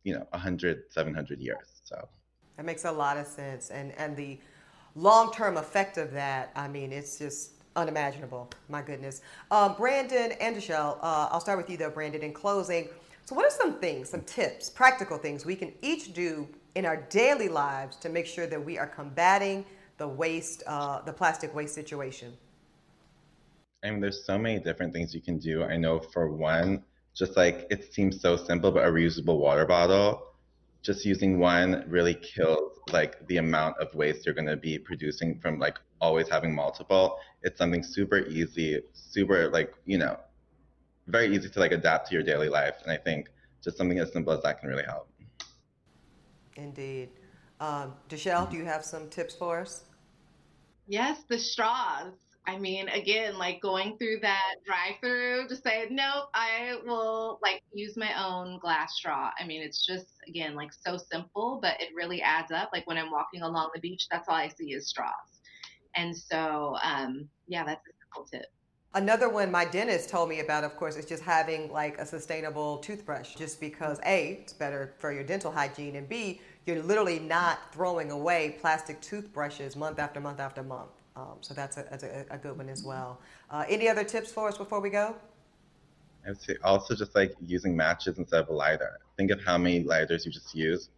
you 0.04 0.14
know, 0.14 0.26
100, 0.30 0.84
700 0.90 1.40
years. 1.40 1.82
So 1.84 2.08
that 2.58 2.66
makes 2.66 2.86
a 2.86 2.92
lot 2.92 3.18
of 3.18 3.26
sense. 3.26 3.72
And, 3.72 3.92
and 3.98 4.16
the 4.16 4.40
long 4.96 5.34
term 5.34 5.58
effect 5.58 5.98
of 5.98 6.12
that, 6.12 6.52
I 6.56 6.68
mean, 6.68 6.92
it's 6.92 7.18
just 7.18 7.52
unimaginable. 7.76 8.50
My 8.70 8.82
goodness. 8.82 9.22
Um, 9.52 9.76
Brandon 9.76 10.34
and 10.40 10.56
Dechel, 10.56 10.98
uh, 11.02 11.30
I'll 11.32 11.42
start 11.42 11.58
with 11.58 11.70
you 11.70 11.78
though, 11.78 11.90
Brandon, 11.90 12.22
in 12.22 12.34
closing. 12.34 12.90
So, 13.26 13.36
what 13.36 13.46
are 13.46 13.50
some 13.50 13.80
things, 13.80 14.10
some 14.10 14.22
tips, 14.22 14.70
practical 14.70 15.18
things 15.18 15.46
we 15.46 15.56
can 15.56 15.74
each 15.82 16.14
do 16.14 16.48
in 16.76 16.86
our 16.86 16.98
daily 16.98 17.50
lives 17.50 17.98
to 17.98 18.10
make 18.10 18.28
sure 18.28 18.46
that 18.46 18.64
we 18.64 18.78
are 18.78 18.86
combating 18.86 19.66
the 19.98 20.08
waste, 20.08 20.62
uh, 20.68 21.02
the 21.02 21.12
plastic 21.12 21.54
waste 21.56 21.74
situation? 21.74 22.34
I 23.84 23.90
mean, 23.90 24.00
there's 24.00 24.24
so 24.26 24.38
many 24.38 24.60
different 24.60 24.94
things 24.94 25.14
you 25.14 25.22
can 25.22 25.40
do. 25.40 25.64
I 25.64 25.76
know 25.76 26.00
for 26.00 26.32
one, 26.32 26.84
just 27.16 27.36
like 27.36 27.66
it 27.72 27.94
seems 27.94 28.22
so 28.22 28.38
simple, 28.38 28.72
but 28.72 28.86
a 28.86 28.92
reusable 28.92 29.40
water 29.40 29.66
bottle 29.66 30.36
just 30.86 31.04
using 31.04 31.40
one 31.40 31.84
really 31.88 32.14
kills 32.14 32.78
like 32.92 33.28
the 33.28 33.38
amount 33.38 33.76
of 33.80 33.94
waste 33.96 34.24
you're 34.24 34.36
going 34.36 34.46
to 34.46 34.56
be 34.56 34.78
producing 34.78 35.40
from 35.40 35.58
like 35.58 35.80
always 36.00 36.30
having 36.30 36.54
multiple 36.54 37.18
it's 37.42 37.58
something 37.58 37.82
super 37.82 38.20
easy 38.28 38.80
super 38.94 39.50
like 39.50 39.74
you 39.86 39.98
know 39.98 40.16
very 41.08 41.34
easy 41.36 41.50
to 41.50 41.60
like 41.60 41.72
adapt 41.72 42.08
to 42.08 42.14
your 42.14 42.24
daily 42.24 42.50
life 42.50 42.76
and 42.84 42.92
i 42.92 42.98
think 42.98 43.30
just 43.64 43.78
something 43.78 44.00
as 44.00 44.12
simple 44.12 44.34
as 44.34 44.42
that 44.44 44.60
can 44.60 44.70
really 44.70 44.84
help 44.84 45.10
indeed 46.56 47.10
um, 47.58 47.94
Dechel, 48.10 48.52
do 48.52 48.58
you 48.58 48.66
have 48.66 48.84
some 48.84 49.10
tips 49.10 49.34
for 49.34 49.60
us 49.62 49.86
yes 50.88 51.24
the 51.30 51.38
straws 51.38 52.14
I 52.48 52.58
mean, 52.58 52.88
again, 52.90 53.38
like 53.38 53.62
going 53.62 53.98
through 53.98 54.20
that 54.22 54.56
drive 54.66 55.00
through, 55.02 55.48
to 55.48 55.56
say, 55.56 55.88
nope, 55.90 56.30
I 56.34 56.78
will 56.86 57.40
like 57.42 57.62
use 57.74 57.98
my 57.98 58.12
own 58.24 58.60
glass 58.60 58.96
straw. 58.98 59.32
I 59.40 59.46
mean, 59.46 59.62
it's 59.62 59.86
just, 59.86 60.08
again, 60.28 60.56
like 60.56 60.72
so 60.72 60.98
simple, 60.98 61.60
but 61.62 61.82
it 61.82 61.90
really 61.96 62.22
adds 62.22 62.52
up. 62.52 62.70
Like 62.72 62.86
when 62.88 62.98
I'm 62.98 63.12
walking 63.12 63.42
along 63.42 63.70
the 63.74 63.82
beach, 63.82 64.08
that's 64.12 64.30
all 64.30 64.36
I 64.36 64.50
see 64.50 64.74
is 64.74 64.88
straws. 64.88 65.10
And 65.96 66.16
so, 66.16 66.76
um, 66.84 67.28
yeah, 67.48 67.64
that's 67.64 67.82
a 67.88 67.92
simple 68.04 68.28
tip. 68.32 68.46
Another 68.96 69.28
one 69.28 69.52
my 69.52 69.66
dentist 69.66 70.08
told 70.08 70.30
me 70.30 70.40
about, 70.40 70.64
of 70.64 70.78
course, 70.78 70.96
is 70.96 71.06
just 71.06 71.22
having 71.22 71.70
like 71.70 71.98
a 71.98 72.06
sustainable 72.06 72.78
toothbrush, 72.78 73.36
just 73.36 73.60
because 73.60 74.00
A, 74.06 74.40
it's 74.42 74.54
better 74.54 74.94
for 75.00 75.12
your 75.12 75.24
dental 75.24 75.52
hygiene, 75.52 75.98
and 75.98 76.08
B, 76.08 76.40
you're 76.66 76.82
literally 76.82 77.20
not 77.20 77.74
throwing 77.74 78.12
away 78.12 78.56
plastic 78.62 79.02
toothbrushes 79.02 79.76
month 79.76 80.00
after 80.00 80.22
month 80.22 80.40
after 80.40 80.64
month. 80.64 80.92
Um, 81.18 81.36
so 81.42 81.54
that's, 81.54 81.76
a, 81.76 82.26
a, 82.32 82.36
a, 82.36 82.38
good 82.38 82.58
one 82.58 82.70
as 82.70 82.84
well. 82.84 83.20
Uh, 83.50 83.66
any 83.68 83.90
other 83.90 84.06
tips 84.06 84.32
for 84.32 84.48
us 84.48 84.58
before 84.58 84.80
we 84.80 84.90
go? 84.90 85.14
I 86.26 86.30
would 86.30 86.42
say 86.42 86.56
also 86.64 86.96
just 86.96 87.16
like 87.16 87.36
using 87.46 87.76
matches 87.76 88.18
instead 88.18 88.44
of 88.44 88.48
a 88.48 88.54
lighter. 88.54 89.00
Think 89.18 89.30
of 89.30 89.44
how 89.44 89.58
many 89.58 89.84
lighters 89.84 90.26
you 90.26 90.32
just 90.32 90.56
use, 90.56 90.90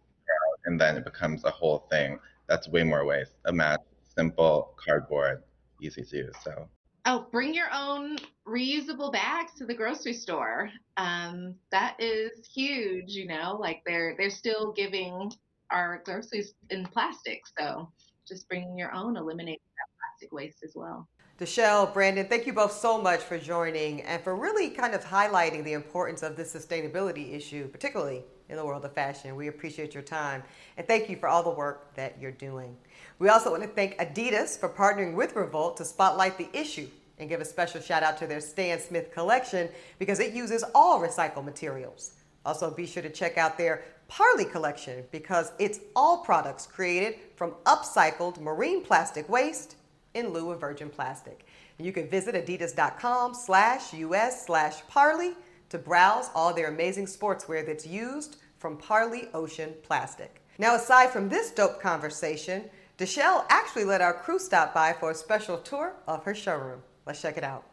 and 0.66 0.80
then 0.80 0.96
it 0.96 1.04
becomes 1.04 1.42
a 1.42 1.50
whole 1.50 1.86
thing. 1.90 2.20
That's 2.46 2.68
way 2.68 2.84
more 2.84 3.04
waste. 3.04 3.32
A 3.46 3.52
match, 3.52 3.80
simple, 4.16 4.72
cardboard, 4.76 5.42
easy 5.80 6.04
to 6.04 6.16
use. 6.16 6.34
So. 6.44 6.68
Oh, 7.04 7.26
bring 7.30 7.54
your 7.54 7.68
own 7.72 8.18
reusable 8.46 9.12
bags 9.12 9.52
to 9.58 9.66
the 9.66 9.74
grocery 9.74 10.12
store. 10.12 10.70
Um, 10.96 11.54
that 11.70 11.96
is 11.98 12.46
huge. 12.54 13.12
You 13.12 13.26
know, 13.28 13.56
like 13.60 13.82
they're 13.86 14.14
they're 14.18 14.30
still 14.30 14.72
giving 14.72 15.32
our 15.70 16.02
groceries 16.04 16.54
in 16.70 16.84
plastic, 16.86 17.42
so 17.58 17.90
just 18.26 18.48
bringing 18.48 18.76
your 18.76 18.92
own 18.94 19.16
eliminates 19.16 19.64
that 19.64 19.88
plastic 19.98 20.32
waste 20.32 20.62
as 20.64 20.72
well. 20.74 21.08
Dechel, 21.38 21.92
Brandon, 21.94 22.26
thank 22.26 22.46
you 22.46 22.52
both 22.52 22.72
so 22.72 23.00
much 23.00 23.20
for 23.20 23.38
joining 23.38 24.02
and 24.02 24.20
for 24.22 24.34
really 24.34 24.70
kind 24.70 24.92
of 24.92 25.04
highlighting 25.04 25.62
the 25.62 25.72
importance 25.72 26.24
of 26.24 26.36
this 26.36 26.52
sustainability 26.52 27.32
issue, 27.32 27.68
particularly 27.68 28.24
in 28.48 28.56
the 28.56 28.64
world 28.64 28.84
of 28.84 28.92
fashion. 28.92 29.36
We 29.36 29.48
appreciate 29.48 29.94
your 29.94 30.02
time 30.02 30.42
and 30.76 30.86
thank 30.86 31.08
you 31.08 31.16
for 31.16 31.28
all 31.28 31.42
the 31.42 31.50
work 31.50 31.94
that 31.94 32.16
you're 32.20 32.30
doing. 32.30 32.76
We 33.18 33.28
also 33.28 33.50
want 33.50 33.62
to 33.62 33.68
thank 33.68 33.98
Adidas 33.98 34.58
for 34.58 34.68
partnering 34.68 35.14
with 35.14 35.36
Revolt 35.36 35.76
to 35.78 35.84
spotlight 35.84 36.38
the 36.38 36.48
issue 36.52 36.88
and 37.18 37.28
give 37.28 37.40
a 37.40 37.44
special 37.44 37.80
shout 37.80 38.02
out 38.02 38.16
to 38.18 38.26
their 38.26 38.40
Stan 38.40 38.78
Smith 38.78 39.12
collection 39.12 39.68
because 39.98 40.20
it 40.20 40.32
uses 40.32 40.64
all 40.74 41.00
recycled 41.00 41.44
materials. 41.44 42.12
Also, 42.46 42.70
be 42.70 42.86
sure 42.86 43.02
to 43.02 43.10
check 43.10 43.36
out 43.36 43.58
their 43.58 43.82
Parley 44.06 44.44
collection 44.44 45.04
because 45.10 45.52
it's 45.58 45.80
all 45.94 46.18
products 46.18 46.66
created 46.66 47.16
from 47.36 47.52
upcycled 47.66 48.40
marine 48.40 48.82
plastic 48.82 49.28
waste 49.28 49.76
in 50.14 50.32
lieu 50.32 50.50
of 50.50 50.60
virgin 50.60 50.88
plastic. 50.88 51.46
You 51.78 51.92
can 51.92 52.08
visit 52.08 52.34
adidas.com 52.34 53.34
slash 53.34 53.92
us 53.94 54.46
slash 54.46 54.86
parley 54.88 55.34
to 55.70 55.78
browse 55.78 56.30
all 56.34 56.52
their 56.52 56.68
amazing 56.68 57.06
sportswear 57.06 57.64
that's 57.66 57.86
used 57.86 58.36
from 58.58 58.76
Parley 58.76 59.28
Ocean 59.34 59.74
Plastic. 59.82 60.42
Now, 60.58 60.74
aside 60.74 61.10
from 61.10 61.28
this 61.28 61.50
dope 61.50 61.80
conversation, 61.80 62.64
Dechel 62.98 63.44
actually 63.48 63.84
let 63.84 64.00
our 64.00 64.14
crew 64.14 64.38
stop 64.40 64.74
by 64.74 64.92
for 64.92 65.12
a 65.12 65.14
special 65.14 65.58
tour 65.58 65.94
of 66.08 66.24
her 66.24 66.34
showroom. 66.34 66.82
Let's 67.06 67.22
check 67.22 67.36
it 67.36 67.44
out. 67.44 67.67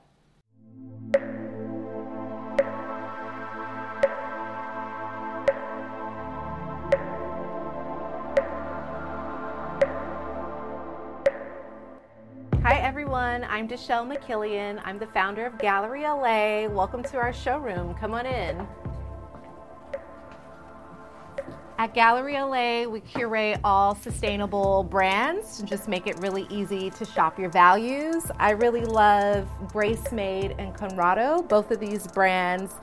Everyone. 13.36 13.52
I'm 13.52 13.68
Dechel 13.68 14.08
McKillian. 14.08 14.82
I'm 14.86 14.98
the 14.98 15.08
founder 15.08 15.46
of 15.46 15.58
Galerie 15.58 16.04
LA. 16.04 16.74
Welcome 16.74 17.04
to 17.04 17.18
our 17.18 17.34
showroom. 17.34 17.94
Come 17.96 18.14
on 18.14 18.26
in. 18.26 18.66
At 21.78 21.94
Galerie 21.94 22.40
LA, 22.40 22.90
we 22.90 23.02
curate 23.02 23.60
all 23.62 23.94
sustainable 23.94 24.84
brands 24.84 25.58
to 25.58 25.66
just 25.66 25.90
make 25.90 26.08
it 26.08 26.18
really 26.20 26.48
easy 26.50 26.90
to 26.92 27.04
shop 27.04 27.38
your 27.38 27.50
values. 27.50 28.24
I 28.40 28.52
really 28.52 28.86
love 28.86 29.50
Grace 29.68 30.14
Made 30.14 30.56
and 30.58 30.74
Conrado. 30.74 31.42
Both 31.42 31.72
of 31.72 31.82
these 31.82 32.08
brands 32.08 32.76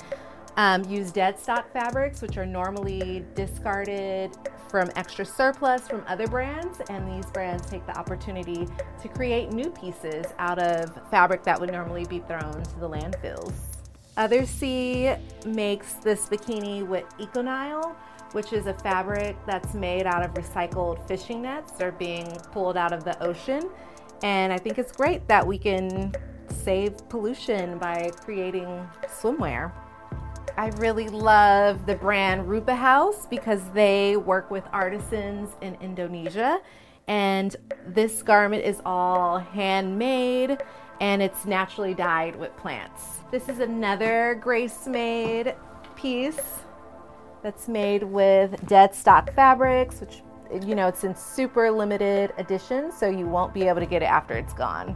um, 0.57 0.85
use 0.85 1.11
dead 1.11 1.39
stock 1.39 1.73
fabrics, 1.73 2.21
which 2.23 2.37
are 2.37 2.47
normally 2.47 3.25
discarded 3.35 4.31
from 4.69 4.91
extra 4.97 5.25
surplus 5.25 5.87
from 5.87 6.03
other 6.07 6.27
brands, 6.27 6.81
and 6.89 7.07
these 7.07 7.31
brands 7.31 7.69
take 7.69 7.87
the 7.87 7.97
opportunity 7.97 8.67
to 9.01 9.09
create 9.09 9.53
new 9.53 9.71
pieces 9.71 10.27
out 10.39 10.59
of 10.59 10.99
fabric 11.11 11.43
that 11.45 11.61
would 11.61 11.71
normally 11.71 12.05
be 12.07 12.21
thrown 12.21 12.63
to 12.63 12.81
the 12.81 12.89
landfills. 12.89 13.53
Other 14.17 14.45
Sea 14.45 15.15
makes 15.47 15.95
this 15.95 16.27
bikini 16.27 16.87
with 16.87 17.05
Econyl, 17.19 17.95
which 18.33 18.53
is 18.53 18.67
a 18.67 18.75
fabric 18.75 19.37
that's 19.47 19.75
made 19.75 20.07
out 20.07 20.23
of 20.23 20.35
recycled 20.35 21.07
fishing 21.09 21.43
nets. 21.43 21.73
They're 21.73 21.93
being 21.93 22.27
pulled 22.53 22.77
out 22.77 22.93
of 22.93 23.05
the 23.05 23.23
ocean. 23.23 23.71
And 24.23 24.53
I 24.53 24.59
think 24.59 24.79
it's 24.79 24.93
great 24.93 25.27
that 25.29 25.47
we 25.47 25.59
can 25.59 26.15
save 26.49 26.97
pollution 27.09 27.79
by 27.79 28.11
creating 28.25 28.89
swimwear. 29.07 29.73
I 30.57 30.69
really 30.77 31.09
love 31.09 31.87
the 31.87 31.95
brand 31.95 32.47
Rupa 32.47 32.75
House 32.75 33.27
because 33.27 33.63
they 33.73 34.17
work 34.17 34.51
with 34.51 34.65
artisans 34.73 35.51
in 35.63 35.77
Indonesia. 35.81 36.61
And 37.09 37.57
this 37.87 38.23
garment 38.23 38.65
is 38.65 38.81
all 38.85 39.39
handmade 39.39 40.59
and 41.01 41.23
it's 41.23 41.47
naturally 41.47 41.95
dyed 41.95 42.37
with 42.37 42.55
plants. 42.57 43.21
This 43.31 43.49
is 43.49 43.61
another 43.61 44.39
Grace 44.41 44.87
made 44.87 45.55
piece 45.97 46.41
that's 47.43 47.67
made 47.67 48.03
with 48.05 48.67
dead 48.69 48.95
stock 48.95 49.35
fabrics, 49.35 50.01
which, 50.01 50.23
you 50.65 50.75
know, 50.75 50.87
it's 50.87 51.03
in 51.03 51.17
super 51.17 51.71
limited 51.71 52.33
edition, 52.39 52.93
so 52.93 53.09
you 53.09 53.27
won't 53.27 53.53
be 53.53 53.67
able 53.67 53.81
to 53.81 53.87
get 53.87 54.03
it 54.03 54.07
after 54.07 54.35
it's 54.35 54.53
gone. 54.53 54.95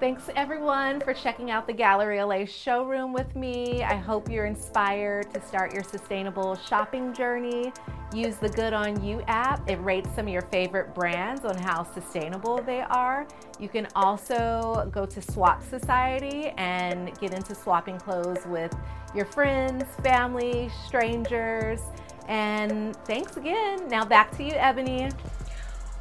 Thanks 0.00 0.30
everyone 0.36 1.00
for 1.00 1.12
checking 1.12 1.50
out 1.50 1.66
the 1.66 1.72
Galerie 1.72 2.22
LA 2.22 2.44
showroom 2.44 3.12
with 3.12 3.34
me. 3.34 3.82
I 3.82 3.96
hope 3.96 4.30
you're 4.30 4.46
inspired 4.46 5.34
to 5.34 5.42
start 5.44 5.74
your 5.74 5.82
sustainable 5.82 6.54
shopping 6.54 7.12
journey. 7.12 7.72
Use 8.14 8.36
the 8.36 8.48
Good 8.48 8.72
On 8.72 9.02
You 9.02 9.22
app. 9.26 9.68
It 9.68 9.74
rates 9.78 10.08
some 10.14 10.28
of 10.28 10.32
your 10.32 10.42
favorite 10.42 10.94
brands 10.94 11.44
on 11.44 11.58
how 11.58 11.82
sustainable 11.82 12.62
they 12.62 12.82
are. 12.82 13.26
You 13.58 13.68
can 13.68 13.88
also 13.96 14.88
go 14.92 15.04
to 15.04 15.20
Swap 15.20 15.64
Society 15.64 16.50
and 16.56 17.18
get 17.18 17.34
into 17.34 17.56
swapping 17.56 17.98
clothes 17.98 18.46
with 18.46 18.72
your 19.16 19.24
friends, 19.24 19.82
family, 20.04 20.70
strangers. 20.86 21.80
And 22.28 22.94
thanks 23.04 23.36
again. 23.36 23.88
Now 23.88 24.04
back 24.04 24.30
to 24.36 24.44
you, 24.44 24.52
Eboni. 24.52 25.12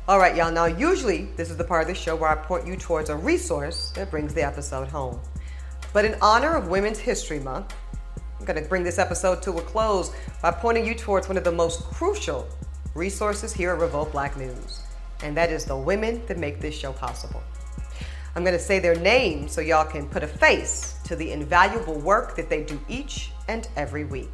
All 0.10 0.20
right, 0.20 0.38
y'all. 0.38 0.54
Now, 0.54 0.68
usually 0.68 1.26
this 1.36 1.50
is 1.50 1.58
the 1.58 1.66
part 1.66 1.82
of 1.82 1.90
the 1.90 1.94
show 1.94 2.16
where 2.16 2.30
I 2.30 2.36
point 2.36 2.66
you 2.66 2.78
towards 2.78 3.10
a 3.10 3.16
resource 3.18 3.92
that 3.96 4.10
brings 4.10 4.34
the 4.34 4.42
episode 4.42 4.88
home. 4.88 5.20
But 5.92 6.06
in 6.06 6.16
honor 6.22 6.56
of 6.56 6.70
Women's 6.70 6.98
History 6.98 7.40
Month, 7.40 7.76
I'm 8.40 8.46
going 8.46 8.64
to 8.64 8.70
bring 8.70 8.84
this 8.84 9.00
episode 9.00 9.42
to 9.42 9.58
a 9.58 9.62
close 9.62 10.14
by 10.42 10.52
pointing 10.52 10.86
you 10.86 10.96
towards 10.96 11.28
one 11.28 11.36
of 11.36 11.44
the 11.44 11.52
most 11.52 11.84
crucial 11.84 12.48
resources 12.96 13.52
here 13.52 13.72
at 13.72 13.80
Revolt 13.80 14.14
Black 14.14 14.38
News, 14.38 14.84
and 15.24 15.36
that 15.36 15.52
is 15.52 15.66
the 15.66 15.76
women 15.76 16.26
that 16.28 16.38
make 16.38 16.62
this 16.62 16.74
show 16.74 16.94
possible. 16.94 17.44
I'm 18.34 18.46
going 18.46 18.58
to 18.58 18.64
say 18.64 18.80
their 18.80 18.96
names 18.96 19.52
so 19.52 19.60
y'all 19.60 19.84
can 19.84 20.08
put 20.08 20.24
a 20.24 20.28
face 20.28 21.00
to 21.04 21.18
the 21.18 21.34
invaluable 21.34 22.00
work 22.00 22.38
that 22.38 22.50
they 22.50 22.64
do 22.64 22.80
each 22.88 23.32
and 23.50 23.68
every 23.76 24.06
week. 24.06 24.32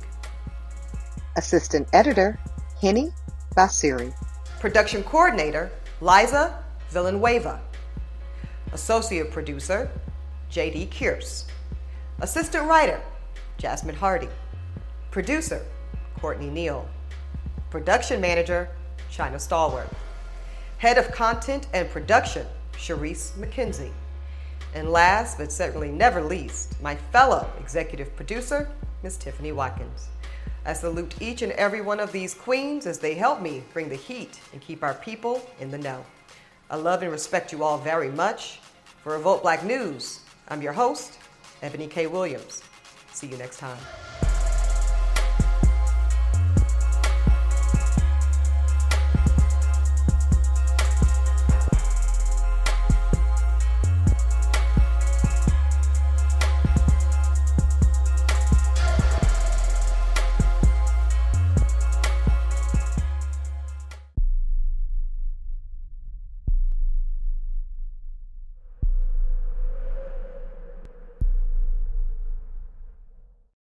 Assistant 1.36 1.88
Editor, 1.94 2.40
Henny 2.80 3.10
Basiri. 3.58 4.14
Production 4.64 5.03
Coordinator, 5.03 5.74
Liza 5.99 6.64
Villanueva. 6.89 7.59
Associate 8.72 9.30
Producer, 9.30 9.91
J.D. 10.49 10.86
Kierce. 10.86 11.43
Assistant 12.22 12.70
Writer, 12.70 13.01
Jasmine 13.57 13.97
Hardy. 13.97 14.30
Producer, 15.11 15.66
Courtney 16.18 16.49
Neal. 16.49 16.88
Production 17.72 18.22
Manager, 18.22 18.70
China 19.11 19.38
Stalwart. 19.38 19.89
Head 20.78 20.97
of 20.97 21.11
Content 21.11 21.68
and 21.74 21.89
Production, 21.89 22.47
Sharice 22.78 23.34
McKenzie. 23.34 23.91
And 24.74 24.89
last 24.89 25.38
but 25.38 25.51
certainly 25.51 25.91
never 25.91 26.24
least, 26.24 26.82
my 26.82 26.95
fellow 27.11 27.49
executive 27.59 28.16
producer, 28.16 28.72
Ms. 29.03 29.18
Tiffany 29.18 29.51
Watkins. 29.51 30.07
I 30.66 30.72
salute 30.72 31.22
each 31.22 31.41
and 31.41 31.51
every 31.53 31.82
one 31.82 31.99
of 31.99 32.14
these 32.14 32.34
queens 32.34 32.86
as 32.86 32.97
they 32.97 33.16
help 33.16 33.41
me 33.41 33.64
bring 33.74 33.89
the 33.89 33.95
heat 33.95 34.39
and 34.53 34.61
keep 34.61 34.82
our 34.82 34.93
people 34.93 35.45
in 35.59 35.70
the 35.70 35.78
know. 35.78 36.05
I 36.70 36.78
love 36.78 37.03
and 37.03 37.11
respect 37.11 37.51
you 37.51 37.64
all 37.64 37.78
very 37.78 38.09
much. 38.09 38.59
For 39.03 39.11
Revolt 39.11 39.41
Black 39.41 39.66
News, 39.66 40.22
I'm 40.47 40.61
your 40.61 40.72
host, 40.72 41.20
Eboni 41.61 41.89
K. 41.89 42.07
Williams. 42.07 42.64
See 43.11 43.28
you 43.28 43.36
next 43.36 43.57
time. 43.57 43.78